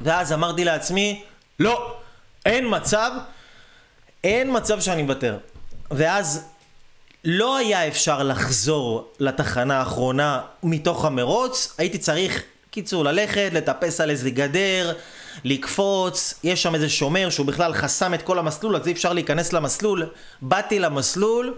ואז 0.00 0.32
אמרתי 0.32 0.64
לעצמי, 0.64 1.22
לא, 1.60 1.94
אין 2.46 2.64
מצב, 2.68 3.10
אין 4.24 4.56
מצב 4.56 4.80
שאני 4.80 5.02
מוותר. 5.02 5.38
ואז 5.90 6.44
לא 7.28 7.56
היה 7.56 7.88
אפשר 7.88 8.22
לחזור 8.22 9.08
לתחנה 9.20 9.78
האחרונה 9.78 10.40
מתוך 10.62 11.04
המרוץ, 11.04 11.74
הייתי 11.78 11.98
צריך, 11.98 12.42
קיצור, 12.70 13.04
ללכת, 13.04 13.50
לטפס 13.52 14.00
על 14.00 14.10
איזה 14.10 14.30
גדר, 14.30 14.92
לקפוץ, 15.44 16.34
יש 16.44 16.62
שם 16.62 16.74
איזה 16.74 16.88
שומר 16.88 17.30
שהוא 17.30 17.46
בכלל 17.46 17.72
חסם 17.72 18.14
את 18.14 18.22
כל 18.22 18.38
המסלול, 18.38 18.76
אז 18.76 18.86
אי 18.86 18.92
אפשר 18.92 19.12
להיכנס 19.12 19.52
למסלול. 19.52 20.06
באתי 20.42 20.78
למסלול, 20.78 21.54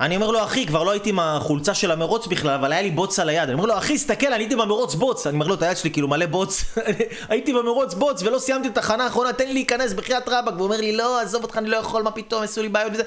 אני 0.00 0.16
אומר 0.16 0.30
לו, 0.30 0.44
אחי, 0.44 0.66
כבר 0.66 0.82
לא 0.82 0.90
הייתי 0.90 1.10
עם 1.10 1.18
החולצה 1.18 1.74
של 1.74 1.90
המרוץ 1.90 2.26
בכלל, 2.26 2.54
אבל 2.54 2.72
היה 2.72 2.82
לי 2.82 2.90
בוץ 2.90 3.18
על 3.18 3.28
היד. 3.28 3.42
אני 3.42 3.52
אומר 3.52 3.66
לו, 3.66 3.78
אחי, 3.78 3.98
סתכל, 3.98 4.26
אני 4.26 4.42
הייתי 4.42 4.56
במרוץ 4.56 4.94
בוץ. 4.94 5.26
אני 5.26 5.34
אומר 5.34 5.46
לו, 5.46 5.54
את 5.54 5.62
היד 5.62 5.76
שלי 5.76 5.90
כאילו 5.90 6.08
מלא 6.08 6.26
בוץ. 6.26 6.64
הייתי 7.28 7.52
במרוץ 7.52 7.94
בוץ 7.94 8.22
ולא 8.22 8.38
סיימתי 8.38 8.68
את 8.68 8.78
התחנה 8.78 9.04
האחרונה, 9.04 9.32
תן 9.32 9.46
לי 9.46 9.52
להיכנס 9.52 9.92
בחייאת 9.92 10.28
רבאק. 10.28 10.54
והוא 10.54 10.64
אומר 10.64 10.76
לי, 10.76 10.96
לא, 10.96 11.20
עזוב 11.20 11.42
אותך, 11.42 11.58
אני 11.58 11.68
לא 11.68 11.76
יכול, 11.76 12.02
מה 12.02 12.10
פתאום, 12.10 12.42
עשו 12.42 12.62
לי 12.62 12.68
בעיות 12.68 12.92
וזה. 12.92 13.02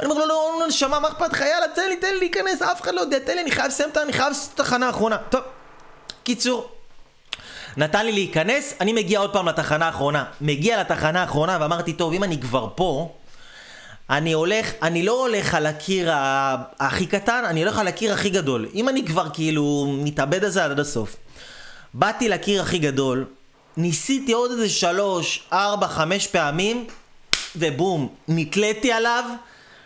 אני 0.00 0.10
אומר 0.10 0.14
לו, 0.14 0.26
לא, 0.26 0.56
לא, 0.60 0.66
נשמה, 0.66 1.00
מה 1.00 1.08
אכפת 1.08 1.32
לך, 1.32 1.40
יאללה, 1.40 1.66
תן 1.74 1.88
לי, 1.88 1.96
תן 1.96 2.12
לי 2.12 2.18
להיכנס, 2.18 2.62
אף 2.62 2.80
אחד 2.82 2.94
לא 2.94 3.00
יודע, 3.00 3.18
תן 3.18 3.34
לי, 3.34 3.40
אני 3.42 3.50
חייב 3.50 3.66
לסיים 3.66 3.90
אני 4.02 4.12
חייב 4.12 4.28
לעשות 4.28 4.54
את 4.54 4.60
התחנה 4.60 4.86
האחרונה. 4.86 5.16
טוב, 5.16 5.40
קיצור. 6.24 6.68
נתן 7.76 8.06
לי 8.06 8.12
להיכנס, 8.12 8.74
אני 8.80 8.92
מגיע 8.92 9.18
עוד 9.18 9.32
פעם 9.32 9.48
לתחנה 9.48 9.86
האחרונה. 9.86 10.24
מגיע 10.40 10.80
לתחנה 10.80 11.20
האחרונה 11.20 11.58
ואמרתי, 11.60 11.92
טוב, 11.92 12.12
אם 12.12 12.24
אני 12.24 12.40
כבר 12.40 12.68
פה, 12.74 13.12
אני 14.12 14.32
הולך, 14.32 14.70
אני 14.82 15.02
לא 15.02 15.26
הולך 15.26 15.54
על 15.54 15.66
הקיר 15.66 16.10
הכי 16.78 17.06
קטן, 17.06 17.42
אני 17.46 17.62
הולך 17.62 17.78
על 17.78 17.88
הקיר 17.88 18.12
הכי 18.12 18.30
גדול. 18.30 18.68
אם 18.74 18.88
אני 18.88 19.06
כבר 19.06 19.28
כאילו 19.32 19.94
מתאבד 19.98 20.44
על 20.44 20.50
זה 20.50 20.64
עד 20.64 20.80
הסוף. 20.80 21.16
באתי 21.94 22.28
לקיר 22.28 22.62
הכי 22.62 22.78
גדול, 22.78 23.24
ניסיתי 23.76 24.32
עוד 24.32 24.50
איזה 24.50 24.68
שלוש, 24.68 25.42
ארבע, 25.52 25.88
חמש 25.88 26.26
פעמים, 26.26 26.86
ובום, 27.56 28.08
נתליתי 28.28 28.92
עליו. 28.92 29.24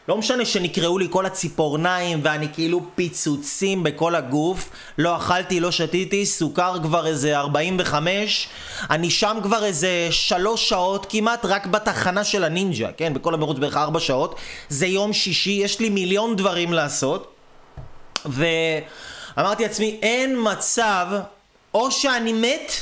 לא 0.08 0.16
משנה 0.16 0.44
שנקרעו 0.44 0.98
לי 0.98 1.06
כל 1.10 1.26
הציפורניים 1.26 2.20
ואני 2.22 2.48
כאילו 2.52 2.80
פיצוצים 2.94 3.82
בכל 3.82 4.14
הגוף 4.14 4.70
לא 4.98 5.16
אכלתי, 5.16 5.60
לא 5.60 5.70
שתיתי, 5.70 6.26
סוכר 6.26 6.82
כבר 6.82 7.06
איזה 7.06 7.38
45 7.38 8.48
אני 8.90 9.10
שם 9.10 9.38
כבר 9.42 9.64
איזה 9.64 10.08
שלוש 10.10 10.68
שעות 10.68 11.06
כמעט 11.08 11.44
רק 11.44 11.66
בתחנה 11.66 12.24
של 12.24 12.44
הנינג'ה, 12.44 12.88
כן? 12.96 13.14
בכל 13.14 13.34
המרוץ 13.34 13.58
בערך 13.58 13.76
4 13.76 14.00
שעות 14.00 14.34
זה 14.68 14.86
יום 14.86 15.12
שישי, 15.12 15.50
יש 15.50 15.80
לי 15.80 15.88
מיליון 15.88 16.36
דברים 16.36 16.72
לעשות 16.72 17.34
ואמרתי 18.26 19.62
לעצמי, 19.62 19.98
אין 20.02 20.36
מצב 20.42 21.06
או 21.74 21.90
שאני 21.90 22.32
מת 22.32 22.72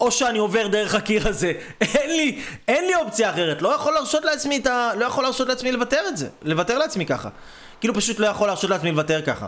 או 0.00 0.10
שאני 0.10 0.38
עובר 0.38 0.66
דרך 0.66 0.94
הקיר 0.94 1.28
הזה. 1.28 1.52
אין 1.80 2.10
לי, 2.10 2.42
אין 2.68 2.84
לי 2.86 2.94
אופציה 2.94 3.30
אחרת. 3.30 3.62
לא 3.62 3.68
יכול 3.68 3.94
להרשות 3.94 4.24
לעצמי 4.24 4.56
את 4.56 4.66
ה... 4.66 4.90
לא 4.96 5.04
יכול 5.04 5.24
להרשות 5.24 5.48
לעצמי 5.48 5.72
לוותר 5.72 6.00
את 6.08 6.16
זה. 6.16 6.28
לוותר 6.42 6.78
לעצמי 6.78 7.06
ככה. 7.06 7.28
כאילו 7.80 7.94
פשוט 7.94 8.18
לא 8.18 8.26
יכול 8.26 8.46
להרשות 8.46 8.70
לעצמי 8.70 8.90
לוותר 8.90 9.22
ככה. 9.22 9.46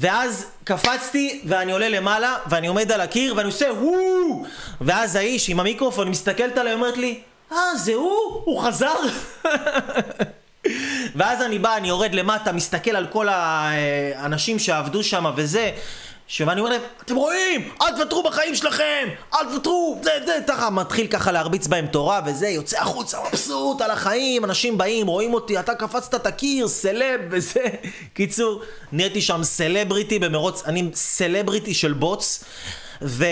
ואז 0.00 0.46
קפצתי, 0.64 1.42
ואני 1.46 1.72
עולה 1.72 1.88
למעלה, 1.88 2.36
ואני 2.46 2.66
עומד 2.66 2.92
על 2.92 3.00
הקיר, 3.00 3.34
ואני 3.36 3.46
עושה 3.46 3.66
וואו! 3.72 4.44
ואז 4.80 5.16
האיש 5.16 5.48
עם 5.48 5.60
המיקרופון 5.60 6.08
מסתכלת 6.08 6.58
עליי, 6.58 6.74
אומרת 6.74 6.96
לי, 6.96 7.20
אה, 7.52 7.76
זה 7.76 7.94
הוא? 7.94 8.42
הוא 8.44 8.62
חזר? 8.62 8.96
ואז 11.16 11.42
אני 11.42 11.58
בא, 11.58 11.76
אני 11.76 11.88
יורד 11.88 12.14
למטה, 12.14 12.52
מסתכל 12.52 12.96
על 12.96 13.06
כל 13.06 13.28
האנשים 13.28 14.58
שעבדו 14.58 15.04
שם 15.04 15.32
וזה, 15.36 15.70
ואני 16.46 16.60
אומר 16.60 16.70
להם, 16.70 16.80
אתם 17.02 17.16
רואים? 17.16 17.70
אל 17.82 17.96
תוותרו 17.96 18.22
בחיים 18.22 18.54
שלכם! 18.54 19.08
אל 19.34 19.44
תוותרו! 19.44 20.00
זה, 20.02 20.10
זה, 20.26 20.38
ככה, 20.46 20.70
מתחיל 20.70 21.06
ככה 21.06 21.32
להרביץ 21.32 21.66
בהם 21.66 21.86
תורה 21.86 22.20
וזה, 22.26 22.48
יוצא 22.48 22.80
החוצה 22.80 23.18
מבסוט 23.28 23.80
על 23.80 23.90
החיים, 23.90 24.44
אנשים 24.44 24.78
באים, 24.78 25.06
רואים 25.06 25.34
אותי, 25.34 25.60
אתה 25.60 25.74
קפצת 25.74 26.14
את 26.14 26.26
הקיר, 26.26 26.68
סלב 26.68 27.20
וזה. 27.30 27.64
קיצור, 28.14 28.62
נהייתי 28.92 29.22
שם 29.22 29.44
סלבריטי 29.44 30.18
במרוץ, 30.18 30.62
אני 30.66 30.90
סלבריטי 30.94 31.74
של 31.74 31.92
בוץ, 31.92 32.44
ו... 33.02 33.24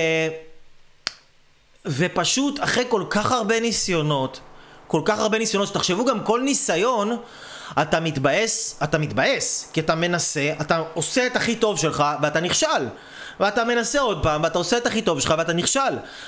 ופשוט 1.86 2.60
אחרי 2.62 2.84
כל 2.88 3.04
כך 3.10 3.32
הרבה 3.32 3.60
ניסיונות, 3.60 4.40
כל 4.86 5.02
כך 5.04 5.18
הרבה 5.18 5.38
ניסיונות, 5.38 5.68
שתחשבו 5.68 6.04
גם 6.04 6.24
כל 6.24 6.40
ניסיון, 6.40 7.16
אתה 7.82 8.00
מתבאס, 8.00 8.78
אתה 8.84 8.98
מתבאס, 8.98 9.70
כי 9.72 9.80
אתה 9.80 9.94
מנסה, 9.94 10.52
אתה 10.60 10.82
עושה 10.94 11.26
את 11.26 11.36
הכי 11.36 11.56
טוב 11.56 11.78
שלך 11.78 12.04
ואתה 12.22 12.40
נכשל. 12.40 12.88
ואתה 13.40 13.64
מנסה 13.64 14.00
עוד 14.00 14.22
פעם, 14.22 14.42
ואתה 14.42 14.58
עושה 14.58 14.76
את 14.76 14.86
הכי 14.86 15.02
טוב 15.02 15.20
שלך 15.20 15.34
ואתה 15.38 15.52
נכשל. 15.52 15.80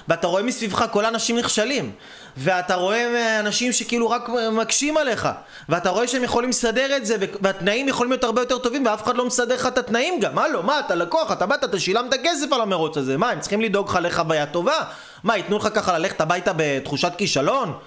ואתה 0.09 0.27
רואה 0.27 0.42
מסביבך 0.42 0.85
כל 0.90 1.05
האנשים 1.05 1.38
נכשלים. 1.38 1.92
ואתה 2.37 2.75
רואה 2.75 3.40
אנשים 3.40 3.72
שכאילו 3.72 4.11
רק 4.11 4.29
מקשים 4.53 4.96
עליך. 4.96 5.29
ואתה 5.68 5.90
רואה 5.90 6.09
שהם 6.09 6.25
יכולים 6.25 6.51
לסדר 6.51 6.96
את 6.96 7.07
זה, 7.07 7.16
והתנאים 7.40 7.88
יכולים 7.88 8.11
להיות 8.11 8.25
הרבה 8.25 8.42
יותר 8.42 8.59
טובים, 8.59 8.87
ואף 8.87 9.03
אחד 9.03 9.16
לא 9.16 9.27
מסדר 9.27 9.55
לך 9.55 9.66
את 9.66 9.79
התנאים 9.79 10.20
גם. 10.20 10.38
הלו, 10.38 10.62
מה, 10.62 10.81
אתה 10.81 10.94
לקוח, 10.94 11.33
אתה 11.33 11.46
באת, 11.46 11.64
אתה 11.64 11.81
שילמת 11.81 12.14
כסף 12.25 12.53
על 12.53 12.61
המרוץ 12.61 12.96
הזה. 12.96 13.16
מה, 13.16 13.31
הם 13.31 13.40
צריכים 13.40 13.61
לדאוג 13.61 13.88
לך 13.88 13.99
לחוויה 14.03 14.46
טובה? 14.46 14.79
מה, 15.25 15.37
ייתנו 15.37 15.57
לך 15.57 15.68
ככה 15.75 15.99
ללכת 15.99 16.20
הביתה 16.20 16.53
בתחושת 16.57 17.12
כישלון? 17.18 17.79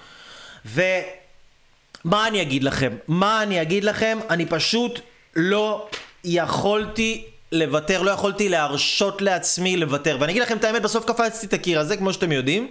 ו... 0.66 0.82
מה 2.04 2.28
אני 2.28 2.42
אגיד 2.42 2.64
לכם? 2.64 2.96
מה 3.08 3.42
אני 3.42 3.62
אגיד 3.62 3.84
לכם? 3.84 4.18
אני 4.30 4.46
פשוט 4.46 5.00
לא 5.36 5.88
יכולתי 6.24 7.24
לוותר, 7.52 8.02
לא 8.02 8.10
יכולתי 8.10 8.48
להרשות 8.48 9.22
לעצמי 9.22 9.76
לוותר. 9.76 10.16
ואני 10.20 10.32
אגיד 10.32 10.42
לכם 10.42 10.56
את 10.56 10.64
האמת, 10.64 10.82
בסוף 10.82 11.04
קפצתי 11.04 11.46
את 11.46 11.52
הקיר 11.52 11.80
הזה, 11.80 11.96
כמו 11.96 12.12
שאתם 12.12 12.32
יודעים. 12.32 12.68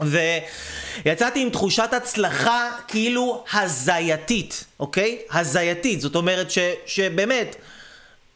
ויצאתי 0.00 1.42
עם 1.42 1.50
תחושת 1.50 1.92
הצלחה 1.92 2.70
כאילו 2.88 3.44
הזייתית, 3.52 4.64
אוקיי? 4.80 5.18
הזייתית, 5.30 6.00
זאת 6.00 6.16
אומרת 6.16 6.50
ש, 6.50 6.58
שבאמת, 6.86 7.56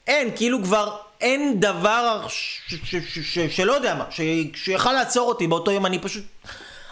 אין, 0.07 0.31
כאילו 0.37 0.63
כבר 0.63 0.97
אין 1.21 1.61
דבר 1.61 2.27
ש, 2.29 2.61
ש, 2.67 2.97
ש, 2.97 3.19
ש, 3.19 3.39
שלא 3.39 3.73
יודע 3.73 3.95
מה, 3.95 4.05
ש, 4.11 4.21
שיכל 4.55 4.93
לעצור 4.93 5.29
אותי 5.29 5.47
באותו 5.47 5.71
יום, 5.71 5.87
אני 5.87 5.99
פשוט 5.99 6.25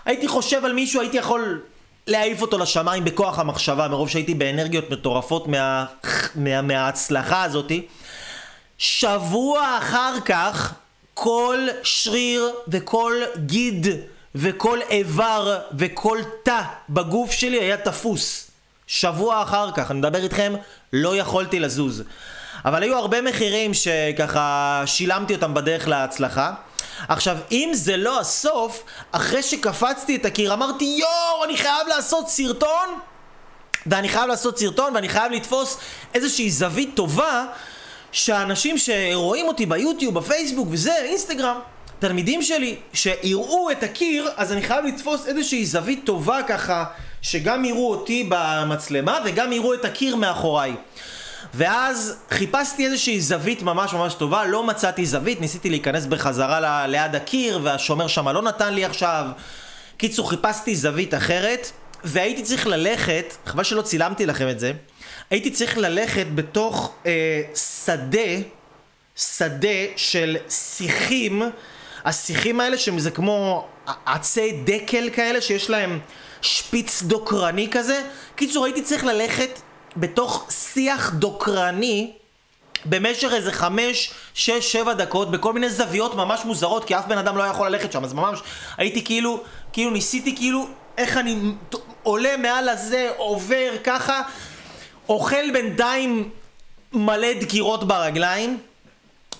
הייתי 0.04 0.28
חושב 0.28 0.64
על 0.64 0.72
מישהו, 0.72 1.00
הייתי 1.00 1.16
יכול 1.16 1.62
להעיף 2.08 2.42
אותו 2.42 2.58
לשמיים 2.58 3.04
בכוח 3.04 3.38
המחשבה, 3.38 3.88
מרוב 3.88 4.08
שהייתי 4.08 4.34
באנרגיות 4.34 4.90
מטורפות 4.90 5.48
מה, 5.48 5.84
מה, 6.34 6.62
מההצלחה 6.62 7.42
הזאתי. 7.42 7.86
שבוע 8.78 9.78
אחר 9.78 10.14
כך, 10.24 10.74
כל 11.14 11.58
שריר 11.82 12.50
וכל 12.68 13.14
גיד 13.36 13.86
וכל 14.34 14.78
איבר 14.90 15.58
וכל 15.78 16.18
תא 16.42 16.62
בגוף 16.90 17.30
שלי 17.30 17.60
היה 17.60 17.76
תפוס. 17.76 18.50
שבוע 18.86 19.42
אחר 19.42 19.70
כך, 19.72 19.90
אני 19.90 19.98
מדבר 19.98 20.22
איתכם, 20.22 20.54
לא 20.92 21.16
יכולתי 21.16 21.60
לזוז. 21.60 22.02
אבל 22.64 22.82
היו 22.82 22.96
הרבה 22.96 23.22
מחירים 23.22 23.74
שככה 23.74 24.82
שילמתי 24.86 25.34
אותם 25.34 25.54
בדרך 25.54 25.88
להצלחה. 25.88 26.52
עכשיו, 27.08 27.36
אם 27.52 27.70
זה 27.72 27.96
לא 27.96 28.20
הסוף, 28.20 28.82
אחרי 29.12 29.42
שקפצתי 29.42 30.16
את 30.16 30.26
הקיר 30.26 30.52
אמרתי, 30.52 30.84
יואו, 30.84 31.44
אני 31.44 31.56
חייב 31.56 31.88
לעשות 31.88 32.28
סרטון 32.28 32.88
ואני 33.86 34.08
חייב 34.08 34.26
לעשות 34.26 34.58
סרטון 34.58 34.94
ואני 34.94 35.08
חייב 35.08 35.32
לתפוס 35.32 35.78
איזושהי 36.14 36.50
זווית 36.50 36.90
טובה 36.94 37.44
שהאנשים 38.12 38.78
שרואים 38.78 39.48
אותי 39.48 39.66
ביוטיוב, 39.66 40.14
בפייסבוק 40.14 40.68
וזה, 40.70 40.96
אינסטגרם, 40.96 41.58
תלמידים 41.98 42.42
שלי, 42.42 42.76
שיראו 42.92 43.70
את 43.70 43.82
הקיר, 43.82 44.30
אז 44.36 44.52
אני 44.52 44.62
חייב 44.62 44.84
לתפוס 44.84 45.26
איזושהי 45.26 45.66
זווית 45.66 46.00
טובה 46.04 46.42
ככה, 46.48 46.84
שגם 47.22 47.64
יראו 47.64 47.90
אותי 47.90 48.28
במצלמה 48.28 49.18
וגם 49.24 49.52
יראו 49.52 49.74
את 49.74 49.84
הקיר 49.84 50.16
מאחוריי. 50.16 50.74
ואז 51.54 52.16
חיפשתי 52.30 52.86
איזושהי 52.86 53.20
זווית 53.20 53.62
ממש 53.62 53.92
ממש 53.92 54.14
טובה, 54.14 54.44
לא 54.46 54.66
מצאתי 54.66 55.06
זווית, 55.06 55.40
ניסיתי 55.40 55.70
להיכנס 55.70 56.06
בחזרה 56.06 56.60
ל- 56.60 56.90
ליד 56.90 57.14
הקיר 57.14 57.60
והשומר 57.62 58.06
שם 58.06 58.28
לא 58.28 58.42
נתן 58.42 58.74
לי 58.74 58.84
עכשיו. 58.84 59.26
קיצור, 59.96 60.30
חיפשתי 60.30 60.76
זווית 60.76 61.14
אחרת, 61.14 61.70
והייתי 62.04 62.42
צריך 62.42 62.66
ללכת, 62.66 63.36
חבל 63.46 63.64
שלא 63.64 63.82
צילמתי 63.82 64.26
לכם 64.26 64.48
את 64.48 64.60
זה, 64.60 64.72
הייתי 65.30 65.50
צריך 65.50 65.78
ללכת 65.78 66.26
בתוך 66.34 66.94
אה, 67.06 67.42
שדה, 67.84 68.30
שדה 69.16 69.68
של 69.96 70.36
שיחים, 70.48 71.42
השיחים 72.04 72.60
האלה 72.60 72.78
שזה 72.78 73.10
כמו 73.10 73.66
עצי 74.06 74.52
דקל 74.64 75.10
כאלה 75.12 75.40
שיש 75.40 75.70
להם 75.70 75.98
שפיץ 76.42 77.02
דוקרני 77.02 77.68
כזה. 77.70 78.02
קיצור, 78.36 78.64
הייתי 78.64 78.82
צריך 78.82 79.04
ללכת 79.04 79.60
בתוך 80.00 80.46
שיח 80.50 81.12
דוקרני 81.14 82.12
במשך 82.84 83.28
איזה 83.32 83.52
חמש, 83.52 84.10
שש, 84.34 84.72
שבע 84.72 84.92
דקות 84.92 85.30
בכל 85.30 85.52
מיני 85.52 85.70
זוויות 85.70 86.14
ממש 86.14 86.40
מוזרות 86.44 86.84
כי 86.84 86.98
אף 86.98 87.06
בן 87.06 87.18
אדם 87.18 87.36
לא 87.36 87.42
יכול 87.42 87.68
ללכת 87.68 87.92
שם. 87.92 88.04
אז 88.04 88.12
ממש 88.12 88.38
הייתי 88.76 89.04
כאילו, 89.04 89.40
כאילו 89.72 89.90
ניסיתי 89.90 90.36
כאילו 90.36 90.68
איך 90.98 91.16
אני 91.16 91.36
עולה 92.02 92.36
מעל 92.36 92.68
הזה, 92.68 93.10
עובר 93.16 93.70
ככה 93.84 94.22
אוכל 95.08 95.50
בינתיים 95.52 96.30
מלא 96.92 97.32
דקירות 97.40 97.88
ברגליים 97.88 98.58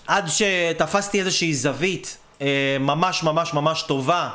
עד 0.07 0.25
שתפסתי 0.27 1.19
איזושהי 1.19 1.53
זווית 1.53 2.17
אה, 2.41 2.77
ממש 2.79 3.23
ממש 3.23 3.53
ממש 3.53 3.81
טובה 3.81 4.29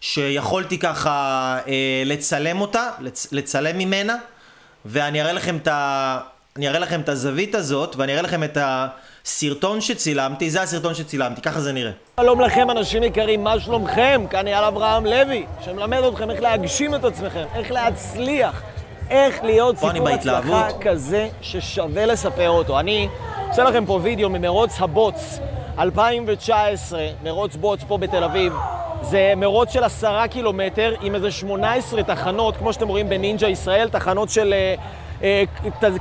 שיכולתי 0.00 0.78
ככה 0.78 1.58
אה, 1.66 2.02
לצלם 2.06 2.60
אותה, 2.60 2.90
לצ, 3.00 3.28
לצלם 3.32 3.78
ממנה 3.78 4.16
ואני 4.84 5.22
אראה 5.22 5.32
לכם 5.32 5.56
את 5.56 5.68
ה... 5.68 6.18
אני 6.56 6.68
אראה 6.68 6.78
לכם 6.78 7.00
את 7.00 7.08
הזווית 7.08 7.54
הזאת 7.54 7.96
ואני 7.96 8.12
אראה 8.12 8.22
לכם 8.22 8.44
את 8.44 8.58
הסרטון 8.60 9.80
שצילמתי, 9.80 10.50
זה 10.50 10.62
הסרטון 10.62 10.94
שצילמתי, 10.94 11.40
ככה 11.40 11.60
זה 11.60 11.72
נראה. 11.72 11.90
שלום 12.20 12.40
לכם 12.40 12.70
אנשים 12.70 13.02
יקרים, 13.02 13.44
מה 13.44 13.60
שלומכם? 13.60 14.24
כאן 14.30 14.46
אייל 14.46 14.64
אברהם 14.64 15.06
לוי, 15.06 15.46
שמלמד 15.64 16.02
אתכם 16.02 16.30
איך 16.30 16.40
להגשים 16.40 16.94
את 16.94 17.04
עצמכם, 17.04 17.44
איך 17.54 17.70
להצליח, 17.70 18.62
איך 19.10 19.44
להיות 19.44 19.78
סיפור 19.78 20.08
הצלחה. 20.08 20.68
כזה 20.80 21.28
ששווה 21.40 22.06
לספר 22.06 22.50
אותו. 22.50 22.80
אני 22.80 23.08
עושה 23.48 23.64
לכם 23.64 23.86
פה 23.86 24.00
וידאו 24.02 24.30
ממרוץ 24.30 24.76
הבוץ 24.80 25.38
2019, 25.78 27.06
מרוץ 27.22 27.56
בוץ 27.56 27.80
פה 27.88 27.98
בתל 27.98 28.24
אביב. 28.24 28.52
זה 29.04 29.32
מרוץ 29.36 29.72
של 29.72 29.84
עשרה 29.84 30.28
קילומטר 30.28 30.94
עם 31.02 31.14
איזה 31.14 31.30
18 31.30 32.02
תחנות, 32.02 32.56
כמו 32.56 32.72
שאתם 32.72 32.88
רואים 32.88 33.08
בנינג'ה 33.08 33.48
ישראל, 33.48 33.88
תחנות 33.88 34.30
של 34.30 34.52
אה, 34.52 34.74
אה, 35.22 35.44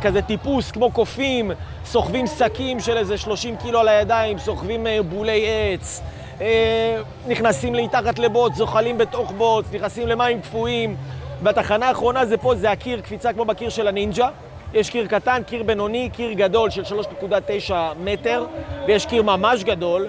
כזה- 0.02 0.22
טיפוס, 0.22 0.72
כמו 0.72 0.92
קופים, 0.92 1.52
סוחבים 1.86 2.28
שקים 2.28 2.80
של 2.80 2.98
איזה 2.98 3.18
30 3.18 3.58
קילו 3.58 3.80
על 3.80 3.88
הידיים, 3.88 4.40
סוחבים 4.40 4.88
אה, 4.88 5.04
בולי 5.04 5.46
עץ, 5.74 6.02
אה, 6.42 6.98
נכנסים 7.28 7.74
מתחת 7.74 8.20
לבוץ, 8.20 8.54
זוחלים 8.56 8.98
בתוך 8.98 9.32
בוץ, 9.32 9.66
נכנסים 9.74 10.08
למים 10.08 10.42
קפואים. 10.42 10.96
והתחנה 11.44 11.88
האחרונה 11.88 12.26
זה 12.26 12.38
פה, 12.38 12.56
זה 12.56 12.72
הקיר, 12.72 13.02
קפיצה 13.02 13.34
כמו 13.34 13.46
בקיר 13.46 13.70
של 13.70 13.88
הנינג'ה. 13.88 14.30
יש 14.74 14.90
קיר 14.90 15.08
קטן, 15.08 15.42
קיר 15.48 15.64
בינוני, 15.64 16.10
קיר 16.14 16.34
גדול 16.34 16.70
של 16.70 16.84
3.9 16.86 17.74
מטר, 18.04 18.46
ויש 18.88 19.06
קיר 19.06 19.24
ממש 19.24 19.64
גדול, 19.64 20.08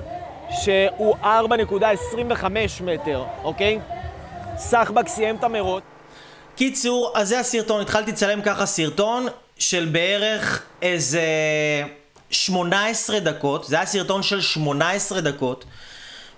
שהוא 0.51 1.17
4.25 1.23 2.47
מטר, 2.81 3.25
אוקיי? 3.45 3.79
סחבק 4.57 5.09
סיים 5.09 5.37
את 5.37 5.45
המרוץ. 5.45 5.83
קיצור, 6.57 7.13
אז 7.15 7.29
זה 7.29 7.41
הסרטון, 7.41 7.81
התחלתי 7.81 8.11
לצלם 8.11 8.43
ככה 8.43 8.67
סרטון 8.67 9.27
של 9.59 9.89
בערך 9.93 10.63
איזה 10.83 11.23
18 12.31 13.21
דקות, 13.21 13.65
זה 13.65 13.77
היה 13.77 13.87
סרטון 13.87 14.23
של 14.23 14.41
18 14.41 15.21
דקות, 15.21 15.65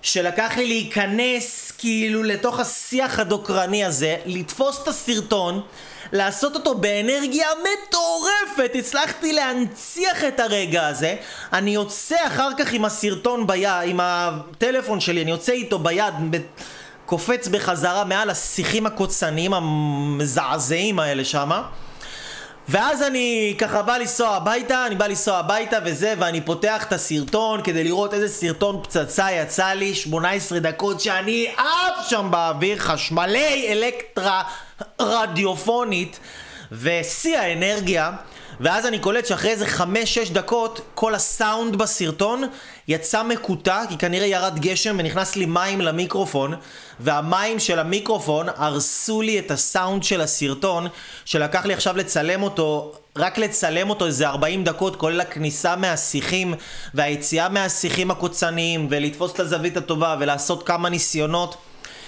שלקח 0.01 0.53
לי 0.57 0.65
להיכנס 0.65 1.71
כאילו 1.77 2.23
לתוך 2.23 2.59
השיח 2.59 3.19
הדוקרני 3.19 3.85
הזה, 3.85 4.15
לתפוס 4.25 4.83
את 4.83 4.87
הסרטון, 4.87 5.61
לעשות 6.11 6.55
אותו 6.55 6.75
באנרגיה 6.75 7.47
מטורפת, 7.59 8.71
הצלחתי 8.75 9.33
להנציח 9.33 10.23
את 10.23 10.39
הרגע 10.39 10.87
הזה, 10.87 11.15
אני 11.53 11.71
יוצא 11.71 12.15
אחר 12.27 12.49
כך 12.57 12.73
עם 12.73 12.85
הסרטון 12.85 13.47
ביד, 13.47 13.71
עם 13.85 13.99
הטלפון 14.01 14.99
שלי, 14.99 15.21
אני 15.21 15.31
יוצא 15.31 15.51
איתו 15.51 15.79
ביד, 15.79 16.13
קופץ 17.05 17.47
בחזרה 17.47 18.03
מעל 18.03 18.29
השיחים 18.29 18.85
הקוצניים 18.85 19.53
המזעזעים 19.53 20.99
האלה 20.99 21.25
שמה. 21.25 21.63
ואז 22.69 23.03
אני 23.03 23.55
ככה 23.57 23.81
בא 23.81 23.97
לנסוע 23.97 24.29
הביתה, 24.29 24.85
אני 24.85 24.95
בא 24.95 25.07
לנסוע 25.07 25.37
הביתה 25.37 25.77
וזה, 25.85 26.13
ואני 26.17 26.41
פותח 26.41 26.83
את 26.87 26.93
הסרטון 26.93 27.61
כדי 27.63 27.83
לראות 27.83 28.13
איזה 28.13 28.27
סרטון 28.27 28.83
פצצה 28.83 29.31
יצא 29.31 29.67
לי, 29.67 29.95
18 29.95 30.59
דקות 30.59 31.01
שאני 31.01 31.47
עף 31.57 32.09
שם 32.09 32.27
באוויר, 32.31 32.77
חשמלי 32.77 33.67
אלקטרה 33.71 34.43
רדיופונית, 34.99 36.19
ושיא 36.71 37.37
האנרגיה, 37.37 38.11
ואז 38.59 38.85
אני 38.85 38.99
קולט 38.99 39.25
שאחרי 39.25 39.51
איזה 39.51 39.65
5-6 39.65 40.33
דקות, 40.33 40.81
כל 40.93 41.15
הסאונד 41.15 41.75
בסרטון 41.75 42.43
יצא 42.87 43.23
מקוטע, 43.23 43.83
כי 43.89 43.97
כנראה 43.97 44.27
ירד 44.27 44.59
גשם 44.59 44.95
ונכנס 44.99 45.35
לי 45.35 45.45
מים 45.45 45.81
למיקרופון, 45.81 46.53
והמים 46.99 47.59
של 47.59 47.79
המיקרופון 47.79 48.47
הרסו 48.55 49.21
לי 49.21 49.39
את 49.39 49.51
הסאונד 49.51 50.03
של 50.03 50.21
הסרטון, 50.21 50.87
שלקח 51.25 51.65
לי 51.65 51.73
עכשיו 51.73 51.97
לצלם 51.97 52.43
אותו, 52.43 52.93
רק 53.15 53.37
לצלם 53.37 53.89
אותו 53.89 54.05
איזה 54.05 54.27
40 54.27 54.63
דקות, 54.63 54.95
כולל 54.95 55.21
הכניסה 55.21 55.75
מהשיחים 55.75 56.53
והיציאה 56.93 57.49
מהשיחים 57.49 58.11
הקוצניים, 58.11 58.87
ולתפוס 58.89 59.31
את 59.33 59.39
הזווית 59.39 59.77
הטובה 59.77 60.15
ולעשות 60.19 60.67
כמה 60.67 60.89
ניסיונות. 60.89 61.57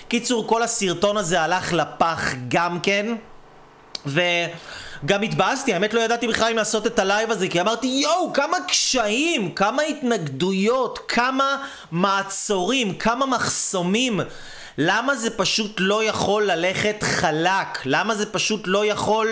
קיצור, 0.10 0.48
כל 0.48 0.64
הסרטון 0.64 1.18
הזה 1.18 1.42
הלך 1.42 1.74
לפח 1.74 2.34
גם 2.48 2.80
כן. 2.80 3.16
וגם 4.06 5.22
התבאסתי, 5.22 5.74
האמת 5.74 5.94
לא 5.94 6.00
ידעתי 6.00 6.28
בכלל 6.28 6.52
אם 6.52 6.58
לעשות 6.58 6.88
את 6.88 7.00
הלייב 7.00 7.32
הזה, 7.32 7.48
כי 7.48 7.62
אמרתי 7.62 7.88
יואו, 7.88 8.34
כמה 8.34 8.58
קשיים, 8.68 9.52
כמה 9.56 9.84
התנגדויות, 9.84 11.00
כמה 11.08 11.66
מעצורים, 11.92 12.94
כמה 12.94 13.26
מחסומים. 13.26 14.20
למה 14.78 15.16
זה 15.16 15.30
פשוט 15.30 15.76
לא 15.80 16.04
יכול 16.04 16.44
ללכת 16.52 17.04
חלק? 17.04 17.80
למה 17.86 18.16
זה 18.16 18.26
פשוט 18.26 18.62
לא 18.66 18.86
יכול... 18.86 19.28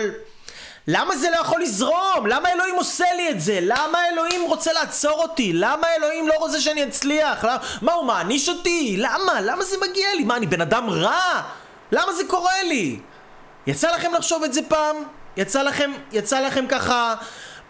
למה 0.90 1.16
זה 1.16 1.30
לא 1.30 1.36
יכול 1.36 1.62
לזרום? 1.62 2.26
למה 2.26 2.52
אלוהים 2.52 2.74
עושה 2.74 3.04
לי 3.16 3.30
את 3.30 3.40
זה? 3.40 3.58
למה 3.62 3.98
אלוהים 4.12 4.42
רוצה 4.42 4.72
לעצור 4.72 5.22
אותי? 5.22 5.52
למה 5.52 5.86
אלוהים 5.96 6.28
לא 6.28 6.34
רוצה 6.38 6.60
שאני 6.60 6.84
אצליח? 6.84 7.44
למה... 7.44 7.56
מה, 7.82 7.92
הוא 7.92 8.04
מעניש 8.04 8.48
אותי? 8.48 8.96
למה? 8.98 9.40
למה 9.40 9.64
זה 9.64 9.76
מגיע 9.88 10.14
לי? 10.16 10.24
מה, 10.24 10.36
אני 10.36 10.46
בן 10.46 10.60
אדם 10.60 10.90
רע? 10.90 11.42
למה 11.92 12.12
זה 12.12 12.22
קורה 12.26 12.62
לי? 12.62 12.98
יצא 13.66 13.94
לכם 13.94 14.14
לחשוב 14.14 14.44
את 14.44 14.52
זה 14.52 14.60
פעם? 14.68 14.96
יצא 15.36 15.62
לכם, 15.62 15.92
יצא 16.12 16.40
לכם 16.40 16.66
ככה 16.68 17.14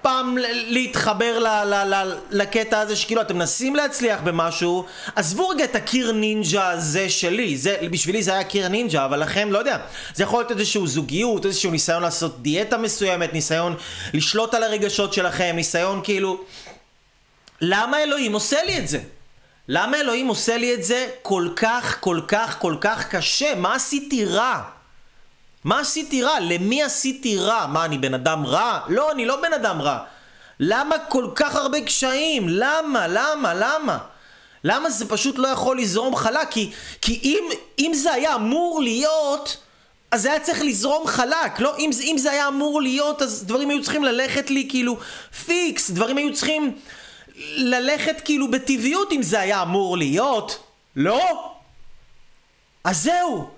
פעם 0.02 0.38
להתחבר 0.52 1.38
ל- 1.38 1.46
ל- 1.64 1.94
ל- 1.94 2.18
לקטע 2.30 2.78
הזה 2.80 2.96
שכאילו 2.96 3.20
אתם 3.20 3.36
מנסים 3.36 3.76
להצליח 3.76 4.20
במשהו 4.20 4.84
עזבו 5.16 5.48
רגע 5.48 5.64
את 5.64 5.76
הקיר 5.76 6.12
נינג'ה 6.12 6.70
הזה 6.70 7.10
שלי 7.10 7.56
זה, 7.56 7.76
בשבילי 7.90 8.22
זה 8.22 8.32
היה 8.32 8.44
קיר 8.44 8.68
נינג'ה 8.68 9.04
אבל 9.04 9.22
לכם 9.22 9.52
לא 9.52 9.58
יודע 9.58 9.78
זה 10.14 10.22
יכול 10.22 10.40
להיות 10.40 10.50
איזשהו 10.50 10.86
זוגיות 10.86 11.46
איזשהו 11.46 11.70
ניסיון 11.70 12.02
לעשות 12.02 12.42
דיאטה 12.42 12.78
מסוימת 12.78 13.32
ניסיון 13.32 13.76
לשלוט 14.14 14.54
על 14.54 14.62
הרגשות 14.62 15.12
שלכם 15.12 15.52
ניסיון 15.54 16.00
כאילו 16.04 16.40
למה 17.60 18.02
אלוהים 18.02 18.32
עושה 18.32 18.64
לי 18.66 18.78
את 18.78 18.88
זה? 18.88 19.00
למה 19.68 20.00
אלוהים 20.00 20.28
עושה 20.28 20.56
לי 20.56 20.74
את 20.74 20.84
זה 20.84 21.06
כל 21.22 21.48
כך 21.56 21.96
כל 22.00 22.20
כך 22.28 22.58
כל 22.58 22.76
כך 22.80 23.08
קשה? 23.14 23.54
מה 23.54 23.74
עשיתי 23.74 24.24
רע? 24.24 24.62
מה 25.64 25.80
עשיתי 25.80 26.22
רע? 26.22 26.40
למי 26.40 26.82
עשיתי 26.82 27.38
רע? 27.38 27.66
מה, 27.66 27.84
אני 27.84 27.98
בן 27.98 28.14
אדם 28.14 28.46
רע? 28.46 28.80
לא, 28.88 29.12
אני 29.12 29.26
לא 29.26 29.42
בן 29.42 29.52
אדם 29.52 29.82
רע. 29.82 29.98
למה 30.60 30.98
כל 30.98 31.26
כך 31.34 31.54
הרבה 31.54 31.80
קשיים? 31.80 32.48
למה? 32.48 33.06
למה? 33.08 33.54
למה? 33.54 33.98
למה 34.64 34.90
זה 34.90 35.08
פשוט 35.08 35.38
לא 35.38 35.48
יכול 35.48 35.78
לזרום 35.78 36.16
חלק? 36.16 36.50
כי, 36.50 36.70
כי 37.00 37.20
אם, 37.22 37.44
אם 37.78 37.92
זה 37.94 38.12
היה 38.12 38.34
אמור 38.34 38.80
להיות 38.82 39.56
אז 40.10 40.22
זה 40.22 40.30
היה 40.30 40.40
צריך 40.40 40.62
לזרום 40.62 41.06
חלק, 41.06 41.60
לא? 41.60 41.76
אם, 41.78 41.90
אם 42.02 42.16
זה 42.18 42.30
היה 42.30 42.48
אמור 42.48 42.82
להיות, 42.82 43.22
אז 43.22 43.44
דברים 43.44 43.70
היו 43.70 43.82
צריכים 43.82 44.04
ללכת 44.04 44.50
לי 44.50 44.66
כאילו 44.70 44.96
פיקס, 45.46 45.90
דברים 45.90 46.16
היו 46.16 46.34
צריכים 46.34 46.78
ללכת 47.56 48.20
כאילו 48.24 48.50
בטבעיות 48.50 49.12
אם 49.12 49.22
זה 49.22 49.40
היה 49.40 49.62
אמור 49.62 49.96
להיות, 49.96 50.58
לא? 50.96 51.52
אז 52.84 53.02
זהו, 53.02 53.50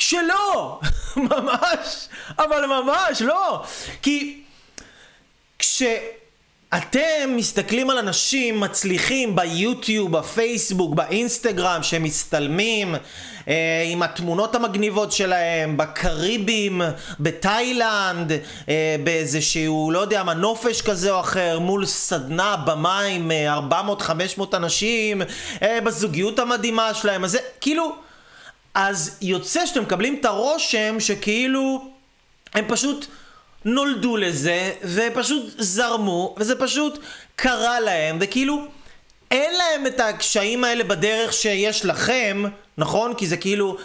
שלא, 0.00 0.80
ממש, 1.30 2.08
אבל 2.38 2.66
ממש 2.66 3.22
לא, 3.22 3.62
כי 4.02 4.42
כשאתם 5.58 7.36
מסתכלים 7.36 7.90
על 7.90 7.98
אנשים 7.98 8.60
מצליחים 8.60 9.36
ביוטיוב, 9.36 10.18
בפייסבוק, 10.18 10.94
באינסטגרם, 10.94 11.82
שמצטלמים 11.82 12.94
אה, 13.48 13.84
עם 13.86 14.02
התמונות 14.02 14.54
המגניבות 14.54 15.12
שלהם, 15.12 15.76
בקריבים, 15.76 16.82
בתאילנד, 17.20 18.32
אה, 18.68 18.96
באיזשהו, 19.04 19.90
לא 19.90 19.98
יודע 19.98 20.22
מה, 20.22 20.34
נופש 20.34 20.82
כזה 20.82 21.10
או 21.10 21.20
אחר, 21.20 21.58
מול 21.58 21.86
סדנה 21.86 22.56
במה 22.56 23.00
עם 23.00 23.30
אה, 23.30 23.58
400-500 24.38 24.56
אנשים, 24.56 25.22
אה, 25.62 25.78
בזוגיות 25.80 26.38
המדהימה 26.38 26.94
שלהם, 26.94 27.24
אז 27.24 27.30
זה 27.30 27.38
כאילו... 27.60 28.09
אז 28.74 29.18
יוצא 29.20 29.66
שאתם 29.66 29.82
מקבלים 29.82 30.16
את 30.20 30.24
הרושם 30.24 31.00
שכאילו 31.00 31.90
הם 32.54 32.64
פשוט 32.68 33.06
נולדו 33.64 34.16
לזה 34.16 34.72
ופשוט 34.84 35.54
זרמו 35.58 36.34
וזה 36.38 36.58
פשוט 36.60 36.98
קרה 37.36 37.80
להם 37.80 38.18
וכאילו 38.20 38.66
אין 39.30 39.54
להם 39.54 39.86
את 39.86 40.00
הקשיים 40.00 40.64
האלה 40.64 40.84
בדרך 40.84 41.32
שיש 41.32 41.84
לכם, 41.84 42.44
נכון? 42.78 43.14
כי 43.14 43.26
זה 43.26 43.36
כאילו... 43.36 43.76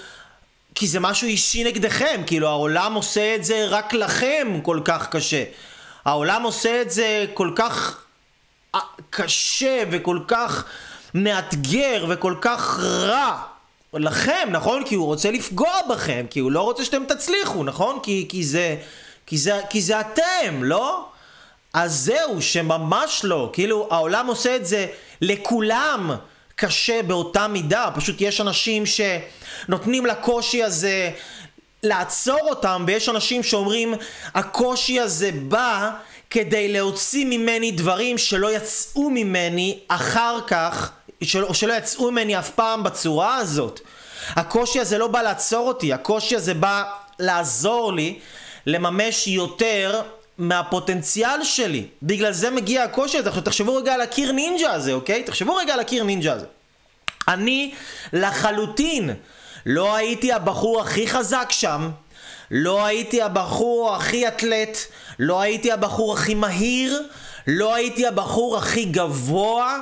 כי 0.76 0.88
זה 0.88 1.00
משהו 1.00 1.28
אישי 1.28 1.63
נגדכם, 1.63 2.21
כאילו 2.28 2.48
העולם 2.48 2.93
עושה 2.93 3.36
את 3.36 3.43
זה 3.43 3.65
רק 3.65 3.93
לכם 3.93 4.60
כל 4.63 4.80
כך 4.86 5.10
קשה. 5.10 5.43
העולם 6.06 6.43
עושה 6.43 6.82
את 6.82 6.91
זה 6.91 7.26
כל 7.34 7.52
כך 7.56 8.04
אה, 8.76 8.80
קשה 9.10 9.84
וכל 9.91 10.19
כך 10.28 10.65
מאתגר 11.13 12.06
וכל 12.10 12.36
כך 12.41 12.80
רע 12.80 13.41
לכם, 13.95 14.49
נכון? 14.51 14.84
כי 14.86 14.95
הוא 14.95 15.05
רוצה 15.05 15.31
לפגוע 15.31 15.71
בכם, 15.89 16.25
כי 16.29 16.39
הוא 16.39 16.51
לא 16.51 16.62
רוצה 16.62 16.86
שאתם 16.86 17.03
תצליחו, 17.05 17.63
נכון? 17.63 17.99
כי, 18.03 18.25
כי, 18.29 18.43
זה, 18.43 18.75
כי, 19.25 19.38
זה, 19.38 19.62
כי 19.69 19.81
זה 19.81 19.99
אתם, 19.99 20.63
לא? 20.63 21.05
אז 21.73 21.95
זהו, 21.95 22.41
שממש 22.41 23.21
לא. 23.23 23.49
כאילו, 23.53 23.88
העולם 23.91 24.27
עושה 24.27 24.55
את 24.55 24.65
זה 24.65 24.88
לכולם 25.21 26.12
קשה 26.55 27.03
באותה 27.03 27.47
מידה. 27.47 27.89
פשוט 27.95 28.15
יש 28.19 28.41
אנשים 28.41 28.84
שנותנים 28.86 30.05
לקושי 30.05 30.63
הזה 30.63 31.12
לעצור 31.84 32.39
אותם, 32.49 32.84
ויש 32.88 33.10
אנשים 33.10 33.43
שאומרים, 33.43 33.93
הקושי 34.34 34.99
הזה 34.99 35.31
בא 35.31 35.91
כדי 36.29 36.67
להוציא 36.67 37.25
ממני 37.25 37.71
דברים 37.71 38.17
שלא 38.17 38.55
יצאו 38.55 39.10
ממני 39.10 39.79
אחר 39.88 40.39
כך, 40.47 40.91
של, 41.23 41.43
או 41.43 41.54
שלא 41.54 41.73
יצאו 41.73 42.12
ממני 42.12 42.39
אף 42.39 42.49
פעם 42.49 42.84
בצורה 42.84 43.36
הזאת. 43.36 43.80
הקושי 44.30 44.80
הזה 44.80 44.97
לא 44.97 45.08
בא 45.08 45.21
לעצור 45.21 45.67
אותי, 45.67 45.93
הקושי 45.93 46.36
הזה 46.36 46.54
בא 46.54 46.84
לעזור 47.19 47.93
לי 47.93 48.19
לממש 48.65 49.28
יותר 49.28 50.01
מהפוטנציאל 50.38 51.43
שלי. 51.43 51.88
בגלל 52.04 52.32
זה 52.32 52.49
מגיע 52.49 52.84
הקושי 52.84 53.17
הזה. 53.17 53.30
עכשיו 53.30 53.43
תחשבו 53.43 53.75
רגע 53.75 53.93
על 53.93 54.01
הקיר 54.01 54.32
נינג'ה 54.32 54.71
הזה, 54.71 54.93
אוקיי? 54.93 55.23
תחשבו 55.23 55.56
רגע 55.56 55.73
על 55.73 55.80
הקיר 55.80 56.04
נינג'ה 56.04 56.34
הזה. 56.34 56.45
אני 57.28 57.73
לחלוטין 58.13 59.10
לא 59.65 59.95
הייתי 59.95 60.34
הבחור 60.34 60.82
הכי 60.82 61.08
חזק 61.08 61.47
שם, 61.51 61.89
לא 62.51 62.86
הייתי 62.86 63.21
הבחור 63.21 63.95
הכי 63.95 64.28
אתלט, 64.28 64.78
לא 65.19 65.41
הייתי 65.41 65.71
הבחור 65.71 66.13
הכי 66.13 66.34
מהיר, 66.34 67.04
לא 67.47 67.75
הייתי 67.75 68.08
הבחור 68.08 68.58
הכי 68.58 68.86
גבוה, 68.86 69.78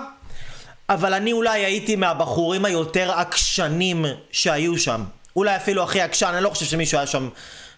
אבל 0.89 1.13
אני 1.13 1.32
אולי 1.32 1.65
הייתי 1.65 1.96
מהבחורים 1.96 2.65
היותר 2.65 3.12
עקשנים 3.12 4.06
שהיו 4.32 4.78
שם. 4.78 5.04
אולי 5.36 5.56
אפילו 5.56 5.84
הכי 5.84 6.02
עקשן, 6.02 6.32
אני 6.34 6.43
לא 6.43 6.50
חושב 6.50 6.65
שמישהו 6.65 6.98
היה 6.98 7.08
שם 7.08 7.30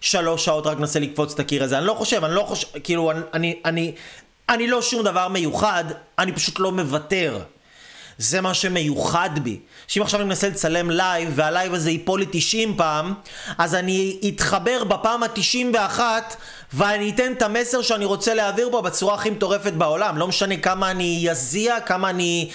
שלוש 0.01 0.45
שעות 0.45 0.67
רק 0.67 0.77
מנסה 0.77 0.99
לקפוץ 0.99 1.33
את 1.33 1.39
הקיר 1.39 1.63
הזה. 1.63 1.77
אני 1.77 1.85
לא 1.85 1.93
חושב, 1.93 2.23
אני 2.23 2.35
לא 2.35 2.41
חושב, 2.41 2.67
כאילו, 2.83 3.11
אני, 3.11 3.21
אני, 3.33 3.59
אני, 3.65 3.91
אני 4.49 4.67
לא 4.67 4.81
שום 4.81 5.03
דבר 5.03 5.27
מיוחד, 5.27 5.83
אני 6.19 6.31
פשוט 6.31 6.59
לא 6.59 6.71
מוותר. 6.71 7.39
זה 8.17 8.41
מה 8.41 8.53
שמיוחד 8.53 9.29
בי. 9.43 9.59
שאם 9.87 10.01
עכשיו 10.01 10.19
אני 10.19 10.29
מנסה 10.29 10.49
לצלם 10.49 10.91
לייב, 10.91 11.31
והלייב 11.35 11.73
הזה 11.73 11.91
ייפול 11.91 12.19
לי 12.19 12.25
90 12.31 12.77
פעם, 12.77 13.13
אז 13.57 13.75
אני 13.75 14.19
אתחבר 14.27 14.83
בפעם 14.83 15.23
ה-91, 15.23 15.99
ואני 16.73 17.09
אתן 17.09 17.31
את 17.31 17.41
המסר 17.41 17.81
שאני 17.81 18.05
רוצה 18.05 18.33
להעביר 18.33 18.69
בו 18.69 18.81
בצורה 18.81 19.15
הכי 19.15 19.29
מטורפת 19.29 19.73
בעולם. 19.73 20.17
לא 20.17 20.27
משנה 20.27 20.57
כמה 20.57 20.91
אני 20.91 21.19
יזיע, 21.21 21.79
כמה 21.79 22.09
אני 22.09 22.49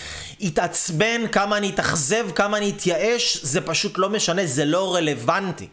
אתעצבן, 0.46 1.26
כמה 1.32 1.56
אני 1.56 1.70
אתאכזב, 1.70 2.30
כמה 2.34 2.56
אני 2.56 2.70
אתייאש, 2.70 3.38
זה 3.42 3.60
פשוט 3.60 3.98
לא 3.98 4.10
משנה, 4.10 4.46
זה 4.46 4.64
לא 4.64 4.94
רלוונטי. 4.94 5.68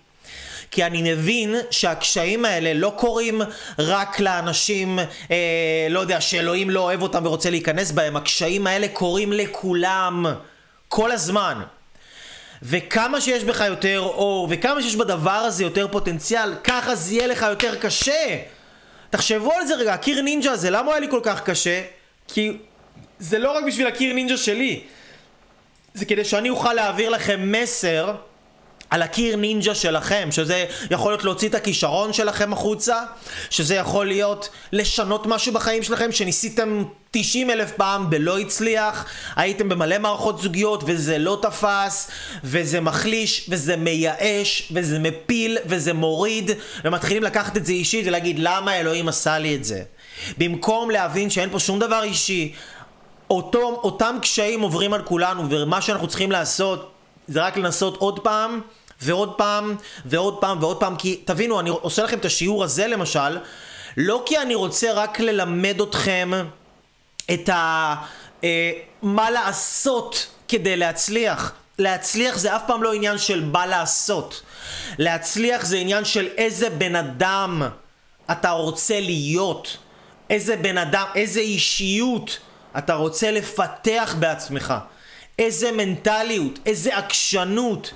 כי 0.71 0.84
אני 0.84 1.13
מבין 1.13 1.56
שהקשיים 1.71 2.45
האלה 2.45 2.73
לא 2.73 2.93
קורים 2.95 3.41
רק 3.80 4.19
לאנשים, 4.19 4.99
אה, 5.32 5.88
לא 5.89 5.99
יודע, 5.99 6.21
שאלוהים 6.21 6.69
לא 6.69 6.80
אוהב 6.80 7.01
אותם 7.01 7.25
ורוצה 7.25 7.49
להיכנס 7.49 7.91
בהם, 7.91 8.15
הקשיים 8.15 8.67
האלה 8.67 8.88
קורים 8.88 9.34
לכולם, 9.34 10.25
כל 10.88 11.12
הזמן. 11.12 11.62
וכמה 12.63 13.21
שיש 13.21 13.43
בך 13.43 13.63
יותר 13.67 13.99
אור, 13.99 14.47
וכמה 14.51 14.82
שיש 14.82 14.95
בדבר 14.95 15.32
הזה 15.32 15.63
יותר 15.63 15.88
פוטנציאל, 15.88 16.53
ככה 16.63 16.95
זה 16.95 17.13
יהיה 17.13 17.27
לך 17.27 17.45
יותר 17.49 17.75
קשה. 17.75 18.38
תחשבו 19.10 19.53
על 19.53 19.67
זה 19.67 19.75
רגע, 19.75 19.93
הקיר 19.93 20.21
נינג'ה 20.21 20.51
הזה, 20.51 20.69
למה 20.69 20.86
הוא 20.86 20.91
היה 20.91 20.99
לי 20.99 21.08
כל 21.12 21.19
כך 21.23 21.43
קשה? 21.43 21.82
כי 22.27 22.58
זה 23.19 23.39
לא 23.39 23.51
רק 23.51 23.63
בשביל 23.63 23.88
הקיר 23.88 24.13
נינג'ה 24.13 24.38
שלי, 24.38 24.82
זה 25.93 26.06
כדי 26.06 26.25
שאני 26.25 26.49
אוכל 26.49 26.73
להעביר 26.73 27.10
לכם 27.10 27.51
מסר 27.51 28.15
על 28.89 29.02
הקיר 29.02 29.36
נינג'ה 29.36 29.76
שלכם, 29.76 30.30
שזה 30.32 30.65
יכול 30.91 31.12
להיות 31.12 31.23
להוציא 31.23 31.50
את 31.50 31.56
הכישרון 31.56 32.13
שלכם 32.13 32.54
החוצה, 32.54 33.04
שזה 33.50 33.76
יכול 33.76 34.08
להיות 34.08 34.50
לשנות 34.71 35.26
משהו 35.26 35.54
בחיים 35.54 35.84
שלכם 35.84 36.12
שניסיתם 36.12 36.84
90 37.12 37.50
אלף 37.50 37.71
פעם 37.71 38.08
ולא 38.12 38.39
הצליח, 38.39 39.06
הייתם 39.36 39.69
במלא 39.69 39.97
מערכות 39.97 40.41
זוגיות 40.41 40.84
וזה 40.86 41.17
לא 41.17 41.39
תפס, 41.41 42.12
וזה 42.43 42.82
מחליש, 42.82 43.45
וזה 43.50 43.76
מייאש, 43.76 44.71
וזה 44.71 45.00
מפיל, 45.00 45.58
וזה 45.65 45.93
מוריד, 45.93 46.52
ומתחילים 46.84 47.23
לקחת 47.23 47.58
את 47.58 47.65
זה 47.65 47.73
אישית 47.73 48.08
ולהגיד 48.08 48.39
למה 48.39 48.80
אלוהים 48.80 49.08
עשה 49.08 49.39
לי 49.39 49.56
את 49.56 49.63
זה. 49.63 49.84
במקום 50.38 50.91
להבין 50.91 51.30
שאין 51.30 51.50
פה 51.50 51.60
שום 51.60 51.80
דבר 51.80 52.04
אישי, 52.04 52.54
אותו, 53.30 53.80
אותם 53.84 54.15
קשיים 54.21 54.62
עוברים 54.62 54.93
על 54.93 55.02
כולנו, 55.02 55.43
ומה 55.50 55.82
שאנחנו 55.82 56.08
צריכים 56.08 56.32
לעשות 56.32 56.97
זה 57.28 57.42
רק 57.42 57.58
לנסות 57.58 57.98
עוד 57.98 58.20
פעם, 58.20 58.62
ועוד 59.02 59.34
פעם, 59.38 59.76
ועוד 60.06 60.38
פעם, 60.42 60.63
ועוד 60.63 60.80
פעם, 60.80 60.96
כי 60.96 61.22
תבינו, 61.26 61.60
אני 61.60 61.70
עושה 61.70 62.04
לכם 62.04 62.18
את 62.18 62.26
השיעור 62.26 62.63
הזה 62.63 62.88
למשל, 62.88 63.38
לא 63.98 64.24
כי 64.26 64.38
אני 64.38 64.56
רוצה 64.56 64.94
רק 64.94 65.20
ללמד 65.20 65.82
אתכם 65.82 66.32
את 67.34 67.50
ה... 67.50 67.96
אה, 68.44 68.72
מה 69.02 69.32
לעשות 69.32 70.28
כדי 70.48 70.78
להצליח. 70.78 71.52
להצליח 71.80 72.38
זה 72.38 72.56
אף 72.56 72.62
פעם 72.68 72.84
לא 72.84 72.94
עניין 72.94 73.18
של 73.18 73.46
מה 73.46 73.66
לעשות. 73.66 74.42
להצליח 74.98 75.66
זה 75.66 75.78
עניין 75.78 76.06
של 76.06 76.28
איזה 76.38 76.70
בן 76.70 76.96
אדם 76.96 77.62
אתה 78.32 78.50
רוצה 78.50 79.00
להיות. 79.00 79.78
איזה 80.30 80.56
בן 80.56 80.78
אדם, 80.78 81.06
איזה 81.16 81.40
אישיות 81.40 82.40
אתה 82.78 82.94
רוצה 82.94 83.32
לפתח 83.32 84.16
בעצמך. 84.20 84.74
איזה 85.39 85.71
מנטליות, 85.71 86.60
איזה 86.65 86.97
עקשנות, 86.97 87.91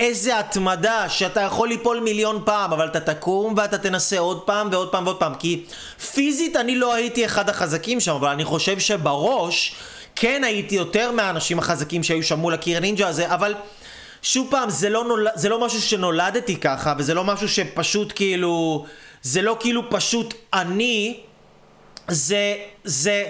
איזה 0.00 0.38
התמדה, 0.38 1.08
שאתה 1.08 1.40
יכול 1.40 1.68
ליפול 1.68 2.00
מיליון 2.00 2.42
פעם, 2.44 2.72
אבל 2.72 2.86
אתה 2.86 3.00
תקום 3.00 3.54
ואתה 3.56 3.78
תנסה 3.78 4.18
עוד 4.18 4.42
פעם 4.42 4.68
ועוד 4.72 4.92
פעם 4.92 5.06
ועוד 5.06 5.16
פעם. 5.16 5.34
כי 5.34 5.64
פיזית 6.12 6.56
אני 6.56 6.76
לא 6.76 6.94
הייתי 6.94 7.24
אחד 7.24 7.48
החזקים 7.48 8.00
שם, 8.00 8.12
אבל 8.12 8.28
אני 8.28 8.44
חושב 8.44 8.78
שבראש 8.78 9.74
כן 10.16 10.44
הייתי 10.44 10.74
יותר 10.74 11.12
מהאנשים 11.12 11.58
החזקים 11.58 12.02
שהיו 12.02 12.22
שם 12.22 12.38
מול 12.38 12.54
הקיר 12.54 12.80
נינג'ה 12.80 13.08
הזה, 13.08 13.34
אבל 13.34 13.54
שוב 14.22 14.48
פעם, 14.50 14.70
זה 14.70 14.88
לא, 14.88 15.04
נול... 15.04 15.26
זה 15.34 15.48
לא 15.48 15.66
משהו 15.66 15.82
שנולדתי 15.82 16.56
ככה, 16.56 16.94
וזה 16.98 17.14
לא 17.14 17.24
משהו 17.24 17.48
שפשוט 17.48 18.12
כאילו... 18.14 18.86
זה 19.22 19.42
לא 19.42 19.56
כאילו 19.60 19.90
פשוט 19.90 20.34
אני, 20.54 21.20
זה... 22.08 22.54
זה... 22.84 23.24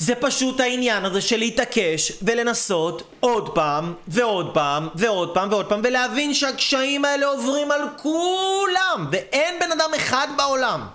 זה 0.00 0.14
פשוט 0.14 0.60
העניין 0.60 1.04
הזה 1.04 1.20
של 1.20 1.36
להתעקש 1.36 2.12
ולנסות 2.22 3.02
עוד 3.20 3.54
פעם 3.54 3.94
ועוד 4.08 4.54
פעם 4.54 4.88
ועוד 4.94 5.34
פעם 5.34 5.50
ועוד 5.50 5.66
פעם 5.66 5.80
ולהבין 5.84 6.34
שהקשיים 6.34 7.04
האלה 7.04 7.26
עוברים 7.26 7.70
על 7.70 7.80
כולם 7.96 9.06
ואין 9.12 9.54
בן 9.60 9.72
אדם 9.72 9.90
אחד 9.96 10.28
בעולם 10.36 10.86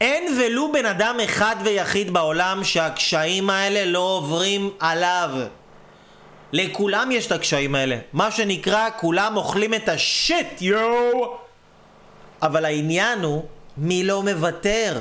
אין 0.00 0.38
ולו 0.38 0.72
בן 0.72 0.86
אדם 0.86 1.16
אחד 1.24 1.56
ויחיד 1.64 2.12
בעולם 2.12 2.64
שהקשיים 2.64 3.50
האלה 3.50 3.84
לא 3.84 3.98
עוברים 3.98 4.70
עליו 4.80 5.30
לכולם 6.52 7.10
יש 7.12 7.26
את 7.26 7.32
הקשיים 7.32 7.74
האלה. 7.74 7.98
מה 8.12 8.30
שנקרא, 8.30 8.88
כולם 8.96 9.36
אוכלים 9.36 9.74
את 9.74 9.88
השיט, 9.88 10.62
יואו! 10.62 11.36
אבל 12.42 12.64
העניין 12.64 13.22
הוא, 13.22 13.44
מי 13.76 14.04
לא 14.04 14.22
מוותר? 14.22 15.00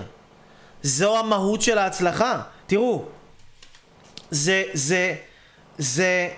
זו 0.84 1.20
המהות 1.20 1.62
של 1.62 1.78
ההצלחה. 1.78 2.42
תראו, 2.72 3.06
זה, 4.30 4.64
זה, 4.74 5.16
זה, 5.78 6.30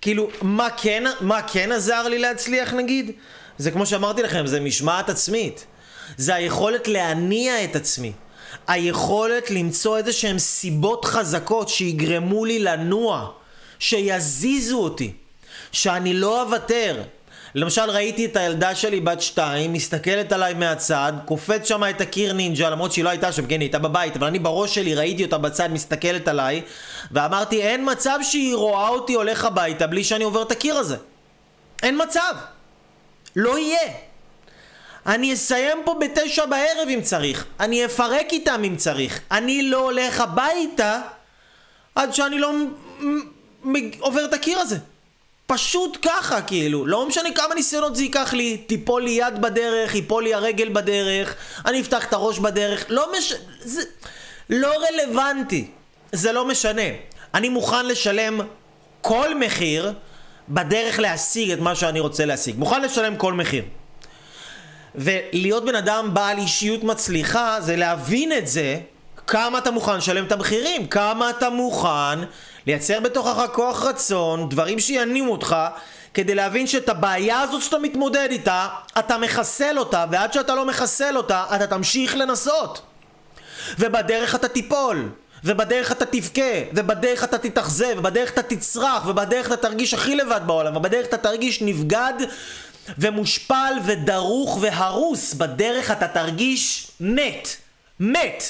כאילו, 0.00 0.28
מה 0.42 0.68
כן, 0.76 1.04
מה 1.20 1.42
כן 1.42 1.72
עזר 1.72 2.08
לי 2.08 2.18
להצליח 2.18 2.72
נגיד? 2.74 3.10
זה 3.58 3.70
כמו 3.70 3.86
שאמרתי 3.86 4.22
לכם, 4.22 4.46
זה 4.46 4.60
משמעת 4.60 5.08
עצמית. 5.08 5.66
זה 6.16 6.34
היכולת 6.34 6.88
להניע 6.88 7.64
את 7.64 7.76
עצמי. 7.76 8.12
היכולת 8.66 9.50
למצוא 9.50 9.98
איזה 9.98 10.12
שהן 10.12 10.38
סיבות 10.38 11.04
חזקות 11.04 11.68
שיגרמו 11.68 12.44
לי 12.44 12.58
לנוע, 12.58 13.30
שיזיזו 13.78 14.78
אותי, 14.78 15.12
שאני 15.72 16.14
לא 16.14 16.42
אוותר. 16.42 17.02
למשל 17.56 17.90
ראיתי 17.90 18.24
את 18.24 18.36
הילדה 18.36 18.74
שלי 18.74 19.00
בת 19.00 19.22
שתיים, 19.22 19.72
מסתכלת 19.72 20.32
עליי 20.32 20.54
מהצד, 20.54 21.12
קופץ 21.24 21.68
שם 21.68 21.84
את 21.90 22.00
הקיר 22.00 22.32
נינג'ה, 22.32 22.70
למרות 22.70 22.92
שהיא 22.92 23.04
לא 23.04 23.08
הייתה 23.08 23.32
שם, 23.32 23.46
כן, 23.46 23.48
היא 23.48 23.60
הייתה 23.60 23.78
בבית, 23.78 24.16
אבל 24.16 24.26
אני 24.26 24.38
בראש 24.38 24.74
שלי 24.74 24.94
ראיתי 24.94 25.24
אותה 25.24 25.38
בצד 25.38 25.68
מסתכלת 25.72 26.28
עליי, 26.28 26.62
ואמרתי, 27.10 27.62
אין 27.62 27.90
מצב 27.92 28.18
שהיא 28.22 28.54
רואה 28.54 28.88
אותי 28.88 29.14
הולך 29.14 29.44
הביתה 29.44 29.86
בלי 29.86 30.04
שאני 30.04 30.24
עובר 30.24 30.42
את 30.42 30.50
הקיר 30.50 30.76
הזה. 30.76 30.96
אין 31.82 32.00
מצב. 32.02 32.34
לא 33.36 33.58
יהיה. 33.58 33.92
אני 35.06 35.34
אסיים 35.34 35.78
פה 35.84 35.96
בתשע 36.00 36.46
בערב 36.46 36.88
אם 36.94 37.00
צריך. 37.02 37.46
אני 37.60 37.84
אפרק 37.84 38.32
איתם 38.32 38.62
אם 38.64 38.76
צריך. 38.76 39.20
אני 39.30 39.62
לא 39.62 39.78
הולך 39.78 40.20
הביתה 40.20 41.00
עד 41.94 42.14
שאני 42.14 42.38
לא 42.38 42.52
עובר 44.00 44.24
את 44.24 44.34
הקיר 44.34 44.58
הזה. 44.58 44.76
פשוט 45.46 45.98
ככה, 46.02 46.42
כאילו. 46.42 46.86
לא 46.86 47.08
משנה 47.08 47.28
כמה 47.34 47.54
ניסיונות 47.54 47.96
זה 47.96 48.02
ייקח 48.02 48.32
לי. 48.32 48.56
תיפול 48.56 49.02
לי 49.02 49.10
יד 49.10 49.42
בדרך, 49.42 49.94
ייפול 49.94 50.24
לי 50.24 50.34
הרגל 50.34 50.68
בדרך, 50.68 51.34
אני 51.66 51.80
אפתח 51.80 52.04
את 52.04 52.12
הראש 52.12 52.38
בדרך. 52.38 52.84
לא 52.88 53.12
משנה. 53.18 53.38
זה 53.60 53.82
לא 54.50 54.72
רלוונטי. 54.88 55.70
זה 56.12 56.32
לא 56.32 56.44
משנה. 56.44 56.82
אני 57.34 57.48
מוכן 57.48 57.86
לשלם 57.86 58.40
כל 59.00 59.34
מחיר 59.34 59.92
בדרך 60.48 60.98
להשיג 60.98 61.50
את 61.50 61.58
מה 61.58 61.74
שאני 61.74 62.00
רוצה 62.00 62.24
להשיג. 62.24 62.58
מוכן 62.58 62.82
לשלם 62.82 63.16
כל 63.16 63.32
מחיר. 63.32 63.64
ולהיות 64.94 65.64
בן 65.64 65.74
אדם 65.74 66.14
בעל 66.14 66.38
אישיות 66.38 66.84
מצליחה 66.84 67.60
זה 67.60 67.76
להבין 67.76 68.32
את 68.32 68.46
זה 68.48 68.78
כמה 69.26 69.58
אתה 69.58 69.70
מוכן 69.70 69.96
לשלם 69.96 70.24
את 70.24 70.32
המחירים, 70.32 70.86
כמה 70.86 71.30
אתה 71.30 71.50
מוכן 71.50 72.18
לייצר 72.66 73.00
בתוכך 73.00 73.46
כוח 73.52 73.82
רצון, 73.82 74.48
דברים 74.48 74.78
שיניעו 74.78 75.32
אותך 75.32 75.56
כדי 76.14 76.34
להבין 76.34 76.66
שאת 76.66 76.88
הבעיה 76.88 77.40
הזאת 77.40 77.62
שאתה 77.62 77.78
מתמודד 77.78 78.28
איתה, 78.30 78.68
אתה 78.98 79.18
מחסל 79.18 79.78
אותה, 79.78 80.04
ועד 80.10 80.32
שאתה 80.32 80.54
לא 80.54 80.66
מחסל 80.66 81.16
אותה, 81.16 81.44
אתה 81.56 81.66
תמשיך 81.66 82.16
לנסות. 82.16 82.82
ובדרך 83.78 84.34
אתה 84.34 84.48
תיפול, 84.48 85.08
ובדרך 85.44 85.92
אתה 85.92 86.04
תבכה, 86.06 86.52
ובדרך 86.72 87.24
אתה 87.24 87.38
תתאכזב, 87.38 87.94
ובדרך 87.98 88.32
אתה 88.32 88.42
תצרח, 88.42 89.06
ובדרך 89.06 89.46
אתה 89.46 89.56
תרגיש 89.56 89.94
הכי 89.94 90.16
לבד 90.16 90.40
בעולם, 90.46 90.76
ובדרך 90.76 91.06
אתה 91.06 91.16
תרגיש 91.16 91.62
נבגד 91.62 92.14
ומושפל 92.98 93.72
ודרוך 93.84 94.58
והרוס, 94.60 95.34
בדרך 95.34 95.90
אתה 95.90 96.08
תרגיש 96.08 96.90
מת. 97.00 97.48
מת. 98.00 98.42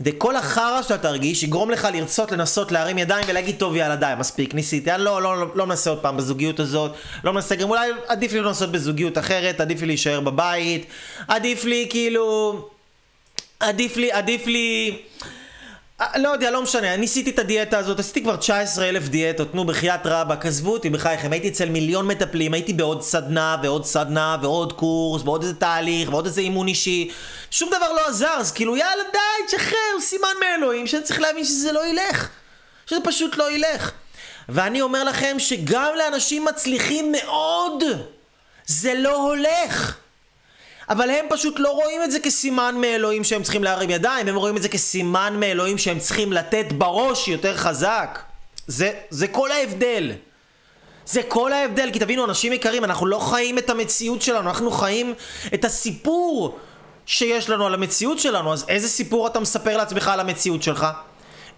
וכל 0.00 0.36
החרא 0.36 0.82
שאתה 0.82 0.98
תרגיש 0.98 1.42
יגרום 1.42 1.70
לך 1.70 1.88
לרצות 1.94 2.32
לנסות 2.32 2.72
להרים 2.72 2.98
ידיים 2.98 3.24
ולהגיד 3.28 3.56
טוב 3.58 3.76
יאללה 3.76 3.96
די 3.96 4.12
מספיק 4.18 4.54
ניסיתי. 4.54 4.92
אני 4.92 5.04
לא, 5.04 5.22
לא, 5.22 5.40
לא, 5.40 5.46
לא 5.54 5.66
מנסה 5.66 5.90
עוד 5.90 5.98
פעם 5.98 6.16
בזוגיות 6.16 6.60
הזאת 6.60 6.94
לא 7.24 7.32
מנסה 7.32 7.54
גם 7.54 7.70
אולי 7.70 7.90
עדיף 8.08 8.32
לי 8.32 8.40
לא 8.40 8.46
לנסות 8.46 8.72
בזוגיות 8.72 9.18
אחרת 9.18 9.60
עדיף 9.60 9.80
לי 9.80 9.86
להישאר 9.86 10.20
בבית 10.20 10.86
עדיף 11.28 11.64
לי 11.64 11.86
כאילו 11.90 12.56
עדיף 13.60 13.96
לי 13.96 14.12
עדיף 14.12 14.46
לי 14.46 14.98
לא 16.16 16.28
יודע, 16.28 16.50
לא 16.50 16.62
משנה, 16.62 16.96
ניסיתי 16.96 17.30
את 17.30 17.38
הדיאטה 17.38 17.78
הזאת, 17.78 17.98
עשיתי 17.98 18.22
כבר 18.22 18.36
19 18.36 18.88
אלף 18.88 19.08
דיאטות, 19.08 19.54
נו 19.54 19.64
בחייאת 19.64 20.00
רבאק, 20.04 20.46
עזבו 20.46 20.72
אותי 20.72 20.90
בחייכם, 20.90 21.32
הייתי 21.32 21.48
אצל 21.48 21.68
מיליון 21.68 22.06
מטפלים, 22.06 22.54
הייתי 22.54 22.72
בעוד 22.72 23.02
סדנה 23.02 23.56
ועוד 23.62 23.84
סדנה 23.84 24.36
ועוד 24.42 24.72
קורס 24.72 25.22
ועוד 25.24 25.42
איזה 25.42 25.54
תהליך 25.54 26.08
ועוד 26.12 26.26
איזה 26.26 26.40
אימון 26.40 26.68
אישי, 26.68 27.10
שום 27.50 27.68
דבר 27.68 27.92
לא 27.92 28.08
עזר, 28.08 28.34
אז 28.38 28.52
כאילו 28.52 28.76
יאללה 28.76 29.02
די, 29.12 29.46
תשחרר, 29.46 30.00
סימן 30.00 30.28
מאלוהים, 30.40 30.86
שאני 30.86 31.02
צריך 31.02 31.20
להבין 31.20 31.44
שזה 31.44 31.72
לא 31.72 31.86
ילך, 31.86 32.28
שזה 32.86 33.00
פשוט 33.04 33.36
לא 33.36 33.50
ילך. 33.50 33.90
ואני 34.48 34.80
אומר 34.80 35.04
לכם 35.04 35.36
שגם 35.38 35.90
לאנשים 35.98 36.44
מצליחים 36.44 37.12
מאוד, 37.12 37.84
זה 38.66 38.94
לא 38.94 39.16
הולך. 39.16 40.01
אבל 40.88 41.10
הם 41.10 41.26
פשוט 41.30 41.58
לא 41.58 41.70
רואים 41.70 42.02
את 42.02 42.10
זה 42.10 42.20
כסימן 42.20 42.74
מאלוהים 42.80 43.24
שהם 43.24 43.42
צריכים 43.42 43.64
להרים 43.64 43.90
ידיים, 43.90 44.28
הם 44.28 44.36
רואים 44.36 44.56
את 44.56 44.62
זה 44.62 44.68
כסימן 44.68 45.36
מאלוהים 45.40 45.78
שהם 45.78 45.98
צריכים 45.98 46.32
לתת 46.32 46.72
בראש 46.72 47.28
יותר 47.28 47.56
חזק. 47.56 48.18
זה, 48.66 48.92
זה 49.10 49.28
כל 49.28 49.52
ההבדל. 49.52 50.12
זה 51.06 51.22
כל 51.22 51.52
ההבדל, 51.52 51.90
כי 51.92 51.98
תבינו, 51.98 52.24
אנשים 52.24 52.52
יקרים, 52.52 52.84
אנחנו 52.84 53.06
לא 53.06 53.18
חיים 53.18 53.58
את 53.58 53.70
המציאות 53.70 54.22
שלנו, 54.22 54.48
אנחנו 54.48 54.70
חיים 54.70 55.14
את 55.54 55.64
הסיפור 55.64 56.58
שיש 57.06 57.50
לנו 57.50 57.66
על 57.66 57.74
המציאות 57.74 58.18
שלנו. 58.18 58.52
אז 58.52 58.64
איזה 58.68 58.88
סיפור 58.88 59.26
אתה 59.26 59.40
מספר 59.40 59.76
לעצמך 59.76 60.08
על 60.08 60.20
המציאות 60.20 60.62
שלך? 60.62 60.86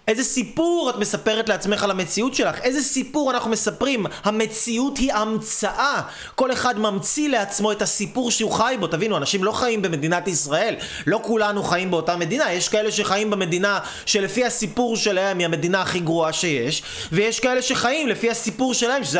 איזה 0.07 0.23
סיפור 0.23 0.89
את 0.89 0.95
מספרת 0.95 1.49
לעצמך 1.49 1.83
על 1.83 1.91
המציאות 1.91 2.35
שלך? 2.35 2.59
איזה 2.61 2.81
סיפור 2.81 3.31
אנחנו 3.31 3.51
מספרים? 3.51 4.05
המציאות 4.23 4.97
היא 4.97 5.13
המצאה. 5.13 6.01
כל 6.35 6.51
אחד 6.51 6.79
ממציא 6.79 7.29
לעצמו 7.29 7.71
את 7.71 7.81
הסיפור 7.81 8.31
שהוא 8.31 8.51
חי 8.51 8.75
בו. 8.79 8.87
תבינו, 8.87 9.17
אנשים 9.17 9.43
לא 9.43 9.51
חיים 9.51 9.81
במדינת 9.81 10.27
ישראל. 10.27 10.75
לא 11.07 11.19
כולנו 11.23 11.63
חיים 11.63 11.91
באותה 11.91 12.15
מדינה. 12.15 12.53
יש 12.53 12.69
כאלה 12.69 12.91
שחיים 12.91 13.31
במדינה 13.31 13.79
שלפי 14.05 14.45
הסיפור 14.45 14.97
שלהם 14.97 15.37
היא 15.37 15.45
המדינה 15.45 15.81
הכי 15.81 15.99
גרועה 15.99 16.33
שיש, 16.33 16.83
ויש 17.11 17.39
כאלה 17.39 17.61
שחיים 17.61 18.07
לפי 18.07 18.29
הסיפור 18.29 18.73
שלהם, 18.73 19.03
שזה 19.03 19.19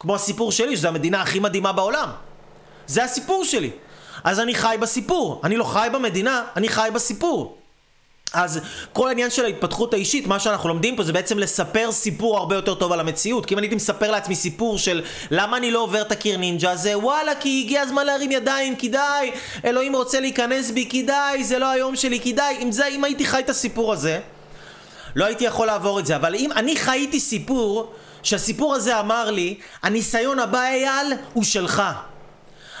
כמו 0.00 0.14
הסיפור 0.14 0.52
שלי, 0.52 0.76
שזו 0.76 0.88
המדינה 0.88 1.22
הכי 1.22 1.38
מדהימה 1.38 1.72
בעולם. 1.72 2.08
זה 2.86 3.04
הסיפור 3.04 3.44
שלי. 3.44 3.70
אז 4.24 4.40
אני 4.40 4.54
חי 4.54 4.76
בסיפור. 4.80 5.40
אני 5.44 5.56
לא 5.56 5.64
חי 5.64 5.88
במדינה, 5.92 6.42
אני 6.56 6.68
חי 6.68 6.88
בסיפור. 6.94 7.63
אז 8.32 8.60
כל 8.92 9.08
העניין 9.08 9.30
של 9.30 9.44
ההתפתחות 9.44 9.94
האישית, 9.94 10.26
מה 10.26 10.40
שאנחנו 10.40 10.68
לומדים 10.68 10.96
פה 10.96 11.02
זה 11.02 11.12
בעצם 11.12 11.38
לספר 11.38 11.92
סיפור 11.92 12.38
הרבה 12.38 12.54
יותר 12.54 12.74
טוב 12.74 12.92
על 12.92 13.00
המציאות. 13.00 13.46
כי 13.46 13.54
אם 13.54 13.58
אני 13.58 13.64
הייתי 13.64 13.76
מספר 13.76 14.10
לעצמי 14.10 14.34
סיפור 14.34 14.78
של 14.78 15.02
למה 15.30 15.56
אני 15.56 15.70
לא 15.70 15.78
עובר 15.78 16.02
את 16.02 16.12
הקיר 16.12 16.36
נינג'ה, 16.36 16.76
זה 16.76 16.98
וואלה, 16.98 17.34
כי 17.34 17.62
הגיע 17.64 17.82
הזמן 17.82 18.06
להרים 18.06 18.32
ידיים, 18.32 18.76
כדאי, 18.76 19.30
אלוהים 19.64 19.96
רוצה 19.96 20.20
להיכנס 20.20 20.70
בי, 20.70 20.88
כדאי, 20.90 21.44
זה 21.44 21.58
לא 21.58 21.70
היום 21.70 21.96
שלי, 21.96 22.20
כדאי. 22.20 22.56
אם, 22.62 22.72
זה, 22.72 22.86
אם 22.86 23.04
הייתי 23.04 23.24
חי 23.24 23.38
את 23.38 23.50
הסיפור 23.50 23.92
הזה, 23.92 24.20
לא 25.14 25.24
הייתי 25.24 25.44
יכול 25.44 25.66
לעבור 25.66 26.00
את 26.00 26.06
זה. 26.06 26.16
אבל 26.16 26.34
אם 26.34 26.52
אני 26.52 26.76
חייתי 26.76 27.20
סיפור, 27.20 27.92
שהסיפור 28.22 28.74
הזה 28.74 29.00
אמר 29.00 29.30
לי, 29.30 29.54
הניסיון 29.82 30.38
הבא, 30.38 30.62
אייל, 30.62 31.12
הוא 31.32 31.44
שלך. 31.44 31.82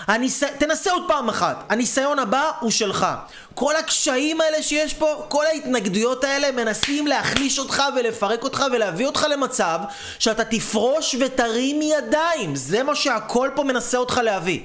הניס... 0.06 0.42
תנסה 0.58 0.92
עוד 0.92 1.02
פעם 1.08 1.28
אחת, 1.28 1.64
הניסיון 1.68 2.18
הבא 2.18 2.50
הוא 2.60 2.70
שלך. 2.70 3.06
כל 3.54 3.76
הקשיים 3.76 4.40
האלה 4.40 4.62
שיש 4.62 4.94
פה, 4.94 5.24
כל 5.28 5.46
ההתנגדויות 5.46 6.24
האלה 6.24 6.52
מנסים 6.52 7.06
להחליש 7.06 7.58
אותך 7.58 7.82
ולפרק 7.96 8.42
אותך 8.42 8.64
ולהביא 8.72 9.06
אותך 9.06 9.26
למצב 9.30 9.78
שאתה 10.18 10.44
תפרוש 10.44 11.16
ותרים 11.20 11.82
ידיים. 11.82 12.56
זה 12.56 12.82
מה 12.82 12.94
שהכל 12.94 13.50
פה 13.54 13.64
מנסה 13.64 13.98
אותך 13.98 14.20
להביא. 14.24 14.60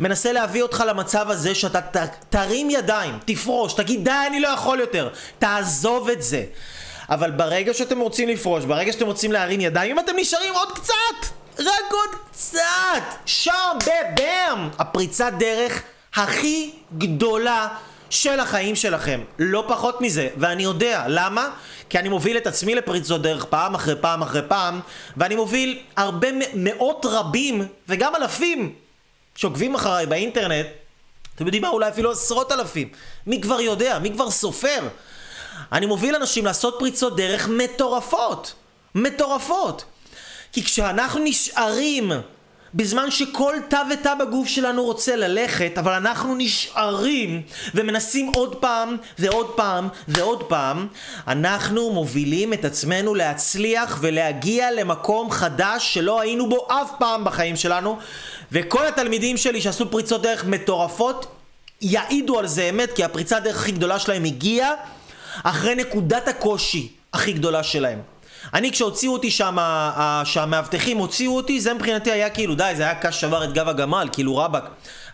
מנסה 0.00 0.32
להביא 0.32 0.62
אותך 0.62 0.84
למצב 0.88 1.30
הזה 1.30 1.54
שאתה 1.54 1.80
ת... 1.80 1.96
תרים 2.30 2.70
ידיים, 2.70 3.18
תפרוש, 3.24 3.72
תגיד 3.72 4.04
די 4.04 4.10
אני 4.26 4.40
לא 4.40 4.48
יכול 4.48 4.80
יותר, 4.80 5.08
תעזוב 5.38 6.08
את 6.08 6.22
זה. 6.22 6.44
אבל 7.10 7.30
ברגע 7.30 7.74
שאתם 7.74 8.00
רוצים 8.00 8.28
לפרוש, 8.28 8.64
ברגע 8.64 8.92
שאתם 8.92 9.06
רוצים 9.06 9.32
להרים 9.32 9.60
ידיים, 9.60 9.98
אם 9.98 10.04
אתם 10.04 10.12
נשארים 10.16 10.52
עוד 10.54 10.72
קצת, 10.72 11.43
רק 11.58 11.92
עוד 11.92 12.20
קצת, 12.30 13.14
שם, 13.26 13.78
בבאם, 13.78 14.68
הפריצת 14.78 15.32
דרך 15.38 15.82
הכי 16.14 16.72
גדולה 16.98 17.68
של 18.10 18.40
החיים 18.40 18.76
שלכם, 18.76 19.20
לא 19.38 19.64
פחות 19.68 20.00
מזה, 20.00 20.28
ואני 20.36 20.62
יודע, 20.62 21.04
למה? 21.08 21.50
כי 21.90 21.98
אני 21.98 22.08
מוביל 22.08 22.36
את 22.36 22.46
עצמי 22.46 22.74
לפריצות 22.74 23.22
דרך 23.22 23.44
פעם 23.44 23.74
אחרי 23.74 23.94
פעם 24.00 24.22
אחרי 24.22 24.42
פעם, 24.48 24.80
ואני 25.16 25.36
מוביל 25.36 25.78
הרבה 25.96 26.28
מאות 26.54 27.06
רבים, 27.08 27.66
וגם 27.88 28.16
אלפים, 28.16 28.74
שעוקבים 29.34 29.74
אחריי 29.74 30.06
באינטרנט, 30.06 30.66
אתם 31.34 31.46
יודעים 31.46 31.62
מה? 31.62 31.68
אולי 31.68 31.88
אפילו 31.88 32.10
עשרות 32.10 32.52
אלפים. 32.52 32.88
מי 33.26 33.40
כבר 33.40 33.60
יודע? 33.60 33.98
מי 33.98 34.10
כבר 34.10 34.30
סופר? 34.30 34.88
אני 35.72 35.86
מוביל 35.86 36.14
אנשים 36.14 36.44
לעשות 36.44 36.76
פריצות 36.78 37.16
דרך 37.16 37.48
מטורפות. 37.48 38.54
מטורפות. 38.94 39.84
כי 40.54 40.64
כשאנחנו 40.64 41.20
נשארים 41.24 42.12
בזמן 42.74 43.10
שכל 43.10 43.54
תא 43.68 43.82
ותא 43.90 44.14
בגוף 44.14 44.48
שלנו 44.48 44.84
רוצה 44.84 45.16
ללכת, 45.16 45.78
אבל 45.78 45.92
אנחנו 45.92 46.34
נשארים 46.38 47.42
ומנסים 47.74 48.32
עוד 48.34 48.56
פעם 48.56 48.96
ועוד 49.18 49.50
פעם 49.56 49.88
ועוד 50.08 50.42
פעם, 50.42 50.86
אנחנו 51.28 51.90
מובילים 51.90 52.52
את 52.52 52.64
עצמנו 52.64 53.14
להצליח 53.14 53.98
ולהגיע 54.00 54.72
למקום 54.72 55.30
חדש 55.30 55.94
שלא 55.94 56.20
היינו 56.20 56.48
בו 56.48 56.66
אף 56.70 56.90
פעם 56.98 57.24
בחיים 57.24 57.56
שלנו, 57.56 57.98
וכל 58.52 58.86
התלמידים 58.86 59.36
שלי 59.36 59.60
שעשו 59.60 59.90
פריצות 59.90 60.22
דרך 60.22 60.44
מטורפות 60.44 61.26
יעידו 61.82 62.38
על 62.38 62.46
זה 62.46 62.62
אמת, 62.70 62.92
כי 62.92 63.04
הפריצת 63.04 63.42
דרך 63.42 63.56
הכי 63.56 63.72
גדולה 63.72 63.98
שלהם 63.98 64.24
הגיעה 64.24 64.70
אחרי 65.42 65.74
נקודת 65.74 66.28
הקושי 66.28 66.88
הכי 67.12 67.32
גדולה 67.32 67.62
שלהם. 67.62 68.13
אני 68.54 68.72
כשהוציאו 68.72 69.12
אותי 69.12 69.30
שם, 69.30 69.56
שהמאבטחים 70.24 70.98
הוציאו 70.98 71.36
אותי, 71.36 71.60
זה 71.60 71.74
מבחינתי 71.74 72.10
היה 72.10 72.30
כאילו 72.30 72.54
די, 72.54 72.72
זה 72.76 72.82
היה 72.82 72.94
קש 72.94 73.20
שבר 73.20 73.44
את 73.44 73.52
גב 73.52 73.68
הגמל, 73.68 74.08
כאילו 74.12 74.36
רבאק. 74.36 74.64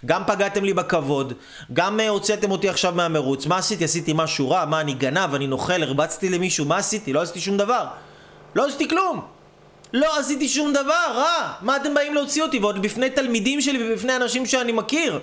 גם 0.07 0.22
פגעתם 0.26 0.64
לי 0.64 0.74
בכבוד, 0.74 1.33
גם 1.72 2.01
אה, 2.01 2.09
הוצאתם 2.09 2.51
אותי 2.51 2.68
עכשיו 2.68 2.93
מהמרוץ, 2.95 3.47
מה 3.47 3.57
עשיתי? 3.57 3.85
עשיתי 3.85 4.12
משהו 4.14 4.51
רע? 4.51 4.64
מה, 4.64 4.81
אני 4.81 4.95
גנב? 4.95 5.35
אני 5.35 5.47
נוכל? 5.47 5.83
הרבצתי 5.83 6.28
למישהו? 6.28 6.64
מה 6.64 6.76
עשיתי? 6.76 7.12
לא 7.12 7.22
עשיתי 7.22 7.41
שום 7.41 7.57
דבר. 7.57 7.85
לא 8.55 8.66
עשיתי 8.66 8.89
כלום! 8.89 9.20
לא 9.93 10.18
עשיתי 10.18 10.49
שום 10.49 10.72
דבר 10.72 11.12
רע! 11.14 11.53
מה 11.61 11.76
אתם 11.76 11.95
באים 11.95 12.14
להוציא 12.14 12.43
אותי? 12.43 12.59
ועוד 12.59 12.83
בפני 12.83 13.11
תלמידים 13.11 13.61
שלי 13.61 13.93
ובפני 13.93 14.16
אנשים 14.16 14.47
שאני 14.47 14.72
מכיר. 14.72 15.20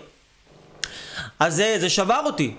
אז 1.40 1.56
זה, 1.56 1.78
זה 1.80 1.90
שבר 1.90 2.22
אותי. 2.26 2.56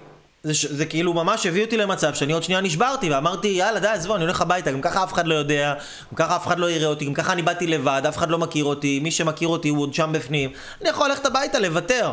זה, 0.52 0.76
זה 0.76 0.86
כאילו 0.86 1.14
ממש 1.14 1.46
הביא 1.46 1.64
אותי 1.64 1.76
למצב 1.76 2.14
שאני 2.14 2.32
עוד 2.32 2.42
שנייה 2.42 2.60
נשברתי 2.60 3.10
ואמרתי 3.10 3.48
יאללה 3.48 3.80
די 3.80 3.86
עזבו 3.86 4.16
אני 4.16 4.24
הולך 4.24 4.40
הביתה 4.40 4.70
גם 4.70 4.80
ככה 4.80 5.04
אף 5.04 5.12
אחד 5.12 5.26
לא 5.26 5.34
יודע 5.34 5.74
גם 6.12 6.16
ככה 6.16 6.36
אף 6.36 6.46
אחד 6.46 6.58
לא 6.58 6.70
יראה 6.70 6.86
אותי 6.86 7.04
גם 7.04 7.14
ככה 7.14 7.32
אני 7.32 7.42
באתי 7.42 7.66
לבד 7.66 8.02
אף 8.08 8.16
אחד 8.16 8.30
לא 8.30 8.38
מכיר 8.38 8.64
אותי 8.64 9.00
מי 9.00 9.10
שמכיר 9.10 9.48
אותי 9.48 9.68
הוא 9.68 9.82
עוד 9.82 9.94
שם 9.94 10.10
בפנים 10.12 10.50
אני 10.80 10.88
יכול 10.88 11.08
ללכת 11.08 11.26
הביתה 11.26 11.58
לוותר. 11.58 12.12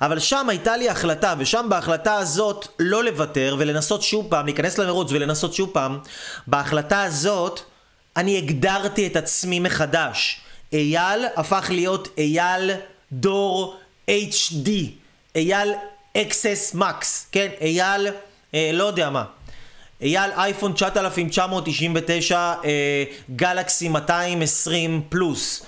אבל 0.00 0.18
שם 0.18 0.48
הייתה 0.48 0.76
לי 0.76 0.88
החלטה 0.88 1.34
ושם 1.38 1.66
בהחלטה 1.68 2.14
הזאת 2.14 2.68
לא 2.78 3.04
לוותר 3.04 3.56
ולנסות 3.58 4.02
שוב 4.02 4.26
פעם 4.30 4.46
להיכנס 4.46 4.78
למרוץ 4.78 5.12
ולנסות 5.12 5.54
שוב 5.54 5.70
פעם 5.72 5.98
בהחלטה 6.46 7.02
הזאת 7.02 7.60
אני 8.16 8.38
הגדרתי 8.38 9.06
את 9.06 9.16
עצמי 9.16 9.60
מחדש. 9.60 10.40
אייל 10.72 11.24
הפך 11.36 11.66
להיות 11.70 12.08
אייל 12.18 12.70
דור 13.12 13.76
HD 14.10 14.70
אייל 15.36 15.72
אקסס 16.16 16.74
מקס, 16.74 17.26
כן, 17.32 17.48
אייל, 17.60 18.08
אה, 18.54 18.70
לא 18.72 18.84
יודע 18.84 19.10
מה. 19.10 19.24
אייל 20.02 20.30
אייפון 20.36 20.72
9999 20.72 22.54
אה, 22.64 23.04
גלקסי 23.36 23.88
220 23.88 25.02
פלוס. 25.08 25.62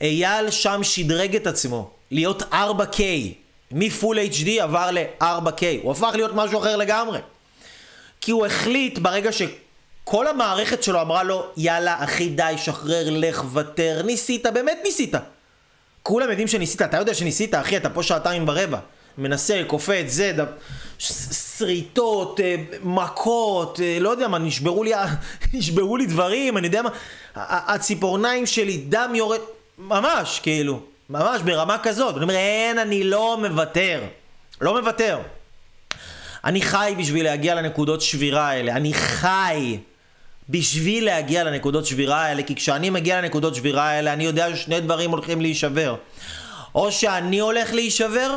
אייל 0.00 0.50
שם 0.50 0.80
שדרג 0.82 1.36
את 1.36 1.46
עצמו 1.46 1.90
להיות 2.10 2.42
4K. 2.42 3.00
מפול 3.72 4.18
HD 4.18 4.48
עבר 4.60 4.90
ל-4K. 4.90 5.62
הוא 5.82 5.92
הפך 5.92 6.10
להיות 6.14 6.30
משהו 6.34 6.58
אחר 6.60 6.76
לגמרי. 6.76 7.18
כי 8.20 8.30
הוא 8.30 8.46
החליט 8.46 8.98
ברגע 8.98 9.30
שכל 9.32 10.26
המערכת 10.26 10.82
שלו 10.82 11.00
אמרה 11.00 11.22
לו, 11.22 11.46
יאללה, 11.56 12.04
אחי, 12.04 12.28
די, 12.28 12.54
שחרר, 12.56 13.04
לך, 13.10 13.44
ותר. 13.52 14.02
ניסית, 14.04 14.46
באמת 14.46 14.78
ניסית. 14.84 15.14
כולם 16.02 16.30
יודעים 16.30 16.48
שניסית, 16.48 16.82
אתה 16.82 16.96
יודע 16.96 17.14
שניסית, 17.14 17.54
אחי, 17.54 17.76
אתה 17.76 17.90
פה 17.90 18.02
שעתיים 18.02 18.48
ורבע. 18.48 18.78
מנסה, 19.18 19.62
קופץ, 19.66 20.06
זה, 20.06 20.32
דו, 20.36 20.42
שריטות, 21.58 22.40
אה, 22.40 22.56
מכות, 22.82 23.80
אה, 23.80 23.98
לא 24.00 24.10
יודע 24.10 24.28
מה, 24.28 24.38
נשברו 24.38 24.84
לי, 24.84 24.92
נשברו 25.54 25.96
לי 25.96 26.06
דברים, 26.06 26.56
אני 26.56 26.66
יודע 26.66 26.82
מה, 26.82 26.90
הציפורניים 27.34 28.46
שלי, 28.46 28.76
דם 28.76 29.12
יורד, 29.14 29.40
ממש, 29.78 30.40
כאילו, 30.42 30.80
ממש 31.10 31.42
ברמה 31.42 31.78
כזאת. 31.78 32.14
אני 32.16 32.22
אומר, 32.22 32.34
אין, 32.34 32.78
אני 32.78 33.04
לא 33.04 33.38
מוותר. 33.40 34.00
לא 34.60 34.80
מוותר. 34.80 35.18
אני 36.44 36.62
חי 36.62 36.94
בשביל 36.98 37.24
להגיע 37.24 37.54
לנקודות 37.54 38.02
שבירה 38.02 38.48
האלה. 38.48 38.72
אני 38.72 38.94
חי 38.94 39.78
בשביל 40.48 41.04
להגיע 41.04 41.44
לנקודות 41.44 41.86
שבירה 41.86 42.22
האלה, 42.22 42.42
כי 42.42 42.54
כשאני 42.54 42.90
מגיע 42.90 43.20
לנקודות 43.20 43.54
שבירה 43.54 43.88
האלה, 43.88 44.12
אני 44.12 44.24
יודע 44.24 44.56
ששני 44.56 44.80
דברים 44.80 45.10
הולכים 45.10 45.40
להישבר. 45.40 45.96
או 46.74 46.92
שאני 46.92 47.38
הולך 47.38 47.72
להישבר, 47.72 48.36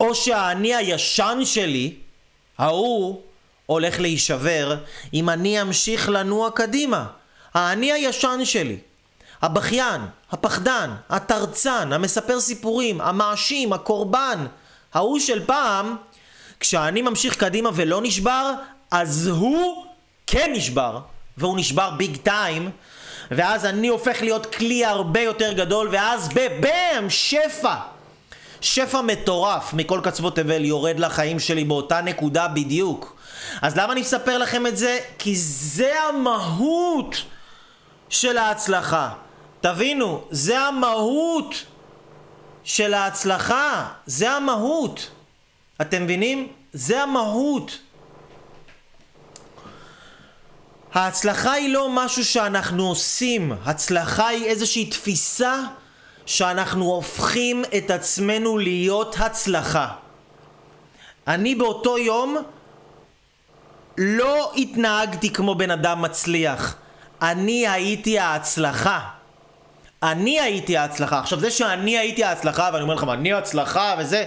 או 0.00 0.14
שהאני 0.14 0.74
הישן 0.74 1.38
שלי, 1.44 1.94
ההוא, 2.58 3.20
הולך 3.66 4.00
להישבר 4.00 4.76
אם 5.14 5.30
אני 5.30 5.62
אמשיך 5.62 6.08
לנוע 6.08 6.50
קדימה. 6.50 7.06
האני 7.54 7.92
הישן 7.92 8.40
שלי, 8.44 8.76
הבכיין, 9.42 10.00
הפחדן, 10.32 10.90
התרצן, 11.10 11.92
המספר 11.92 12.40
סיפורים, 12.40 13.00
המאשים, 13.00 13.72
הקורבן, 13.72 14.46
ההוא 14.94 15.18
של 15.18 15.46
פעם, 15.46 15.96
כשאני 16.60 17.02
ממשיך 17.02 17.36
קדימה 17.36 17.70
ולא 17.74 18.00
נשבר, 18.02 18.52
אז 18.90 19.26
הוא 19.26 19.84
כן 20.26 20.50
נשבר, 20.54 20.98
והוא 21.38 21.58
נשבר 21.58 21.90
ביג 21.90 22.16
טיים, 22.16 22.70
ואז 23.30 23.64
אני 23.64 23.88
הופך 23.88 24.22
להיות 24.22 24.54
כלי 24.54 24.84
הרבה 24.84 25.20
יותר 25.20 25.52
גדול, 25.52 25.88
ואז 25.92 26.28
בבאם, 26.28 27.10
שפע. 27.10 27.74
שפע 28.64 29.00
מטורף 29.00 29.74
מכל 29.74 30.00
קצוות 30.02 30.36
תבל 30.36 30.64
יורד 30.64 31.00
לחיים 31.00 31.40
שלי 31.40 31.64
באותה 31.64 32.00
נקודה 32.00 32.48
בדיוק. 32.48 33.16
אז 33.62 33.76
למה 33.76 33.92
אני 33.92 34.00
מספר 34.00 34.38
לכם 34.38 34.66
את 34.66 34.76
זה? 34.76 34.98
כי 35.18 35.36
זה 35.36 35.92
המהות 36.08 37.16
של 38.08 38.38
ההצלחה. 38.38 39.10
תבינו, 39.60 40.24
זה 40.30 40.60
המהות 40.60 41.54
של 42.64 42.94
ההצלחה. 42.94 43.88
זה 44.06 44.30
המהות. 44.30 45.10
אתם 45.80 46.04
מבינים? 46.04 46.48
זה 46.72 47.02
המהות. 47.02 47.78
ההצלחה 50.94 51.52
היא 51.52 51.72
לא 51.72 51.88
משהו 51.90 52.24
שאנחנו 52.24 52.88
עושים, 52.88 53.52
הצלחה 53.64 54.26
היא 54.26 54.44
איזושהי 54.44 54.86
תפיסה 54.86 55.60
שאנחנו 56.26 56.84
הופכים 56.84 57.64
את 57.76 57.90
עצמנו 57.90 58.58
להיות 58.58 59.16
הצלחה. 59.18 59.88
אני 61.26 61.54
באותו 61.54 61.98
יום 61.98 62.36
לא 63.98 64.52
התנהגתי 64.56 65.32
כמו 65.32 65.54
בן 65.54 65.70
אדם 65.70 66.02
מצליח. 66.02 66.76
אני 67.22 67.68
הייתי 67.68 68.18
ההצלחה. 68.18 69.00
אני 70.02 70.40
הייתי 70.40 70.76
ההצלחה. 70.76 71.18
עכשיו 71.18 71.40
זה 71.40 71.50
שאני 71.50 71.98
הייתי 71.98 72.24
ההצלחה 72.24 72.70
ואני 72.72 72.82
אומר 72.82 72.94
לכם 72.94 73.10
אני 73.10 73.32
ההצלחה 73.32 73.94
וזה 73.98 74.24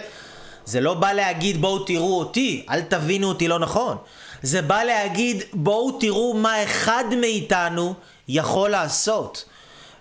זה 0.65 0.81
לא 0.81 0.93
בא 0.93 1.13
להגיד 1.13 1.61
בואו 1.61 1.79
תראו 1.79 2.19
אותי, 2.19 2.65
אל 2.69 2.81
תבינו 2.81 3.27
אותי 3.27 3.47
לא 3.47 3.59
נכון. 3.59 3.97
זה 4.41 4.61
בא 4.61 4.83
להגיד 4.83 5.43
בואו 5.53 5.99
תראו 5.99 6.33
מה 6.33 6.63
אחד 6.63 7.03
מאיתנו 7.21 7.93
יכול 8.27 8.69
לעשות. 8.69 9.45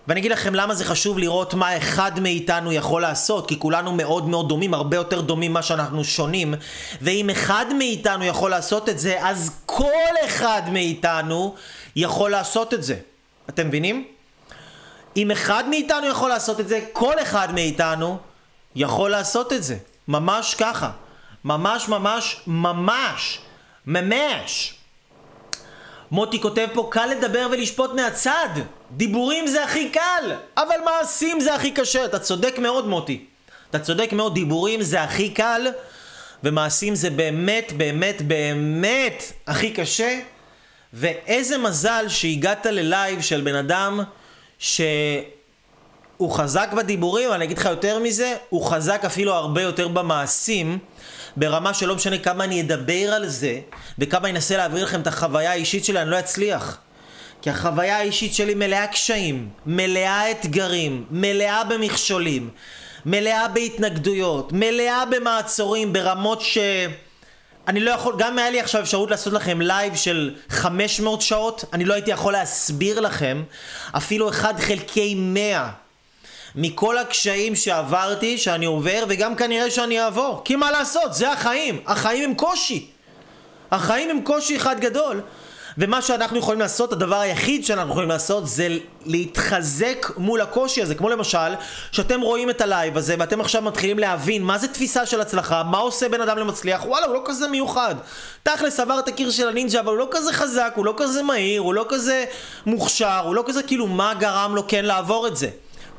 ואני 0.07 0.19
אגיד 0.19 0.31
לכם 0.31 0.55
למה 0.55 0.75
זה 0.75 0.85
חשוב 0.85 1.19
לראות 1.19 1.53
מה 1.53 1.77
אחד 1.77 2.19
מאיתנו 2.19 2.71
יכול 2.71 3.01
לעשות, 3.01 3.47
כי 3.47 3.59
כולנו 3.59 3.93
מאוד 3.93 4.27
מאוד 4.27 4.49
דומים, 4.49 4.73
הרבה 4.73 4.97
יותר 4.97 5.21
דומים 5.21 5.51
ממה 5.51 5.61
שאנחנו 5.61 6.03
שונים, 6.03 6.53
ואם 7.01 7.29
אחד 7.29 7.65
מאיתנו 7.77 8.23
יכול 8.23 8.51
לעשות 8.51 8.89
את 8.89 8.99
זה, 8.99 9.17
אז 9.21 9.51
כל 9.65 10.13
אחד 10.25 10.61
מאיתנו 10.71 11.55
יכול 11.95 12.31
לעשות 12.31 12.73
את 12.73 12.83
זה. 12.83 12.95
אתם 13.49 13.67
מבינים? 13.67 14.07
אם 15.17 15.31
אחד 15.31 15.63
מאיתנו 15.69 16.07
יכול 16.07 16.29
לעשות 16.29 16.59
את 16.59 16.67
זה, 16.67 16.79
כל 16.91 17.21
אחד 17.21 17.53
מאיתנו 17.53 18.17
יכול 18.75 19.11
לעשות 19.11 19.53
את 19.53 19.63
זה. 19.63 19.77
ממש 20.07 20.55
ככה. 20.55 20.89
ממש 21.43 21.87
ממש 21.87 22.41
ממש. 22.47 23.39
ממש. 23.85 24.76
מוטי 26.11 26.41
כותב 26.41 26.67
פה, 26.73 26.87
קל 26.91 27.05
לדבר 27.05 27.47
ולשפוט 27.51 27.93
מהצד. 27.93 28.49
דיבורים 28.91 29.47
זה 29.47 29.63
הכי 29.63 29.89
קל, 29.89 30.33
אבל 30.57 30.75
מעשים 30.85 31.39
זה 31.39 31.55
הכי 31.55 31.71
קשה. 31.71 32.05
אתה 32.05 32.19
צודק 32.19 32.59
מאוד, 32.59 32.87
מוטי. 32.87 33.25
אתה 33.69 33.79
צודק 33.79 34.09
מאוד, 34.13 34.33
דיבורים 34.33 34.81
זה 34.81 35.01
הכי 35.01 35.29
קל, 35.29 35.67
ומעשים 36.43 36.95
זה 36.95 37.09
באמת, 37.09 37.73
באמת, 37.77 38.21
באמת 38.21 39.23
הכי 39.47 39.71
קשה. 39.71 40.19
ואיזה 40.93 41.57
מזל 41.57 42.05
שהגעת 42.07 42.65
ללייב 42.65 43.21
של 43.21 43.41
בן 43.41 43.55
אדם 43.55 43.99
שהוא 44.59 46.31
חזק 46.31 46.69
בדיבורים, 46.73 47.31
אני 47.33 47.45
אגיד 47.45 47.57
לך 47.57 47.65
יותר 47.65 47.99
מזה, 47.99 48.35
הוא 48.49 48.65
חזק 48.65 49.05
אפילו 49.05 49.33
הרבה 49.33 49.61
יותר 49.61 49.87
במעשים. 49.87 50.79
ברמה 51.35 51.73
שלא 51.73 51.95
משנה 51.95 52.17
כמה 52.17 52.43
אני 52.43 52.61
אדבר 52.61 53.13
על 53.13 53.27
זה, 53.27 53.59
וכמה 53.99 54.27
אני 54.27 54.35
אנסה 54.35 54.57
להעביר 54.57 54.83
לכם 54.83 55.01
את 55.01 55.07
החוויה 55.07 55.51
האישית 55.51 55.85
שלי, 55.85 56.01
אני 56.01 56.09
לא 56.09 56.19
אצליח. 56.19 56.77
כי 57.41 57.49
החוויה 57.49 57.97
האישית 57.97 58.33
שלי 58.33 58.53
מלאה 58.53 58.87
קשיים, 58.87 59.49
מלאה 59.65 60.31
אתגרים, 60.31 61.05
מלאה 61.11 61.63
במכשולים, 61.63 62.49
מלאה 63.05 63.47
בהתנגדויות, 63.47 64.53
מלאה 64.53 65.05
במעצורים 65.05 65.93
ברמות 65.93 66.41
ש... 66.41 66.57
אני 67.67 67.79
לא 67.79 67.91
יכול, 67.91 68.15
גם 68.17 68.37
היה 68.37 68.49
לי 68.49 68.59
עכשיו 68.59 68.81
אפשרות 68.81 69.11
לעשות 69.11 69.33
לכם 69.33 69.61
לייב 69.61 69.95
של 69.95 70.35
500 70.49 71.21
שעות, 71.21 71.63
אני 71.73 71.85
לא 71.85 71.93
הייתי 71.93 72.11
יכול 72.11 72.33
להסביר 72.33 72.99
לכם 72.99 73.43
אפילו 73.91 74.29
1 74.29 74.59
חלקי 74.59 75.15
100 75.15 75.69
מכל 76.57 76.97
הקשיים 76.97 77.55
שעברתי, 77.55 78.37
שאני 78.37 78.65
עובר, 78.65 79.03
וגם 79.09 79.35
כנראה 79.35 79.71
שאני 79.71 80.01
אעבור. 80.01 80.41
כי 80.45 80.55
מה 80.55 80.71
לעשות, 80.71 81.13
זה 81.13 81.31
החיים. 81.31 81.79
החיים 81.87 82.23
הם 82.23 82.35
קושי. 82.35 82.87
החיים 83.71 84.09
הם 84.09 84.21
קושי 84.21 84.57
אחד 84.57 84.79
גדול. 84.79 85.21
ומה 85.77 86.01
שאנחנו 86.01 86.37
יכולים 86.37 86.59
לעשות, 86.59 86.93
הדבר 86.93 87.19
היחיד 87.19 87.65
שאנחנו 87.65 87.91
יכולים 87.91 88.09
לעשות 88.09 88.47
זה 88.47 88.77
להתחזק 89.05 90.07
מול 90.17 90.41
הקושי 90.41 90.81
הזה. 90.81 90.95
כמו 90.95 91.09
למשל, 91.09 91.55
שאתם 91.91 92.21
רואים 92.21 92.49
את 92.49 92.61
הלייב 92.61 92.97
הזה 92.97 93.15
ואתם 93.19 93.41
עכשיו 93.41 93.61
מתחילים 93.61 93.99
להבין 93.99 94.43
מה 94.43 94.57
זה 94.57 94.67
תפיסה 94.67 95.05
של 95.05 95.21
הצלחה, 95.21 95.63
מה 95.63 95.77
עושה 95.77 96.09
בן 96.09 96.21
אדם 96.21 96.37
למצליח, 96.37 96.85
וואלה, 96.85 97.05
הוא 97.05 97.13
לא 97.13 97.21
כזה 97.25 97.47
מיוחד. 97.47 97.95
תכלס 98.43 98.79
עבר 98.79 98.99
את 98.99 99.07
הקיר 99.07 99.31
של 99.31 99.47
הנינג'ה, 99.47 99.79
אבל 99.79 99.89
הוא 99.89 99.97
לא 99.97 100.07
כזה 100.11 100.33
חזק, 100.33 100.73
הוא 100.75 100.85
לא 100.85 100.93
כזה 100.97 101.23
מהיר, 101.23 101.61
הוא 101.61 101.73
לא 101.73 101.85
כזה 101.89 102.25
מוכשר, 102.65 103.21
הוא 103.25 103.35
לא 103.35 103.43
כזה 103.47 103.63
כאילו 103.63 103.87
מה 103.87 104.13
גרם 104.13 104.55
לו 104.55 104.67
כן 104.67 104.85
לעבור 104.85 105.27
את 105.27 105.37
זה. 105.37 105.49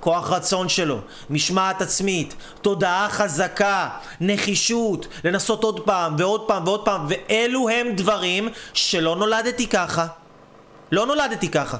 כוח 0.00 0.30
רצון 0.30 0.68
שלו, 0.68 0.98
משמעת 1.30 1.82
עצמית, 1.82 2.34
תודעה 2.62 3.08
חזקה, 3.10 3.88
נחישות, 4.20 5.08
לנסות 5.24 5.64
עוד 5.64 5.80
פעם 5.80 6.14
ועוד 6.18 6.48
פעם 6.48 6.66
ועוד 6.66 6.84
פעם, 6.84 7.06
ואלו 7.08 7.68
הם 7.68 7.86
דברים 7.94 8.48
שלא 8.72 9.16
נולדתי 9.16 9.66
ככה. 9.66 10.06
לא 10.92 11.06
נולדתי 11.06 11.48
ככה. 11.48 11.76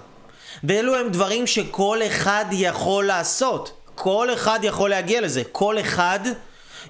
ואלו 0.64 0.96
הם 0.96 1.08
דברים 1.08 1.46
שכל 1.46 1.98
אחד 2.06 2.44
יכול 2.52 3.04
לעשות. 3.04 3.72
כל 3.94 4.28
אחד 4.34 4.58
יכול 4.62 4.90
להגיע 4.90 5.20
לזה. 5.20 5.42
כל 5.52 5.80
אחד 5.80 6.20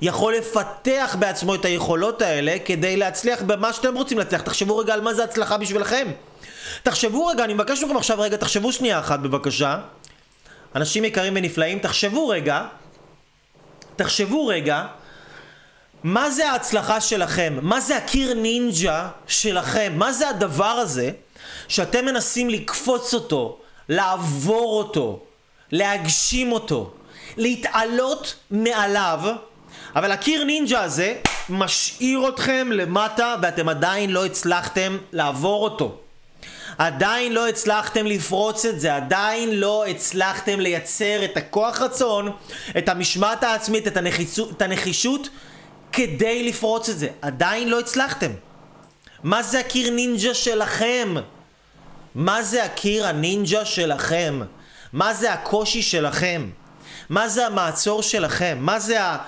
יכול 0.02 0.34
לפתח 0.34 1.16
בעצמו 1.18 1.54
את 1.54 1.64
היכולות 1.64 2.22
האלה 2.22 2.56
כדי 2.64 2.96
להצליח 2.96 3.42
במה 3.42 3.72
שאתם 3.72 3.94
רוצים 3.94 4.18
להצליח. 4.18 4.42
תחשבו 4.42 4.78
רגע 4.78 4.94
על 4.94 5.00
מה 5.00 5.14
זה 5.14 5.24
הצלחה 5.24 5.58
בשבילכם. 5.58 6.08
תחשבו 6.82 7.26
רגע, 7.26 7.44
אני 7.44 7.54
מבקש 7.54 7.82
מכם 7.82 7.96
עכשיו 7.96 8.20
רגע, 8.20 8.36
תחשבו 8.36 8.72
שנייה 8.72 8.98
אחת 8.98 9.20
בבקשה. 9.20 9.78
אנשים 10.74 11.04
יקרים 11.04 11.32
ונפלאים, 11.36 11.78
תחשבו 11.78 12.28
רגע, 12.28 12.62
תחשבו 13.96 14.46
רגע, 14.46 14.86
מה 16.02 16.30
זה 16.30 16.50
ההצלחה 16.50 17.00
שלכם? 17.00 17.58
מה 17.62 17.80
זה 17.80 17.96
הקיר 17.96 18.34
נינג'ה 18.34 19.08
שלכם? 19.26 19.92
מה 19.96 20.12
זה 20.12 20.28
הדבר 20.28 20.64
הזה 20.64 21.10
שאתם 21.68 22.04
מנסים 22.04 22.50
לקפוץ 22.50 23.14
אותו, 23.14 23.58
לעבור 23.88 24.78
אותו, 24.78 25.20
להגשים 25.72 26.52
אותו, 26.52 26.90
להתעלות 27.36 28.34
מעליו, 28.50 29.20
אבל 29.96 30.12
הקיר 30.12 30.44
נינג'ה 30.44 30.82
הזה 30.82 31.14
משאיר 31.48 32.28
אתכם 32.28 32.68
למטה 32.72 33.34
ואתם 33.42 33.68
עדיין 33.68 34.10
לא 34.10 34.26
הצלחתם 34.26 34.98
לעבור 35.12 35.64
אותו. 35.64 35.98
עדיין 36.78 37.32
לא 37.32 37.48
הצלחתם 37.48 38.06
לפרוץ 38.06 38.64
את 38.64 38.80
זה, 38.80 38.96
עדיין 38.96 39.60
לא 39.60 39.86
הצלחתם 39.86 40.60
לייצר 40.60 41.24
את 41.24 41.36
הכוח 41.36 41.82
רצון, 41.82 42.30
את 42.78 42.88
המשמעת 42.88 43.42
העצמית, 43.42 43.86
את, 43.86 43.96
הנחיצות, 43.96 44.50
את 44.50 44.62
הנחישות 44.62 45.28
כדי 45.92 46.48
לפרוץ 46.48 46.88
את 46.88 46.98
זה. 46.98 47.08
עדיין 47.22 47.68
לא 47.68 47.80
הצלחתם. 47.80 48.30
מה 49.22 49.42
זה 49.42 49.60
הקיר 49.60 49.90
נינג'ה 49.90 50.34
שלכם? 50.34 51.14
מה 52.14 52.42
זה 52.42 52.64
הקיר 52.64 53.06
הנינג'ה 53.06 53.64
שלכם? 53.64 54.40
מה 54.92 55.14
זה 55.14 55.32
הקושי 55.32 55.82
שלכם? 55.82 56.50
מה 57.08 57.28
זה 57.28 57.46
המעצור 57.46 58.02
שלכם? 58.02 58.58
מה 58.60 58.80
זה 58.80 59.02
ה... 59.04 59.18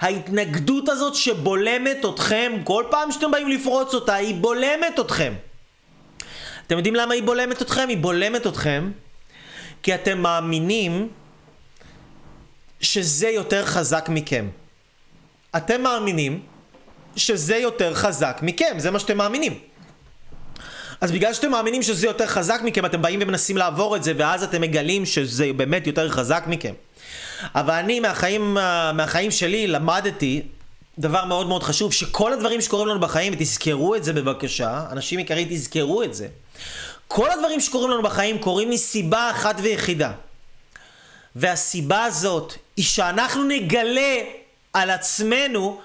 ההתנגדות 0.00 0.88
הזאת 0.88 1.14
שבולמת 1.14 2.04
אתכם 2.04 2.52
כל 2.64 2.84
פעם 2.90 3.12
שאתם 3.12 3.30
באים 3.30 3.48
לפרוץ 3.48 3.94
אותה, 3.94 4.14
היא 4.14 4.34
בולמת 4.34 5.00
אתכם. 5.00 5.32
אתם 6.70 6.78
יודעים 6.78 6.94
למה 6.94 7.14
היא 7.14 7.22
בולמת 7.22 7.62
אתכם? 7.62 7.88
היא 7.88 7.96
בולמת 7.96 8.46
אתכם 8.46 8.90
כי 9.82 9.94
אתם 9.94 10.18
מאמינים 10.18 11.08
שזה 12.80 13.28
יותר 13.28 13.66
חזק 13.66 14.08
מכם. 14.08 14.48
אתם 15.56 15.82
מאמינים 15.82 16.40
שזה 17.16 17.56
יותר 17.56 17.94
חזק 17.94 18.38
מכם, 18.42 18.74
זה 18.78 18.90
מה 18.90 18.98
שאתם 18.98 19.16
מאמינים. 19.16 19.58
אז 21.00 21.12
בגלל 21.12 21.34
שאתם 21.34 21.50
מאמינים 21.50 21.82
שזה 21.82 22.06
יותר 22.06 22.26
חזק 22.26 22.60
מכם, 22.64 22.86
אתם 22.86 23.02
באים 23.02 23.18
ומנסים 23.22 23.56
לעבור 23.56 23.96
את 23.96 24.04
זה, 24.04 24.12
ואז 24.16 24.42
אתם 24.42 24.60
מגלים 24.60 25.06
שזה 25.06 25.52
באמת 25.56 25.86
יותר 25.86 26.08
חזק 26.08 26.44
מכם. 26.46 26.74
אבל 27.54 27.74
אני 27.74 28.00
מהחיים, 28.00 28.54
מהחיים 28.94 29.30
שלי 29.30 29.66
למדתי 29.66 30.42
דבר 30.98 31.24
מאוד 31.24 31.46
מאוד 31.46 31.62
חשוב, 31.62 31.92
שכל 31.92 32.32
הדברים 32.32 32.60
שקורים 32.60 32.88
לנו 32.88 33.00
בחיים, 33.00 33.34
תזכרו 33.38 33.94
את 33.94 34.04
זה 34.04 34.12
בבקשה, 34.12 34.84
אנשים 34.92 35.18
יקרים 35.18 35.48
תזכרו 35.50 36.02
את 36.02 36.14
זה. 36.14 36.28
כל 37.08 37.30
הדברים 37.30 37.60
שקורים 37.60 37.90
לנו 37.90 38.02
בחיים 38.02 38.38
קורים 38.38 38.70
מסיבה 38.70 39.30
אחת 39.30 39.56
ויחידה. 39.62 40.12
והסיבה 41.36 42.04
הזאת 42.04 42.54
היא 42.76 42.84
שאנחנו 42.84 43.44
נגלה 43.44 44.16
על 44.72 44.90
עצמנו 44.90 45.80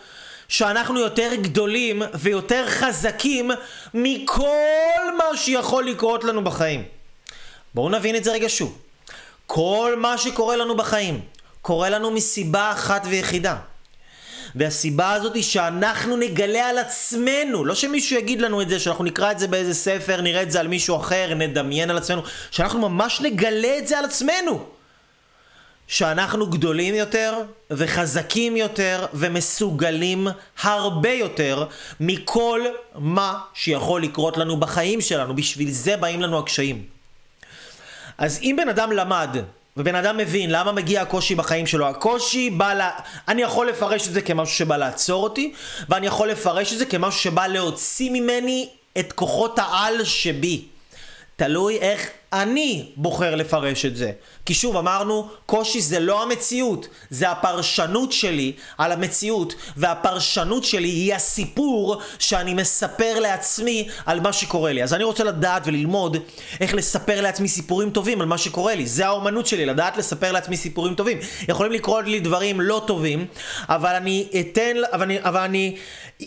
שאנחנו 0.48 1.00
יותר 1.00 1.36
גדולים 1.36 2.02
ויותר 2.14 2.70
חזקים 2.70 3.52
מכל 3.94 5.16
מה 5.18 5.38
שיכול 5.38 5.86
לקרות 5.86 6.24
לנו 6.24 6.44
בחיים. 6.44 6.84
בואו 7.74 7.90
נבין 7.90 8.16
את 8.16 8.24
זה 8.24 8.32
רגע 8.32 8.50
שוב. 8.50 8.78
כל 9.46 9.96
מה 9.98 10.18
שקורה 10.18 10.56
לנו 10.56 10.78
בחיים 10.78 11.22
קורה 11.62 11.90
לנו 11.90 12.12
מסיבה 12.12 12.72
אחת 12.72 13.02
ויחידה. 13.10 13.56
והסיבה 14.56 15.14
הזאת 15.14 15.36
היא 15.36 15.44
שאנחנו 15.44 16.18
נגלה 16.18 16.70
על 16.70 16.78
עצמנו, 16.78 17.66
לא 17.66 17.76
שמישהו 17.76 18.18
יגיד 18.18 18.42
לנו 18.42 18.62
את 18.62 18.70
זה, 18.70 18.80
שאנחנו 18.80 19.04
נקרא 19.04 19.32
את 19.32 19.40
זה 19.40 19.48
באיזה 19.48 19.74
ספר, 19.74 20.22
נראה 20.22 20.42
את 20.42 20.52
זה 20.52 20.60
על 20.60 20.68
מישהו 20.68 20.98
אחר, 20.98 21.34
נדמיין 21.36 21.90
על 21.90 21.98
עצמנו, 21.98 22.22
שאנחנו 22.52 22.90
ממש 22.90 23.22
נגלה 23.22 23.78
את 23.78 23.88
זה 23.88 24.00
על 24.00 24.06
עצמנו. 24.06 24.66
שאנחנו 25.88 26.48
גדולים 26.48 26.96
יותר 26.96 27.44
וחזקים 27.72 28.58
יותר 28.58 29.06
ומסוגלים 29.14 30.28
הרבה 30.62 31.12
יותר 31.12 31.68
מכל 32.00 32.62
מה 32.96 33.40
שיכול 33.54 34.04
לקרות 34.04 34.38
לנו 34.38 34.58
בחיים 34.58 35.02
שלנו. 35.02 35.36
בשביל 35.36 35.72
זה 35.72 35.98
באים 35.98 36.22
לנו 36.22 36.40
הקשיים. 36.40 36.86
אז 38.18 38.40
אם 38.42 38.56
בן 38.62 38.70
אדם 38.70 38.92
למד 38.92 39.38
ובן 39.78 39.96
אדם 39.96 40.18
מבין 40.18 40.52
למה 40.52 40.72
מגיע 40.72 41.02
הקושי 41.02 41.36
בחיים 41.36 41.68
שלו. 41.68 41.88
הקושי 41.88 42.50
בא 42.50 42.74
ל... 42.74 42.82
אני 43.28 43.42
יכול 43.42 43.70
לפרש 43.70 44.08
את 44.08 44.14
זה 44.14 44.22
כמשהו 44.22 44.56
שבא 44.56 44.78
לעצור 44.78 45.24
אותי, 45.24 45.54
ואני 45.90 46.08
יכול 46.08 46.30
לפרש 46.30 46.74
את 46.74 46.78
זה 46.78 46.86
כמשהו 46.86 47.22
שבא 47.22 47.48
להוציא 47.48 48.12
ממני 48.12 48.70
את 49.00 49.14
כוחות 49.14 49.60
העל 49.60 50.04
שבי. 50.04 50.66
תלוי 51.36 51.78
איך 51.78 52.10
אני 52.34 52.92
בוחר 52.96 53.36
לפרש 53.36 53.86
את 53.86 53.96
זה. 53.96 54.12
כי 54.46 54.54
שוב 54.54 54.78
אמרנו, 54.78 55.28
קושי 55.46 55.82
זה 55.82 56.00
לא 56.00 56.24
המציאות, 56.24 56.88
זה 57.10 57.30
הפרשנות 57.32 58.12
שלי 58.12 58.54
על 58.78 58.92
המציאות, 58.92 59.56
והפרשנות 59.78 60.64
שלי 60.64 60.88
היא 60.88 61.14
הסיפור 61.14 62.02
שאני 62.20 62.54
מספר 62.54 63.20
לעצמי 63.20 63.88
על 64.06 64.20
מה 64.20 64.34
שקורה 64.34 64.74
לי. 64.74 64.84
אז 64.84 64.94
אני 64.94 65.04
רוצה 65.04 65.24
לדעת 65.24 65.62
וללמוד 65.66 66.18
איך 66.60 66.74
לספר 66.74 67.22
לעצמי 67.22 67.48
סיפורים 67.48 67.90
טובים 67.90 68.22
על 68.22 68.28
מה 68.28 68.38
שקורה 68.38 68.76
לי. 68.76 68.86
זה 68.86 69.06
האומנות 69.06 69.48
שלי, 69.48 69.66
לדעת 69.66 69.98
לספר 69.98 70.32
לעצמי 70.32 70.58
סיפורים 70.58 70.96
טובים. 70.96 71.18
יכולים 71.50 71.72
לקרות 71.72 72.06
לי 72.06 72.20
דברים 72.20 72.62
לא 72.62 72.84
טובים, 72.88 73.26
אבל 73.70 73.96
אני 73.96 74.28
אתן, 74.40 74.76
אבל 74.94 75.04
אני, 75.04 75.22
אבל 75.22 75.40
אני 75.40 75.76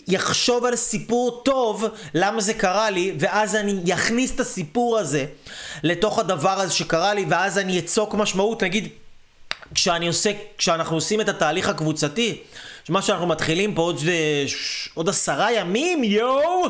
יחשוב 0.07 0.65
על 0.65 0.75
סיפור 0.75 1.41
טוב, 1.45 1.85
למה 2.13 2.41
זה 2.41 2.53
קרה 2.53 2.89
לי, 2.89 3.13
ואז 3.19 3.55
אני 3.55 3.93
אכניס 3.93 4.35
את 4.35 4.39
הסיפור 4.39 4.97
הזה 4.97 5.25
לתוך 5.99 6.19
הדבר 6.19 6.59
הזה 6.59 6.73
שקרה 6.73 7.13
לי, 7.13 7.25
ואז 7.29 7.57
אני 7.57 7.79
אצוק 7.79 8.13
משמעות, 8.13 8.63
נגיד, 8.63 8.87
כשאני 9.75 10.07
עושה, 10.07 10.31
כשאנחנו 10.57 10.97
עושים 10.97 11.21
את 11.21 11.29
התהליך 11.29 11.69
הקבוצתי, 11.69 12.37
מה 12.89 13.01
שאנחנו 13.01 13.27
מתחילים 13.27 13.75
פה 13.75 13.81
עוד, 13.81 13.99
עוד 14.93 15.09
עשרה 15.09 15.51
ימים, 15.51 16.03
יואו! 16.03 16.65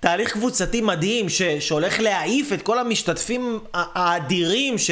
תהליך 0.00 0.32
קבוצתי 0.32 0.80
מדהים 0.80 1.28
ש, 1.28 1.42
שהולך 1.42 2.00
להעיף 2.00 2.52
את 2.52 2.62
כל 2.62 2.78
המשתתפים 2.78 3.60
האדירים 3.74 4.78
ש, 4.78 4.90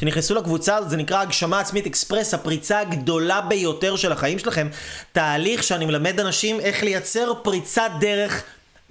שנכנסו 0.00 0.34
לקבוצה 0.34 0.76
הזאת, 0.76 0.90
זה 0.90 0.96
נקרא 0.96 1.20
הגשמה 1.20 1.60
עצמית 1.60 1.86
אקספרס, 1.86 2.34
הפריצה 2.34 2.80
הגדולה 2.80 3.40
ביותר 3.40 3.96
של 3.96 4.12
החיים 4.12 4.38
שלכם. 4.38 4.68
תהליך 5.12 5.62
שאני 5.62 5.86
מלמד 5.86 6.20
אנשים 6.20 6.60
איך 6.60 6.82
לייצר 6.82 7.32
פריצת 7.42 7.90
דרך 8.00 8.42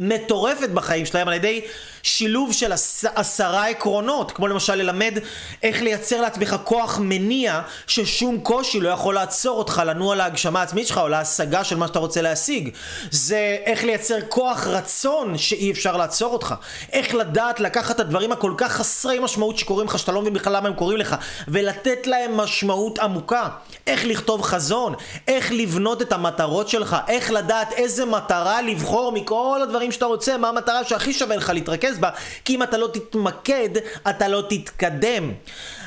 מטורפת 0.03 0.69
בחיים 0.69 1.05
שלהם 1.05 1.27
על 1.27 1.33
ידי 1.33 1.61
שילוב 2.03 2.53
של 2.53 2.71
עש, 2.71 3.05
עשרה 3.15 3.67
עקרונות, 3.67 4.31
כמו 4.31 4.47
למשל 4.47 4.75
ללמד 4.75 5.17
איך 5.63 5.81
לייצר 5.81 6.21
לעצמך 6.21 6.55
כוח 6.63 6.99
מניע 7.01 7.61
ששום 7.87 8.39
קושי 8.39 8.79
לא 8.79 8.89
יכול 8.89 9.15
לעצור 9.15 9.57
אותך 9.57 9.81
לנוע 9.85 10.15
להגשמה 10.15 10.59
העצמית 10.59 10.87
שלך 10.87 10.97
או 10.97 11.07
להשגה 11.07 11.63
של 11.63 11.77
מה 11.77 11.87
שאתה 11.87 11.99
רוצה 11.99 12.21
להשיג. 12.21 12.69
זה 13.11 13.57
איך 13.65 13.83
לייצר 13.83 14.17
כוח 14.29 14.67
רצון 14.67 15.37
שאי 15.37 15.71
אפשר 15.71 15.97
לעצור 15.97 16.33
אותך. 16.33 16.55
איך 16.91 17.15
לדעת 17.15 17.59
לקחת 17.59 17.95
את 17.95 17.99
הדברים 17.99 18.31
הכל 18.31 18.53
כך 18.57 18.71
חסרי 18.71 19.19
משמעות 19.19 19.57
שקורים 19.57 19.87
לך, 19.87 19.99
שאתה 19.99 20.11
לא 20.11 20.21
מבין 20.21 20.33
בכלל 20.33 20.55
למה 20.55 20.67
הם 20.67 20.73
קורים 20.73 20.97
לך, 20.97 21.15
ולתת 21.47 22.07
להם 22.07 22.37
משמעות 22.37 22.99
עמוקה. 22.99 23.47
איך 23.87 24.05
לכתוב 24.05 24.41
חזון, 24.41 24.93
איך 25.27 25.51
לבנות 25.51 26.01
את 26.01 26.13
המטרות 26.13 26.69
שלך, 26.69 26.97
איך 27.07 27.31
לדעת 27.31 27.73
איזה 27.73 28.05
מטרה 28.05 28.61
לבחור 28.61 29.11
מכל 29.11 29.59
הדברים 29.63 29.90
הדברים 29.91 29.93
שאתה 29.93 30.05
רוצה, 30.05 30.37
מה 30.37 30.49
המטרה 30.49 30.83
שהכי 30.83 31.13
שווה 31.13 31.35
לך 31.35 31.49
להתרכז 31.53 31.99
בה, 31.99 32.09
כי 32.45 32.55
אם 32.55 32.63
אתה 32.63 32.77
לא 32.77 32.87
תתמקד, 32.87 33.69
אתה 34.09 34.27
לא 34.27 34.43
תתקדם. 34.49 35.31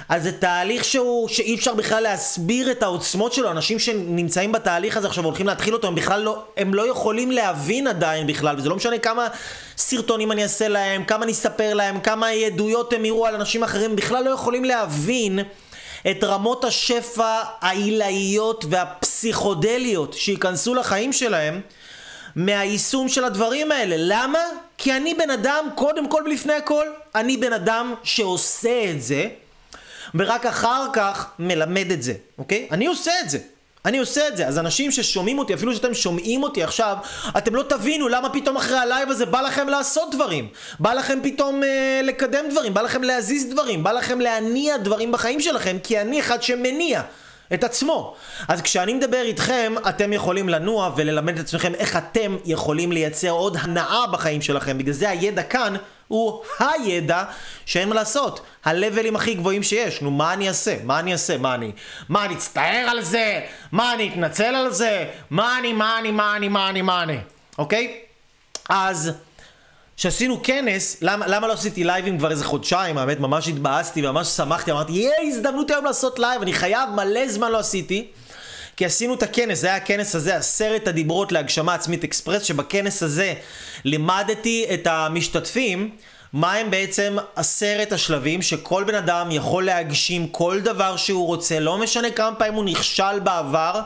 אז 0.09 0.23
זה 0.23 0.33
תהליך 0.33 0.85
שהוא, 0.85 1.29
שאי 1.29 1.55
אפשר 1.55 1.75
בכלל 1.75 2.03
להסביר 2.03 2.71
את 2.71 2.83
העוצמות 2.83 3.33
שלו. 3.33 3.51
אנשים 3.51 3.79
שנמצאים 3.79 4.53
בתהליך 4.53 4.97
הזה 4.97 5.07
עכשיו 5.07 5.25
הולכים 5.25 5.47
להתחיל 5.47 5.75
אותו, 5.75 5.89
הם 5.89 5.95
בכלל 5.95 6.23
לא, 6.23 6.45
הם 6.57 6.75
לא 6.75 6.91
יכולים 6.91 7.31
להבין 7.31 7.87
עדיין 7.87 8.27
בכלל, 8.27 8.57
וזה 8.59 8.69
לא 8.69 8.77
משנה 8.77 8.99
כמה 8.99 9.29
סרטונים 9.77 10.33
אני 10.33 10.43
אעשה 10.43 10.69
להם, 10.69 11.05
כמה 11.05 11.25
אני 11.25 11.33
אספר 11.33 11.75
להם, 11.75 12.01
כמה 12.01 12.29
עדויות 12.29 12.93
הם 12.93 13.05
יראו 13.05 13.27
על 13.27 13.35
אנשים 13.35 13.63
אחרים, 13.63 13.91
הם 13.91 13.97
בכלל 13.97 14.25
לא 14.25 14.31
יכולים 14.31 14.65
להבין. 14.65 15.39
את 16.11 16.25
רמות 16.25 16.65
השפע 16.65 17.43
העילאיות 17.61 18.65
והפסיכודליות 18.69 20.13
שייכנסו 20.13 20.75
לחיים 20.75 21.13
שלהם 21.13 21.61
מהיישום 22.37 23.09
של 23.09 23.25
הדברים 23.25 23.73
האלה. 23.73 23.97
למה? 23.99 24.39
כי 24.79 24.93
אני 24.93 25.15
בן 25.15 25.31
אדם, 25.31 25.69
קודם 25.75 26.09
כל 26.09 26.23
ולפני 26.27 26.53
הכל, 26.53 26.87
אני 27.15 27.37
בן 27.37 27.53
אדם 27.53 27.95
שעושה 28.03 28.91
את 28.91 29.03
זה, 29.03 29.29
ורק 30.15 30.47
אחר 30.47 30.87
כך 30.93 31.27
מלמד 31.39 31.91
את 31.93 32.03
זה, 32.03 32.15
אוקיי? 32.39 32.69
אני 32.71 32.87
עושה 32.87 33.13
את 33.25 33.31
זה. 33.31 33.39
אני 33.85 33.99
עושה 33.99 34.29
את 34.29 34.37
זה, 34.37 34.47
אז 34.47 34.59
אנשים 34.59 34.91
ששומעים 34.91 35.39
אותי, 35.39 35.55
אפילו 35.55 35.75
שאתם 35.75 35.95
שומעים 35.95 36.43
אותי 36.43 36.63
עכשיו, 36.63 36.97
אתם 37.39 37.55
לא 37.55 37.63
תבינו 37.63 38.09
למה 38.09 38.29
פתאום 38.29 38.57
אחרי 38.57 38.79
הלייב 38.79 39.11
הזה 39.11 39.27
בא 39.27 39.41
לכם 39.41 39.69
לעשות 39.69 40.15
דברים. 40.15 40.49
בא 40.81 40.93
לכם 40.93 41.19
פתאום 41.23 41.63
אה, 41.63 42.01
לקדם 42.03 42.45
דברים, 42.51 42.75
בא 42.75 42.83
לכם 42.83 43.03
להזיז 43.03 43.47
דברים, 43.51 43.85
בא 43.85 43.93
לכם 43.93 44.21
להניע 44.21 44.77
דברים 44.77 45.13
בחיים 45.13 45.41
שלכם, 45.41 45.77
כי 45.83 46.01
אני 46.01 46.21
אחד 46.21 46.43
שמניע. 46.43 47.03
את 47.55 47.65
עצמו. 47.65 48.15
אז 48.49 48.63
כשאני 48.63 48.95
מדבר 48.95 49.23
איתכם, 49.23 49.75
אתם 49.89 50.13
יכולים 50.13 50.49
לנוע 50.49 50.91
וללמד 50.97 51.39
את 51.39 51.45
עצמכם 51.45 51.75
איך 51.75 51.97
אתם 51.97 52.37
יכולים 52.45 52.93
לייצר 52.93 53.31
עוד 53.31 53.57
הנאה 53.61 54.07
בחיים 54.07 54.43
שלכם. 54.43 54.79
בגלל 54.79 54.95
זה 54.95 55.11
הידע 55.11 55.43
כאן 55.43 55.77
הוא 56.09 56.43
הידע 56.59 57.25
שאין 57.67 57.89
מה 57.89 57.95
לעשות. 57.95 58.41
הלבלים 58.65 59.17
הכי 59.17 59.35
גבוהים 59.35 59.63
שיש. 59.63 60.03
נו, 60.03 60.11
מה 60.11 60.33
אני 60.33 60.49
אעשה? 60.49 60.77
מה 60.85 60.99
אני 60.99 61.13
אעשה? 61.13 61.39
מה 61.39 61.55
אני... 61.55 61.73
מה 62.09 62.25
אני 62.25 62.35
אצטער 62.35 62.87
על 62.91 63.03
זה? 63.03 63.41
מה 63.73 63.95
אני 63.95 64.09
אתנצל 64.09 64.55
על 64.55 64.71
זה? 64.71 65.11
מה 65.31 65.59
אני, 65.59 65.73
מה 65.73 65.99
אני, 65.99 66.11
מה 66.11 66.37
אני, 66.37 66.49
מה 66.49 66.69
אני, 66.69 66.83
מה 66.83 67.03
אני? 67.03 67.19
אוקיי? 67.59 68.01
אז... 68.69 69.13
כשעשינו 69.97 70.43
כנס, 70.43 70.97
למה, 71.01 71.27
למה 71.27 71.47
לא 71.47 71.53
עשיתי 71.53 71.85
לייבים 71.85 72.19
כבר 72.19 72.31
איזה 72.31 72.45
חודשיים, 72.45 72.99
האמת 72.99 73.21
ממש 73.21 73.49
התבאסתי 73.49 74.07
וממש 74.07 74.29
שמחתי, 74.29 74.71
אמרתי, 74.71 74.93
יהיה 74.93 75.13
הזדמנות 75.23 75.71
היום 75.71 75.85
לעשות 75.85 76.19
לייב, 76.19 76.43
אני 76.43 76.53
חייב, 76.53 76.91
מלא 76.91 77.29
זמן 77.29 77.53
לא 77.53 77.59
עשיתי. 77.59 78.07
כי 78.77 78.85
עשינו 78.85 79.15
את 79.15 79.23
הכנס, 79.23 79.61
זה 79.61 79.67
היה 79.67 79.77
הכנס 79.77 80.15
הזה, 80.15 80.37
עשרת 80.37 80.89
הדיברות 80.89 81.33
להגשמה 81.33 81.75
עצמית 81.75 82.05
אקספרס, 82.05 82.43
שבכנס 82.43 83.03
הזה 83.03 83.35
לימדתי 83.85 84.67
את 84.75 84.87
המשתתפים 84.87 85.91
מה 86.33 86.53
הם 86.53 86.71
בעצם 86.71 87.17
עשרת 87.37 87.93
השלבים 87.93 88.43
שכל 88.43 88.85
בן 88.85 88.95
אדם 88.95 89.31
יכול 89.31 89.65
להגשים 89.65 90.29
כל 90.29 90.61
דבר 90.61 90.97
שהוא 90.97 91.27
רוצה, 91.27 91.61
לא 91.61 91.79
משנה 91.79 92.11
כמה 92.11 92.35
פעמים 92.35 92.55
הוא 92.55 92.65
נכשל 92.65 93.19
בעבר, 93.19 93.81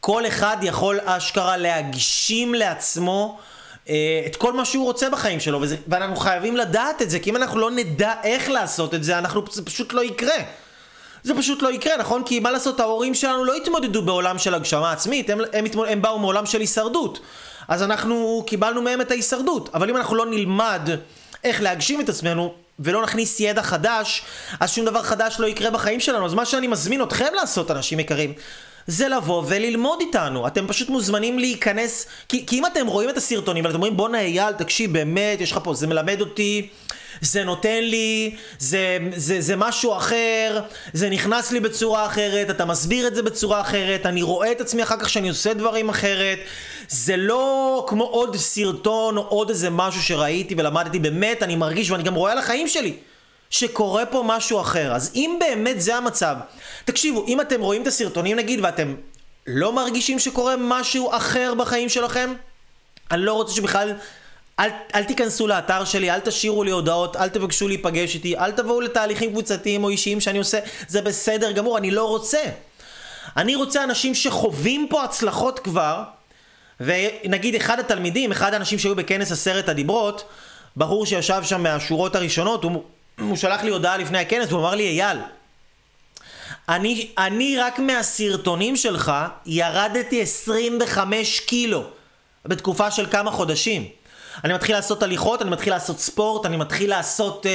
כל 0.00 0.26
אחד 0.26 0.56
יכול 0.62 1.00
אשכרה 1.04 1.56
להגשים 1.56 2.54
לעצמו 2.54 3.38
את 4.26 4.36
כל 4.38 4.52
מה 4.52 4.64
שהוא 4.64 4.84
רוצה 4.84 5.10
בחיים 5.10 5.40
שלו, 5.40 5.60
וזה, 5.60 5.76
ואנחנו 5.88 6.16
חייבים 6.16 6.56
לדעת 6.56 7.02
את 7.02 7.10
זה, 7.10 7.18
כי 7.18 7.30
אם 7.30 7.36
אנחנו 7.36 7.58
לא 7.58 7.70
נדע 7.70 8.12
איך 8.22 8.50
לעשות 8.50 8.94
את 8.94 9.04
זה, 9.04 9.18
אנחנו, 9.18 9.42
זה 9.52 9.64
פשוט 9.64 9.92
לא 9.92 10.04
יקרה. 10.04 10.36
זה 11.22 11.34
פשוט 11.34 11.62
לא 11.62 11.72
יקרה, 11.72 11.96
נכון? 11.96 12.22
כי 12.26 12.40
מה 12.40 12.50
לעשות, 12.50 12.80
ההורים 12.80 13.14
שלנו 13.14 13.44
לא 13.44 13.54
התמודדו 13.54 14.02
בעולם 14.02 14.38
של 14.38 14.54
הגשמה 14.54 14.92
עצמית, 14.92 15.30
הם, 15.30 15.38
הם, 15.52 15.64
הם, 15.72 15.80
הם 15.88 16.02
באו 16.02 16.18
מעולם 16.18 16.46
של 16.46 16.60
הישרדות. 16.60 17.20
אז 17.68 17.82
אנחנו 17.82 18.44
קיבלנו 18.46 18.82
מהם 18.82 19.00
את 19.00 19.10
ההישרדות. 19.10 19.70
אבל 19.74 19.90
אם 19.90 19.96
אנחנו 19.96 20.16
לא 20.16 20.26
נלמד 20.26 20.90
איך 21.44 21.62
להגשים 21.62 22.00
את 22.00 22.08
עצמנו, 22.08 22.54
ולא 22.78 23.02
נכניס 23.02 23.40
ידע 23.40 23.62
חדש, 23.62 24.22
אז 24.60 24.72
שום 24.72 24.84
דבר 24.84 25.02
חדש 25.02 25.36
לא 25.38 25.46
יקרה 25.46 25.70
בחיים 25.70 26.00
שלנו. 26.00 26.26
אז 26.26 26.34
מה 26.34 26.46
שאני 26.46 26.66
מזמין 26.66 27.02
אתכם 27.02 27.34
לעשות, 27.34 27.70
אנשים 27.70 28.00
יקרים, 28.00 28.32
זה 28.86 29.08
לבוא 29.08 29.42
וללמוד 29.46 29.98
איתנו. 30.00 30.46
אתם 30.46 30.66
פשוט 30.66 30.88
מוזמנים 30.88 31.38
להיכנס, 31.38 32.06
כי, 32.28 32.46
כי 32.46 32.58
אם 32.58 32.66
אתם 32.66 32.86
רואים 32.86 33.10
את 33.10 33.16
הסרטונים 33.16 33.64
ואתם 33.64 33.74
אומרים 33.74 33.96
בואנה 33.96 34.20
אייל, 34.20 34.52
תקשיב, 34.52 34.92
באמת, 34.92 35.40
יש 35.40 35.52
לך 35.52 35.58
פה, 35.62 35.74
זה 35.74 35.86
מלמד 35.86 36.20
אותי, 36.20 36.68
זה 37.20 37.44
נותן 37.44 37.82
לי, 37.82 38.36
זה, 38.58 38.98
זה, 39.16 39.40
זה 39.40 39.56
משהו 39.56 39.96
אחר, 39.96 40.60
זה 40.92 41.10
נכנס 41.10 41.52
לי 41.52 41.60
בצורה 41.60 42.06
אחרת, 42.06 42.50
אתה 42.50 42.64
מסביר 42.64 43.06
את 43.06 43.14
זה 43.14 43.22
בצורה 43.22 43.60
אחרת, 43.60 44.06
אני 44.06 44.22
רואה 44.22 44.52
את 44.52 44.60
עצמי 44.60 44.82
אחר 44.82 44.96
כך 44.96 45.08
שאני 45.08 45.28
עושה 45.28 45.54
דברים 45.54 45.88
אחרת. 45.88 46.38
זה 46.88 47.16
לא 47.16 47.84
כמו 47.88 48.04
עוד 48.04 48.36
סרטון 48.36 49.16
או 49.16 49.22
עוד 49.22 49.48
איזה 49.48 49.70
משהו 49.70 50.02
שראיתי 50.02 50.54
ולמדתי, 50.58 50.98
באמת, 50.98 51.42
אני 51.42 51.56
מרגיש 51.56 51.90
ואני 51.90 52.02
גם 52.02 52.14
רואה 52.14 52.32
על 52.32 52.38
החיים 52.38 52.68
שלי. 52.68 52.94
שקורה 53.50 54.06
פה 54.06 54.22
משהו 54.26 54.60
אחר. 54.60 54.92
אז 54.92 55.10
אם 55.14 55.36
באמת 55.40 55.80
זה 55.80 55.96
המצב, 55.96 56.36
תקשיבו, 56.84 57.24
אם 57.26 57.40
אתם 57.40 57.60
רואים 57.60 57.82
את 57.82 57.86
הסרטונים 57.86 58.36
נגיד 58.36 58.60
ואתם 58.62 58.94
לא 59.46 59.72
מרגישים 59.72 60.18
שקורה 60.18 60.54
משהו 60.58 61.10
אחר 61.12 61.54
בחיים 61.54 61.88
שלכם, 61.88 62.34
אני 63.10 63.22
לא 63.22 63.32
רוצה 63.32 63.54
שבכלל... 63.54 63.92
אל, 64.60 64.70
אל 64.94 65.04
תיכנסו 65.04 65.46
לאתר 65.46 65.84
שלי, 65.84 66.10
אל 66.10 66.20
תשאירו 66.20 66.64
לי 66.64 66.70
הודעות, 66.70 67.16
אל 67.16 67.28
תבקשו 67.28 67.68
להיפגש 67.68 68.14
איתי, 68.14 68.38
אל 68.38 68.52
תבואו 68.52 68.80
לתהליכים 68.80 69.30
קבוצתיים 69.30 69.84
או 69.84 69.88
אישיים 69.88 70.20
שאני 70.20 70.38
עושה, 70.38 70.58
זה 70.88 71.02
בסדר 71.02 71.52
גמור, 71.52 71.78
אני 71.78 71.90
לא 71.90 72.08
רוצה. 72.08 72.42
אני 73.36 73.54
רוצה 73.54 73.84
אנשים 73.84 74.14
שחווים 74.14 74.86
פה 74.90 75.04
הצלחות 75.04 75.58
כבר, 75.58 76.02
ונגיד 76.80 77.54
אחד 77.54 77.80
התלמידים, 77.80 78.32
אחד 78.32 78.54
האנשים 78.54 78.78
שהיו 78.78 78.94
בכנס 78.94 79.32
עשרת 79.32 79.68
הדיברות, 79.68 80.24
בחור 80.76 81.06
שישב 81.06 81.42
שם 81.44 81.62
מהשורות 81.62 82.16
הראשונות, 82.16 82.64
הוא, 82.64 82.82
הוא 83.20 83.36
שלח 83.36 83.62
לי 83.62 83.70
הודעה 83.70 83.96
לפני 83.96 84.18
הכנס, 84.18 84.50
הוא 84.50 84.60
אמר 84.60 84.74
לי, 84.74 84.84
אייל, 84.84 85.18
אני, 86.68 87.10
אני 87.18 87.56
רק 87.58 87.78
מהסרטונים 87.78 88.76
שלך 88.76 89.12
ירדתי 89.46 90.22
25 90.22 91.40
קילו 91.40 91.84
בתקופה 92.44 92.90
של 92.90 93.06
כמה 93.10 93.30
חודשים. 93.30 93.88
אני 94.44 94.54
מתחיל 94.54 94.76
לעשות 94.76 95.02
הליכות, 95.02 95.42
אני 95.42 95.50
מתחיל 95.50 95.72
לעשות 95.72 96.00
ספורט, 96.00 96.46
אני 96.46 96.56
מתחיל 96.56 96.90
לעשות 96.90 97.46
uh, 97.46 97.48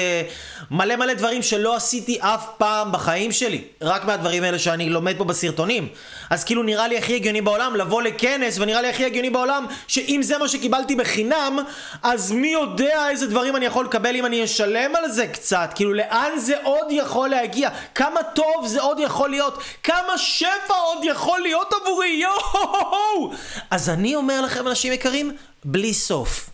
מלא 0.72 0.96
מלא 0.96 1.14
דברים 1.14 1.42
שלא 1.42 1.76
עשיתי 1.76 2.18
אף 2.22 2.46
פעם 2.58 2.92
בחיים 2.92 3.32
שלי. 3.32 3.64
רק 3.82 4.06
מהדברים 4.06 4.44
האלה 4.44 4.60
שאני 4.60 4.90
לומד 4.90 5.18
פה 5.18 5.24
בסרטונים. 5.24 5.88
אז 6.30 6.44
כאילו 6.44 6.64
נראה 6.64 6.88
לי 6.88 6.98
הכי 6.98 7.16
הגיוני 7.16 7.42
בעולם 7.42 7.76
לבוא 7.76 8.02
לכנס, 8.02 8.60
ונראה 8.60 8.82
לי 8.82 8.90
הכי 8.90 9.06
הגיוני 9.06 9.30
בעולם 9.30 9.66
שאם 9.88 10.20
זה 10.24 10.38
מה 10.38 10.48
שקיבלתי 10.48 10.96
בחינם, 10.96 11.60
אז 12.04 12.32
מי 12.32 12.48
יודע 12.48 13.10
איזה 13.10 13.28
דברים 13.28 13.56
אני 13.56 13.66
יכול 13.66 13.86
לקבל 13.86 14.16
אם 14.16 14.26
אני 14.26 14.44
אשלם 14.44 14.96
על 14.96 15.12
זה 15.12 15.28
קצת. 15.28 15.72
כאילו 15.76 15.94
לאן 15.94 16.32
זה 16.38 16.56
עוד 16.64 16.88
יכול 16.90 17.30
להגיע? 17.30 17.70
כמה 17.96 18.24
טוב 18.24 18.68
זה 18.68 18.82
עוד 18.82 19.00
יכול 19.00 19.30
להיות? 19.30 19.64
כמה 19.84 20.18
שפע 20.18 20.74
עוד 20.74 20.98
יכול 21.04 21.40
להיות 21.40 21.74
עבורי? 21.82 22.08
יואו! 22.08 23.32
אז 23.72 23.90
אני 23.90 24.16
אומר 24.16 24.42
לכם 24.42 24.68
אנשים 24.68 24.94
יקרים, 24.94 25.32
בלי 25.66 25.94
סוף. 25.94 26.50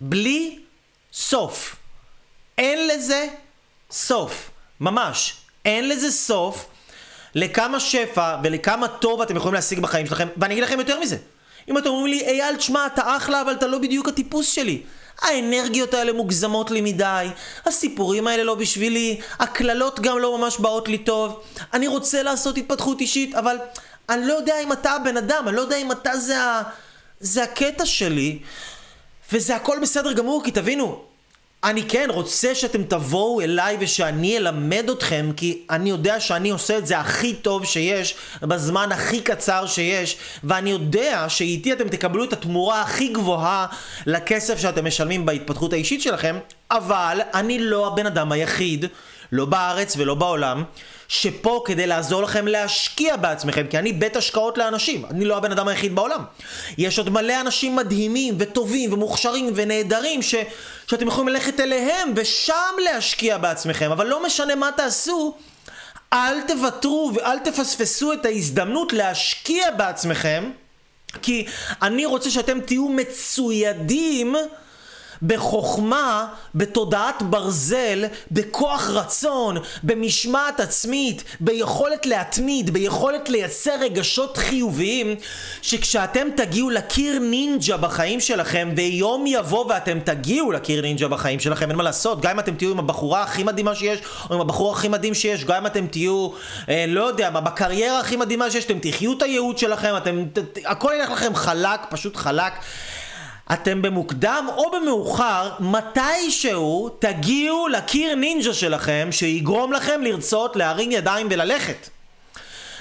בלי 0.00 0.58
סוף. 1.12 1.76
אין 2.58 2.88
לזה 2.88 3.26
סוף. 3.90 4.50
ממש. 4.80 5.34
אין 5.64 5.88
לזה 5.88 6.10
סוף 6.10 6.66
לכמה 7.34 7.80
שפע 7.80 8.36
ולכמה 8.42 8.88
טוב 8.88 9.20
אתם 9.20 9.36
יכולים 9.36 9.54
להשיג 9.54 9.80
בחיים 9.80 10.06
שלכם. 10.06 10.28
ואני 10.36 10.54
אגיד 10.54 10.64
לכם 10.64 10.78
יותר 10.78 11.00
מזה. 11.00 11.16
אם 11.68 11.78
אתם 11.78 11.88
אומרים 11.88 12.06
לי, 12.06 12.20
אייל, 12.20 12.56
תשמע, 12.56 12.86
אתה 12.86 13.16
אחלה, 13.16 13.40
אבל 13.42 13.52
אתה 13.52 13.66
לא 13.66 13.78
בדיוק 13.78 14.08
הטיפוס 14.08 14.52
שלי. 14.52 14.82
האנרגיות 15.22 15.94
האלה 15.94 16.12
מוגזמות 16.12 16.70
לי 16.70 16.80
מדי, 16.80 17.26
הסיפורים 17.66 18.26
האלה 18.26 18.44
לא 18.44 18.54
בשבילי, 18.54 19.20
הקללות 19.38 20.00
גם 20.00 20.18
לא 20.18 20.38
ממש 20.38 20.58
באות 20.58 20.88
לי 20.88 20.98
טוב. 20.98 21.42
אני 21.74 21.86
רוצה 21.86 22.22
לעשות 22.22 22.58
התפתחות 22.58 23.00
אישית, 23.00 23.34
אבל 23.34 23.56
אני 24.08 24.26
לא 24.26 24.32
יודע 24.32 24.60
אם 24.62 24.72
אתה 24.72 24.90
הבן 24.90 25.16
אדם, 25.16 25.48
אני 25.48 25.56
לא 25.56 25.60
יודע 25.60 25.76
אם 25.76 25.92
אתה 25.92 26.16
זה, 26.16 26.42
ה... 26.42 26.62
זה 27.20 27.42
הקטע 27.42 27.86
שלי. 27.86 28.38
וזה 29.32 29.56
הכל 29.56 29.78
בסדר 29.82 30.12
גמור, 30.12 30.44
כי 30.44 30.50
תבינו, 30.50 31.02
אני 31.64 31.82
כן 31.82 32.08
רוצה 32.10 32.54
שאתם 32.54 32.82
תבואו 32.82 33.40
אליי 33.40 33.76
ושאני 33.80 34.36
אלמד 34.36 34.90
אתכם, 34.90 35.30
כי 35.36 35.62
אני 35.70 35.90
יודע 35.90 36.20
שאני 36.20 36.50
עושה 36.50 36.78
את 36.78 36.86
זה 36.86 36.98
הכי 36.98 37.34
טוב 37.34 37.64
שיש, 37.64 38.14
בזמן 38.42 38.92
הכי 38.92 39.20
קצר 39.20 39.66
שיש, 39.66 40.16
ואני 40.44 40.70
יודע 40.70 41.24
שאיתי 41.28 41.72
אתם 41.72 41.88
תקבלו 41.88 42.24
את 42.24 42.32
התמורה 42.32 42.82
הכי 42.82 43.08
גבוהה 43.08 43.66
לכסף 44.06 44.58
שאתם 44.58 44.84
משלמים 44.84 45.26
בהתפתחות 45.26 45.72
האישית 45.72 46.02
שלכם, 46.02 46.38
אבל 46.70 47.20
אני 47.34 47.58
לא 47.58 47.86
הבן 47.86 48.06
אדם 48.06 48.32
היחיד, 48.32 48.84
לא 49.32 49.44
בארץ 49.44 49.94
ולא 49.96 50.14
בעולם, 50.14 50.64
שפה 51.08 51.62
כדי 51.64 51.86
לעזור 51.86 52.22
לכם 52.22 52.48
להשקיע 52.48 53.16
בעצמכם, 53.16 53.66
כי 53.70 53.78
אני 53.78 53.92
בית 53.92 54.16
השקעות 54.16 54.58
לאנשים, 54.58 55.06
אני 55.10 55.24
לא 55.24 55.36
הבן 55.36 55.52
אדם 55.52 55.68
היחיד 55.68 55.94
בעולם. 55.94 56.24
יש 56.78 56.98
עוד 56.98 57.10
מלא 57.10 57.40
אנשים 57.40 57.76
מדהימים 57.76 58.34
וטובים 58.38 58.92
ומוכשרים 58.92 59.52
ונהדרים 59.54 60.22
ש... 60.22 60.34
שאתם 60.86 61.06
יכולים 61.06 61.28
ללכת 61.28 61.60
אליהם 61.60 62.12
ושם 62.16 62.74
להשקיע 62.84 63.38
בעצמכם, 63.38 63.90
אבל 63.90 64.06
לא 64.06 64.26
משנה 64.26 64.54
מה 64.54 64.70
תעשו, 64.76 65.34
אל 66.12 66.40
תוותרו 66.40 67.12
ואל 67.14 67.38
תפספסו 67.38 68.12
את 68.12 68.24
ההזדמנות 68.26 68.92
להשקיע 68.92 69.70
בעצמכם 69.70 70.50
כי 71.22 71.46
אני 71.82 72.06
רוצה 72.06 72.30
שאתם 72.30 72.60
תהיו 72.60 72.88
מצוידים 72.88 74.36
בחוכמה, 75.22 76.26
בתודעת 76.54 77.22
ברזל, 77.22 78.04
בכוח 78.30 78.90
רצון, 78.90 79.56
במשמעת 79.82 80.60
עצמית, 80.60 81.24
ביכולת 81.40 82.06
להתמיד, 82.06 82.70
ביכולת 82.70 83.28
לייצר 83.28 83.74
רגשות 83.80 84.36
חיוביים, 84.36 85.14
שכשאתם 85.62 86.28
תגיעו 86.36 86.70
לקיר 86.70 87.18
נינג'ה 87.18 87.76
בחיים 87.76 88.20
שלכם, 88.20 88.72
ויום 88.76 89.26
יבוא 89.26 89.66
ואתם 89.68 89.98
תגיעו 90.04 90.52
לקיר 90.52 90.82
נינג'ה 90.82 91.08
בחיים 91.08 91.40
שלכם, 91.40 91.68
אין 91.68 91.76
מה 91.76 91.82
לעשות, 91.82 92.20
גם 92.20 92.30
אם 92.30 92.38
אתם 92.38 92.54
תהיו 92.54 92.70
עם 92.70 92.78
הבחורה 92.78 93.22
הכי 93.22 93.42
מדהימה 93.42 93.74
שיש, 93.74 93.98
או 94.30 94.34
עם 94.34 94.40
הבחור 94.40 94.72
הכי 94.72 94.88
מדהים 94.88 95.14
שיש, 95.14 95.44
גם 95.44 95.56
אם 95.56 95.66
אתם 95.66 95.86
תהיו, 95.86 96.28
אה, 96.68 96.84
לא 96.88 97.04
יודע 97.04 97.30
מה, 97.30 97.40
בקריירה 97.40 98.00
הכי 98.00 98.16
מדהימה 98.16 98.50
שיש, 98.50 98.64
אתם 98.64 98.78
תחיו 98.78 99.12
את 99.12 99.22
הייעוד 99.22 99.58
שלכם, 99.58 99.94
אתם, 99.96 100.24
ת, 100.32 100.38
ת, 100.38 100.58
הכל 100.64 100.92
ילך 100.98 101.10
לכם 101.10 101.34
חלק, 101.34 101.80
פשוט 101.90 102.16
חלק. 102.16 102.52
אתם 103.52 103.82
במוקדם 103.82 104.46
או 104.56 104.70
במאוחר, 104.70 105.50
מתישהו 105.60 106.88
תגיעו 106.98 107.68
לקיר 107.68 108.14
נינג'ה 108.14 108.54
שלכם, 108.54 109.08
שיגרום 109.10 109.72
לכם 109.72 110.02
לרצות 110.02 110.56
להרים 110.56 110.92
ידיים 110.92 111.28
וללכת. 111.30 111.88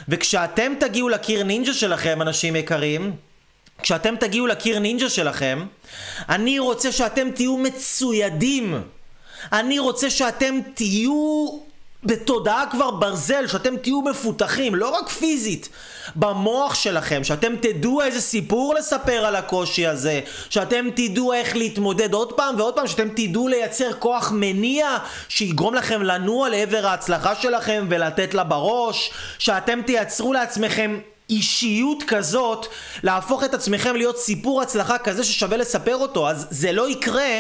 וכשאתם 0.10 0.74
תגיעו 0.80 1.10
לקיר 1.10 1.44
נינג'ה 1.44 1.74
שלכם, 1.74 2.22
אנשים 2.22 2.56
יקרים, 2.56 3.16
כשאתם 3.82 4.16
תגיעו 4.16 4.48
לקיר 4.48 4.80
נינג'ה 4.80 5.10
שלכם, 5.10 5.66
אני 6.30 6.60
רוצה 6.60 6.92
שאתם 6.92 7.32
תהיו 7.32 7.58
מצוידים. 7.58 8.82
אני 9.54 9.80
רוצה 9.80 10.10
שאתם 10.10 10.60
תהיו 10.74 11.50
בתודעה 12.06 12.64
כבר 12.72 12.92
ברזל, 12.92 13.48
שאתם 13.48 13.78
תהיו 13.78 14.02
מפותחים, 14.02 14.76
לא 14.76 14.90
רק 14.90 15.10
פיזית, 15.10 15.70
במוח 16.16 16.76
שלכם, 16.76 17.24
שאתם 17.24 17.56
תדעו 17.62 18.02
איזה 18.02 18.22
סיפור 18.22 18.74
לספר 18.74 19.26
על 19.26 19.36
הקושי 19.36 19.88
הזה, 19.88 20.20
שאתם 20.50 20.88
תדעו 20.96 21.34
איך 21.34 21.56
להתמודד 21.56 22.14
עוד 22.14 22.34
פעם 22.34 22.56
ועוד 22.58 22.76
פעם, 22.76 22.88
שאתם 22.88 23.10
תדעו 23.10 23.48
לייצר 23.48 23.94
כוח 23.94 24.32
מניע 24.36 24.98
שיגרום 25.30 25.76
לכם 25.76 26.04
לנוע 26.04 26.50
לעבר 26.50 26.88
ההצלחה 26.88 27.36
שלכם 27.36 27.86
ולתת 27.90 28.34
לה 28.34 28.44
בראש, 28.44 29.12
שאתם 29.40 29.82
תייצרו 29.86 30.34
לעצמכם 30.34 31.00
אישיות 31.30 32.04
כזאת, 32.08 32.68
להפוך 33.04 33.44
את 33.44 33.54
עצמכם 33.54 33.96
להיות 33.96 34.18
סיפור 34.18 34.62
הצלחה 34.62 34.98
כזה 34.98 35.24
ששווה 35.24 35.58
לספר 35.58 35.96
אותו, 35.96 36.30
אז 36.30 36.48
זה 36.50 36.72
לא 36.72 36.90
יקרה 36.90 37.40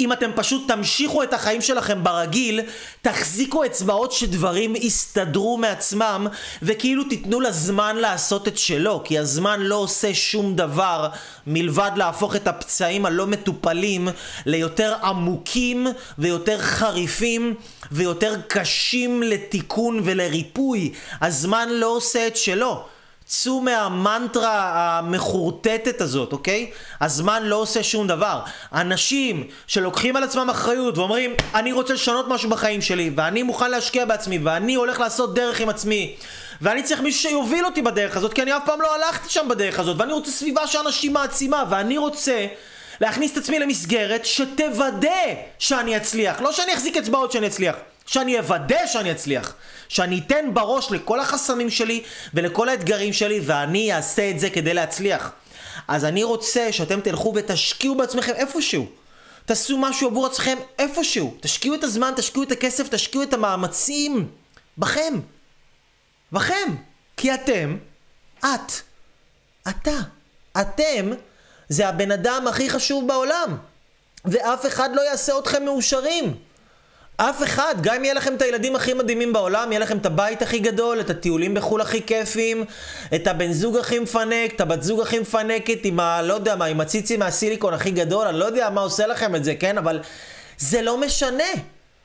אם 0.00 0.12
אתם 0.12 0.30
פשוט 0.34 0.68
תמשיכו 0.68 1.22
את 1.22 1.34
החיים 1.34 1.60
שלכם 1.60 2.04
ברגיל, 2.04 2.60
תחזיקו 3.02 3.64
אצבעות 3.64 4.12
שדברים 4.12 4.76
יסתדרו 4.76 5.58
מעצמם, 5.58 6.26
וכאילו 6.62 7.04
תיתנו 7.04 7.40
לזמן 7.40 7.96
לעשות 7.96 8.48
את 8.48 8.58
שלו, 8.58 9.02
כי 9.04 9.18
הזמן 9.18 9.60
לא 9.60 9.76
עושה 9.76 10.14
שום 10.14 10.56
דבר 10.56 11.08
מלבד 11.46 11.90
להפוך 11.96 12.36
את 12.36 12.48
הפצעים 12.48 13.06
הלא 13.06 13.26
מטופלים 13.26 14.08
ליותר 14.46 14.94
עמוקים 15.02 15.86
ויותר 16.18 16.58
חריפים 16.58 17.54
ויותר 17.92 18.34
קשים 18.48 19.22
לתיקון 19.22 20.00
ולריפוי. 20.04 20.92
הזמן 21.20 21.68
לא 21.70 21.86
עושה 21.86 22.26
את 22.26 22.36
שלו. 22.36 22.93
צאו 23.26 23.60
מהמנטרה 23.60 24.98
המחורטטת 24.98 26.00
הזאת, 26.00 26.32
אוקיי? 26.32 26.70
הזמן 27.00 27.42
לא 27.42 27.56
עושה 27.56 27.82
שום 27.82 28.06
דבר. 28.06 28.40
אנשים 28.72 29.46
שלוקחים 29.66 30.16
על 30.16 30.22
עצמם 30.24 30.50
אחריות 30.50 30.98
ואומרים, 30.98 31.34
אני 31.54 31.72
רוצה 31.72 31.94
לשנות 31.94 32.28
משהו 32.28 32.50
בחיים 32.50 32.82
שלי, 32.82 33.10
ואני 33.16 33.42
מוכן 33.42 33.70
להשקיע 33.70 34.04
בעצמי, 34.04 34.38
ואני 34.38 34.74
הולך 34.74 35.00
לעשות 35.00 35.34
דרך 35.34 35.60
עם 35.60 35.68
עצמי, 35.68 36.16
ואני 36.60 36.82
צריך 36.82 37.00
מישהו 37.00 37.22
שיוביל 37.22 37.64
אותי 37.64 37.82
בדרך 37.82 38.16
הזאת, 38.16 38.32
כי 38.32 38.42
אני 38.42 38.56
אף 38.56 38.62
פעם 38.66 38.80
לא 38.80 38.94
הלכתי 38.94 39.28
שם 39.28 39.46
בדרך 39.48 39.78
הזאת, 39.78 39.96
ואני 40.00 40.12
רוצה 40.12 40.30
סביבה 40.30 40.66
שאנשים 40.66 41.12
מעצימה, 41.12 41.64
ואני 41.70 41.98
רוצה... 41.98 42.46
להכניס 43.00 43.32
את 43.32 43.36
עצמי 43.36 43.58
למסגרת 43.58 44.24
שתוודא 44.24 45.10
שאני 45.58 45.96
אצליח, 45.96 46.40
לא 46.40 46.52
שאני 46.52 46.74
אחזיק 46.74 46.96
אצבעות 46.96 47.32
שאני 47.32 47.46
אצליח. 47.46 47.76
שאני 48.06 48.38
אוודא 48.38 48.86
שאני 48.86 49.12
אצליח, 49.12 49.54
שאני 49.94 50.20
אתן 50.26 50.54
בראש 50.54 50.90
לכל 50.90 51.20
החסמים 51.20 51.70
שלי 51.70 52.02
ולכל 52.34 52.68
האתגרים 52.68 53.12
שלי 53.12 53.40
ואני 53.42 53.94
אעשה 53.94 54.30
את 54.30 54.40
זה 54.40 54.50
כדי 54.50 54.74
להצליח. 54.74 55.30
אז 55.88 56.04
אני 56.04 56.24
רוצה 56.24 56.72
שאתם 56.72 57.00
תלכו 57.00 57.32
ותשקיעו 57.36 57.94
בעצמכם 57.94 58.32
איפשהו. 58.32 58.86
תעשו 59.44 59.78
משהו 59.78 60.08
עבור 60.08 60.26
עצמכם 60.26 60.58
איפשהו. 60.78 61.36
תשקיעו 61.40 61.74
את 61.74 61.84
הזמן, 61.84 62.12
תשקיעו 62.16 62.44
את 62.44 62.52
הכסף, 62.52 62.88
תשקיעו 62.88 63.22
את 63.22 63.32
המאמצים 63.32 64.28
בכם. 64.78 65.14
בכם. 66.32 66.74
כי 67.16 67.34
אתם, 67.34 67.76
את, 68.38 68.72
אתה, 69.68 69.98
אתם, 70.60 71.10
זה 71.68 71.88
הבן 71.88 72.10
אדם 72.10 72.46
הכי 72.48 72.70
חשוב 72.70 73.08
בעולם. 73.08 73.56
ואף 74.24 74.66
אחד 74.66 74.90
לא 74.94 75.00
יעשה 75.00 75.38
אתכם 75.38 75.64
מאושרים. 75.64 76.36
אף 77.16 77.42
אחד, 77.42 77.74
גם 77.80 77.94
אם 77.94 78.04
יהיה 78.04 78.14
לכם 78.14 78.34
את 78.34 78.42
הילדים 78.42 78.76
הכי 78.76 78.94
מדהימים 78.94 79.32
בעולם, 79.32 79.72
יהיה 79.72 79.80
לכם 79.80 79.98
את 79.98 80.06
הבית 80.06 80.42
הכי 80.42 80.58
גדול, 80.58 81.00
את 81.00 81.10
הטיולים 81.10 81.54
בחו"ל 81.54 81.80
הכי 81.80 82.02
כיפים, 82.02 82.64
את 83.14 83.26
הבן 83.26 83.52
זוג 83.52 83.76
הכי 83.76 83.98
מפנק, 83.98 84.54
את 84.54 84.60
הבת 84.60 84.82
זוג 84.82 85.00
הכי 85.00 85.18
מפנקת, 85.18 85.78
עם 85.84 86.00
ה... 86.00 86.22
לא 86.22 86.34
יודע 86.34 86.56
מה, 86.56 86.64
עם 86.64 86.80
הציצי 86.80 87.16
מהסיליקון 87.16 87.74
הכי 87.74 87.90
גדול, 87.90 88.26
אני 88.26 88.38
לא 88.38 88.44
יודע 88.44 88.70
מה 88.70 88.80
עושה 88.80 89.06
לכם 89.06 89.34
את 89.34 89.44
זה, 89.44 89.54
כן? 89.54 89.78
אבל 89.78 90.00
זה 90.58 90.82
לא 90.82 91.00
משנה. 91.00 91.44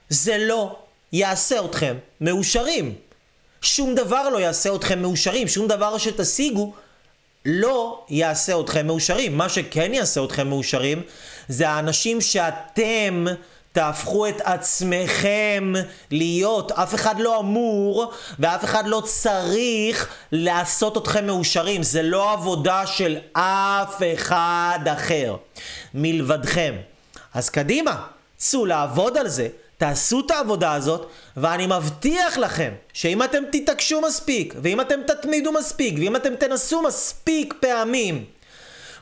זה 0.10 0.38
לא 0.38 0.76
יעשה 1.14 1.66
אתכם 1.66 1.96
מאושרים. 2.22 2.96
שום 3.62 3.96
דבר 3.96 4.30
לא 4.30 4.38
יעשה 4.38 4.76
אתכם 4.76 5.02
מאושרים, 5.02 5.48
שום 5.48 5.68
דבר 5.68 5.98
שתשיגו 5.98 6.74
לא 7.46 8.06
יעשה 8.10 8.60
אתכם 8.60 8.88
מאושרים. 8.88 9.38
מה 9.38 9.50
שכן 9.50 9.94
יעשה 9.94 10.24
אתכם 10.24 10.48
מאושרים 10.48 11.02
זה 11.48 11.70
האנשים 11.70 12.22
שאתם 12.22 13.26
תהפכו 13.80 14.28
את 14.28 14.42
עצמכם 14.44 15.74
להיות. 16.12 16.72
אף 16.72 16.96
אחד 16.96 17.20
לא 17.20 17.40
אמור 17.40 18.12
ואף 18.40 18.64
אחד 18.64 18.88
לא 18.88 19.02
צריך 19.06 20.10
לעשות 20.32 20.98
אתכם 20.98 21.26
מאושרים. 21.26 21.84
זה 21.84 22.02
לא 22.02 22.32
עבודה 22.34 22.88
של 22.88 23.18
אף 23.34 24.02
אחד 24.14 24.80
אחר 24.94 25.36
מלבדכם. 25.94 26.76
אז 27.34 27.50
קדימה, 27.50 28.06
צאו 28.38 28.66
לעבוד 28.66 29.18
על 29.18 29.28
זה. 29.28 29.48
תעשו 29.78 30.20
את 30.20 30.32
העבודה 30.32 30.74
הזאת, 30.74 31.10
ואני 31.38 31.68
מבטיח 31.68 32.38
לכם 32.38 32.72
שאם 32.94 33.24
אתם 33.24 33.44
תתעקשו 33.52 34.02
מספיק, 34.02 34.54
ואם 34.62 34.82
אתם 34.82 35.00
תתמידו 35.08 35.52
מספיק, 35.52 35.96
ואם 35.98 36.16
אתם 36.16 36.36
תנסו 36.36 36.82
מספיק 36.82 37.54
פעמים, 37.60 38.26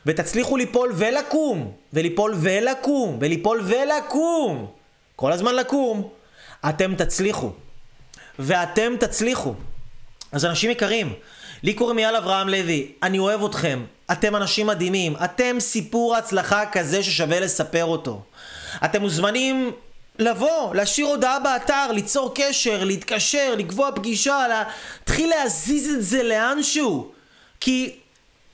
ותצליחו 0.06 0.56
ליפול 0.56 0.92
ולקום, 0.96 1.72
וליפול 1.92 2.34
ולקום, 2.36 3.18
וליפול 3.20 3.62
ולקום, 3.64 4.66
כל 5.16 5.32
הזמן 5.32 5.54
לקום, 5.54 6.08
אתם 6.68 6.94
תצליחו. 6.94 7.50
ואתם 8.38 8.94
תצליחו. 9.00 9.54
אז 10.32 10.44
אנשים 10.44 10.70
יקרים, 10.70 11.12
לי 11.62 11.74
קוראים 11.74 11.98
אייל 11.98 12.16
אברהם 12.16 12.48
לוי, 12.48 12.92
אני 13.02 13.18
אוהב 13.18 13.44
אתכם, 13.44 13.84
אתם 14.12 14.36
אנשים 14.36 14.66
מדהימים, 14.66 15.16
אתם 15.24 15.56
סיפור 15.60 16.16
הצלחה 16.16 16.66
כזה 16.72 17.02
ששווה 17.02 17.40
לספר 17.40 17.84
אותו. 17.84 18.22
אתם 18.84 19.00
מוזמנים 19.00 19.72
לבוא, 20.18 20.74
להשאיר 20.74 21.06
הודעה 21.06 21.38
באתר, 21.40 21.92
ליצור 21.92 22.34
קשר, 22.34 22.84
להתקשר, 22.84 23.54
לקבוע 23.58 23.90
פגישה, 23.94 24.46
להתחיל 24.48 25.30
להזיז 25.30 25.94
את 25.94 26.04
זה 26.04 26.22
לאנשהו. 26.22 27.10
כי 27.60 27.96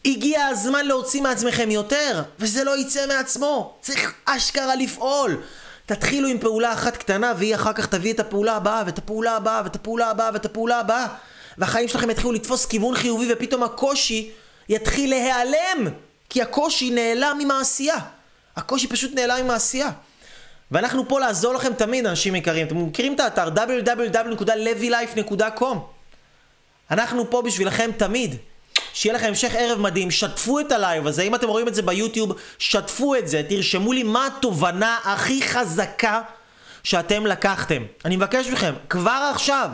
הגיע 0.07 0.47
הזמן 0.47 0.87
להוציא 0.87 1.23
מעצמכם 1.23 1.71
יותר, 1.71 2.23
וזה 2.39 2.65
לא 2.65 2.79
יצא 2.79 3.07
מעצמו. 3.07 3.75
צריך 3.81 4.15
אשכרה 4.25 4.77
לפעול. 4.77 5.41
תתחילו 5.87 6.29
עם 6.29 6.39
פעולה 6.39 6.73
אחת 6.73 6.97
קטנה, 6.97 7.33
והיא 7.37 7.55
אחר 7.55 7.73
כך 7.73 7.87
תביא 7.87 8.13
את 8.13 8.21
הפעולה 8.21 8.57
הבאה, 8.57 8.83
ואת 8.87 8.99
הפעולה 8.99 9.37
הבאה, 9.37 9.61
ואת 9.65 9.77
הפעולה 9.77 10.11
הבאה, 10.11 10.31
ואת 10.33 10.45
הפעולה 10.45 10.81
הבאה. 10.81 11.07
והחיים 11.59 11.89
שלכם 11.89 12.11
יתחילו 12.11 12.33
לתפוס 12.33 12.67
כיוון 12.67 12.95
חיובי, 12.95 13.33
ופתאום 13.33 13.63
הקושי 13.63 14.31
יתחיל 14.69 15.11
להיעלם. 15.11 15.89
כי 16.29 16.43
הקושי 16.43 16.91
נעלם 16.91 17.39
עם 17.41 17.51
העשייה. 17.51 17.97
הקושי 18.57 18.87
פשוט 18.87 19.15
נעלם 19.15 19.37
עם 19.37 19.51
העשייה. 19.51 19.91
ואנחנו 20.71 21.09
פה 21.09 21.21
לעזור 21.21 21.55
לכם 21.55 21.73
תמיד, 21.73 22.07
אנשים 22.07 22.35
יקרים. 22.35 22.67
אתם 22.67 22.87
מכירים 22.87 23.15
את 23.15 23.21
האתר 23.21 23.49
www.levylife.com 23.49 25.77
אנחנו 26.91 27.31
פה 27.31 27.43
בשבילכם 27.43 27.91
תמיד. 27.97 28.37
שיהיה 28.95 29.15
לכם 29.15 29.27
המשך 29.27 29.53
ערב 29.59 29.81
מדהים, 29.81 30.11
שתפו 30.11 30.61
את 30.61 30.73
הלייב 30.73 31.07
הזה, 31.07 31.23
אם 31.23 31.35
אתם 31.35 31.49
רואים 31.49 31.69
את 31.69 31.75
זה 31.75 31.83
ביוטיוב, 31.83 32.33
שתפו 32.59 33.15
את 33.15 33.29
זה, 33.29 33.43
תרשמו 33.49 33.93
לי 33.93 34.03
מה 34.03 34.27
התובנה 34.27 34.99
הכי 35.05 35.43
חזקה 35.43 36.21
שאתם 36.85 37.27
לקחתם. 37.27 37.83
אני 38.05 38.17
מבקש 38.17 38.47
מכם, 38.47 38.75
כבר 38.89 39.31
עכשיו, 39.35 39.71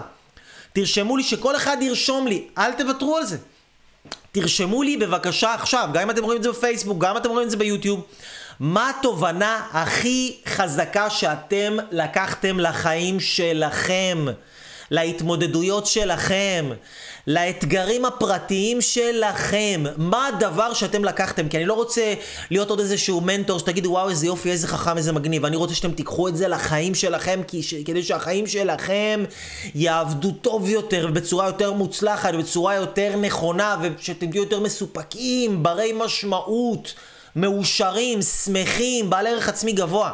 תרשמו 0.73 1.17
לי 1.17 1.23
שכל 1.23 1.57
אחד 1.57 1.77
ירשום 1.81 2.27
לי, 2.27 2.49
אל 2.59 2.73
תוותרו 2.73 3.17
על 3.17 3.25
זה. 3.25 3.37
תרשמו 4.33 4.83
לי 4.83 4.97
בבקשה 4.97 5.55
עכשיו, 5.55 5.89
גם 5.93 6.03
אם 6.03 6.11
אתם 6.11 6.25
רואים 6.25 6.39
את 6.39 6.43
זה 6.43 6.51
בפייסבוק, 6.51 6.99
גם 6.99 7.11
אם 7.11 7.17
אתם 7.17 7.29
רואים 7.29 7.47
את 7.47 7.51
זה 7.51 7.57
ביוטיוב, 7.57 8.07
מה 8.61 8.91
התובנה 8.91 9.67
הכי 9.73 10.37
חזקה 10.47 11.11
שאתם 11.11 11.77
לקחתם 11.91 12.61
לחיים 12.61 13.21
שלכם? 13.21 14.27
להתמודדויות 14.91 15.87
שלכם, 15.87 16.71
לאתגרים 17.27 18.05
הפרטיים 18.05 18.81
שלכם. 18.81 19.85
מה 19.97 20.27
הדבר 20.27 20.75
שאתם 20.75 21.05
לקחתם? 21.05 21.49
כי 21.49 21.57
אני 21.57 21.65
לא 21.65 21.75
רוצה 21.75 22.15
להיות 22.51 22.71
עוד 22.71 22.81
איזשהו 22.81 23.21
מנטור 23.21 23.59
שתגידו 23.59 23.91
וואו 23.91 24.09
איזה 24.09 24.27
יופי, 24.27 24.51
איזה 24.51 24.69
חכם, 24.69 24.97
איזה 24.97 25.13
מגניב. 25.13 25.45
אני 25.45 25.57
רוצה 25.57 25.75
שאתם 25.75 25.93
תיקחו 25.93 26.29
את 26.29 26.37
זה 26.37 26.49
לחיים 26.49 26.95
שלכם, 26.95 27.41
כי 27.49 27.63
ש... 27.63 27.75
כדי 27.75 28.03
שהחיים 28.03 28.47
שלכם 28.47 29.25
יעבדו 29.75 30.33
טוב 30.33 30.69
יותר, 30.69 31.07
ובצורה 31.11 31.47
יותר 31.47 31.73
מוצלחת, 31.73 32.31
ובצורה 32.35 32.75
יותר 32.75 33.17
נכונה, 33.17 33.77
ושאתם 33.83 34.31
תהיו 34.31 34.43
יותר 34.43 34.61
מסופקים, 34.61 35.63
ברי 35.63 35.93
משמעות. 35.95 36.95
מאושרים, 37.37 38.23
שמחים, 38.23 39.11
בעל 39.11 39.27
ערך 39.27 39.49
עצמי 39.49 39.73
גבוה. 39.73 40.13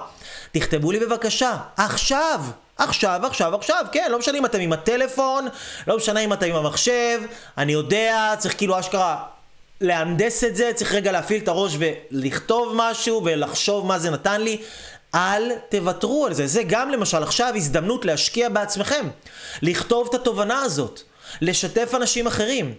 תכתבו 0.52 0.92
לי 0.92 1.00
בבקשה, 1.00 1.56
עכשיו, 1.76 2.40
עכשיו, 2.78 3.20
עכשיו, 3.26 3.54
עכשיו, 3.54 3.86
כן, 3.92 4.08
לא 4.10 4.18
משנה 4.18 4.38
אם 4.38 4.44
אתם 4.46 4.60
עם 4.60 4.72
הטלפון, 4.72 5.48
לא 5.86 5.96
משנה 5.96 6.20
אם 6.20 6.32
אתם 6.32 6.46
עם 6.46 6.56
המחשב, 6.56 7.20
אני 7.58 7.72
יודע, 7.72 8.34
צריך 8.38 8.56
כאילו 8.56 8.80
אשכרה 8.80 9.22
להנדס 9.80 10.44
את 10.44 10.56
זה, 10.56 10.70
צריך 10.74 10.92
רגע 10.94 11.12
להפעיל 11.12 11.42
את 11.42 11.48
הראש 11.48 11.76
ולכתוב 11.78 12.72
משהו 12.74 13.22
ולחשוב 13.24 13.86
מה 13.86 13.98
זה 13.98 14.10
נתן 14.10 14.40
לי. 14.40 14.58
אל 15.14 15.52
תוותרו 15.68 16.26
על 16.26 16.34
זה. 16.34 16.46
זה 16.46 16.62
גם 16.62 16.90
למשל 16.90 17.22
עכשיו 17.22 17.52
הזדמנות 17.56 18.04
להשקיע 18.04 18.48
בעצמכם. 18.48 19.08
לכתוב 19.62 20.08
את 20.10 20.14
התובנה 20.14 20.60
הזאת. 20.60 21.00
לשתף 21.40 21.94
אנשים 21.94 22.26
אחרים. 22.26 22.74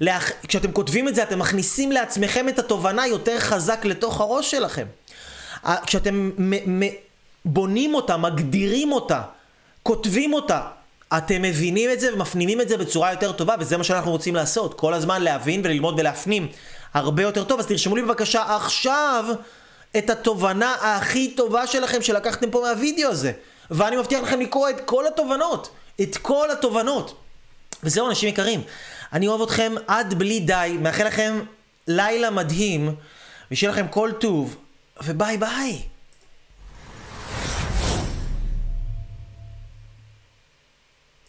לאח... 0.00 0.30
כשאתם 0.48 0.72
כותבים 0.72 1.08
את 1.08 1.14
זה, 1.14 1.22
אתם 1.22 1.38
מכניסים 1.38 1.92
לעצמכם 1.92 2.48
את 2.48 2.58
התובנה 2.58 3.06
יותר 3.06 3.38
חזק 3.40 3.84
לתוך 3.84 4.20
הראש 4.20 4.50
שלכם. 4.50 4.86
כשאתם 5.86 6.30
מ- 6.38 6.80
מ- 6.84 6.94
בונים 7.44 7.94
אותה, 7.94 8.16
מגדירים 8.16 8.92
אותה, 8.92 9.22
כותבים 9.82 10.32
אותה, 10.32 10.60
אתם 11.16 11.42
מבינים 11.42 11.90
את 11.90 12.00
זה 12.00 12.14
ומפנימים 12.14 12.60
את 12.60 12.68
זה 12.68 12.76
בצורה 12.76 13.10
יותר 13.10 13.32
טובה, 13.32 13.54
וזה 13.58 13.76
מה 13.76 13.84
שאנחנו 13.84 14.10
רוצים 14.10 14.34
לעשות. 14.34 14.74
כל 14.74 14.94
הזמן 14.94 15.22
להבין 15.22 15.60
וללמוד 15.64 16.00
ולהפנים 16.00 16.48
הרבה 16.94 17.22
יותר 17.22 17.44
טוב. 17.44 17.60
אז 17.60 17.66
תרשמו 17.66 17.96
לי 17.96 18.02
בבקשה 18.02 18.56
עכשיו 18.56 19.24
את 19.98 20.10
התובנה 20.10 20.74
הכי 20.80 21.34
טובה 21.36 21.66
שלכם 21.66 22.02
שלקחתם 22.02 22.50
פה 22.50 22.60
מהווידאו 22.60 23.10
הזה. 23.10 23.32
ואני 23.70 23.96
מבטיח 23.96 24.22
לכם 24.22 24.40
לקרוא 24.40 24.68
את 24.68 24.80
כל 24.84 25.06
התובנות. 25.06 25.70
את 26.02 26.16
כל 26.16 26.50
התובנות. 26.50 27.16
וזהו, 27.82 28.08
אנשים 28.08 28.28
יקרים. 28.28 28.62
אני 29.12 29.28
אוהב 29.28 29.42
אתכם 29.42 29.74
עד 29.86 30.14
בלי 30.14 30.40
די, 30.40 30.76
מאחל 30.80 31.06
לכם 31.06 31.40
לילה 31.88 32.30
מדהים, 32.30 32.94
ושיהיה 33.50 33.72
לכם 33.72 33.88
כל 33.88 34.10
טוב, 34.20 34.56
וביי 35.04 35.36
ביי. 35.36 35.78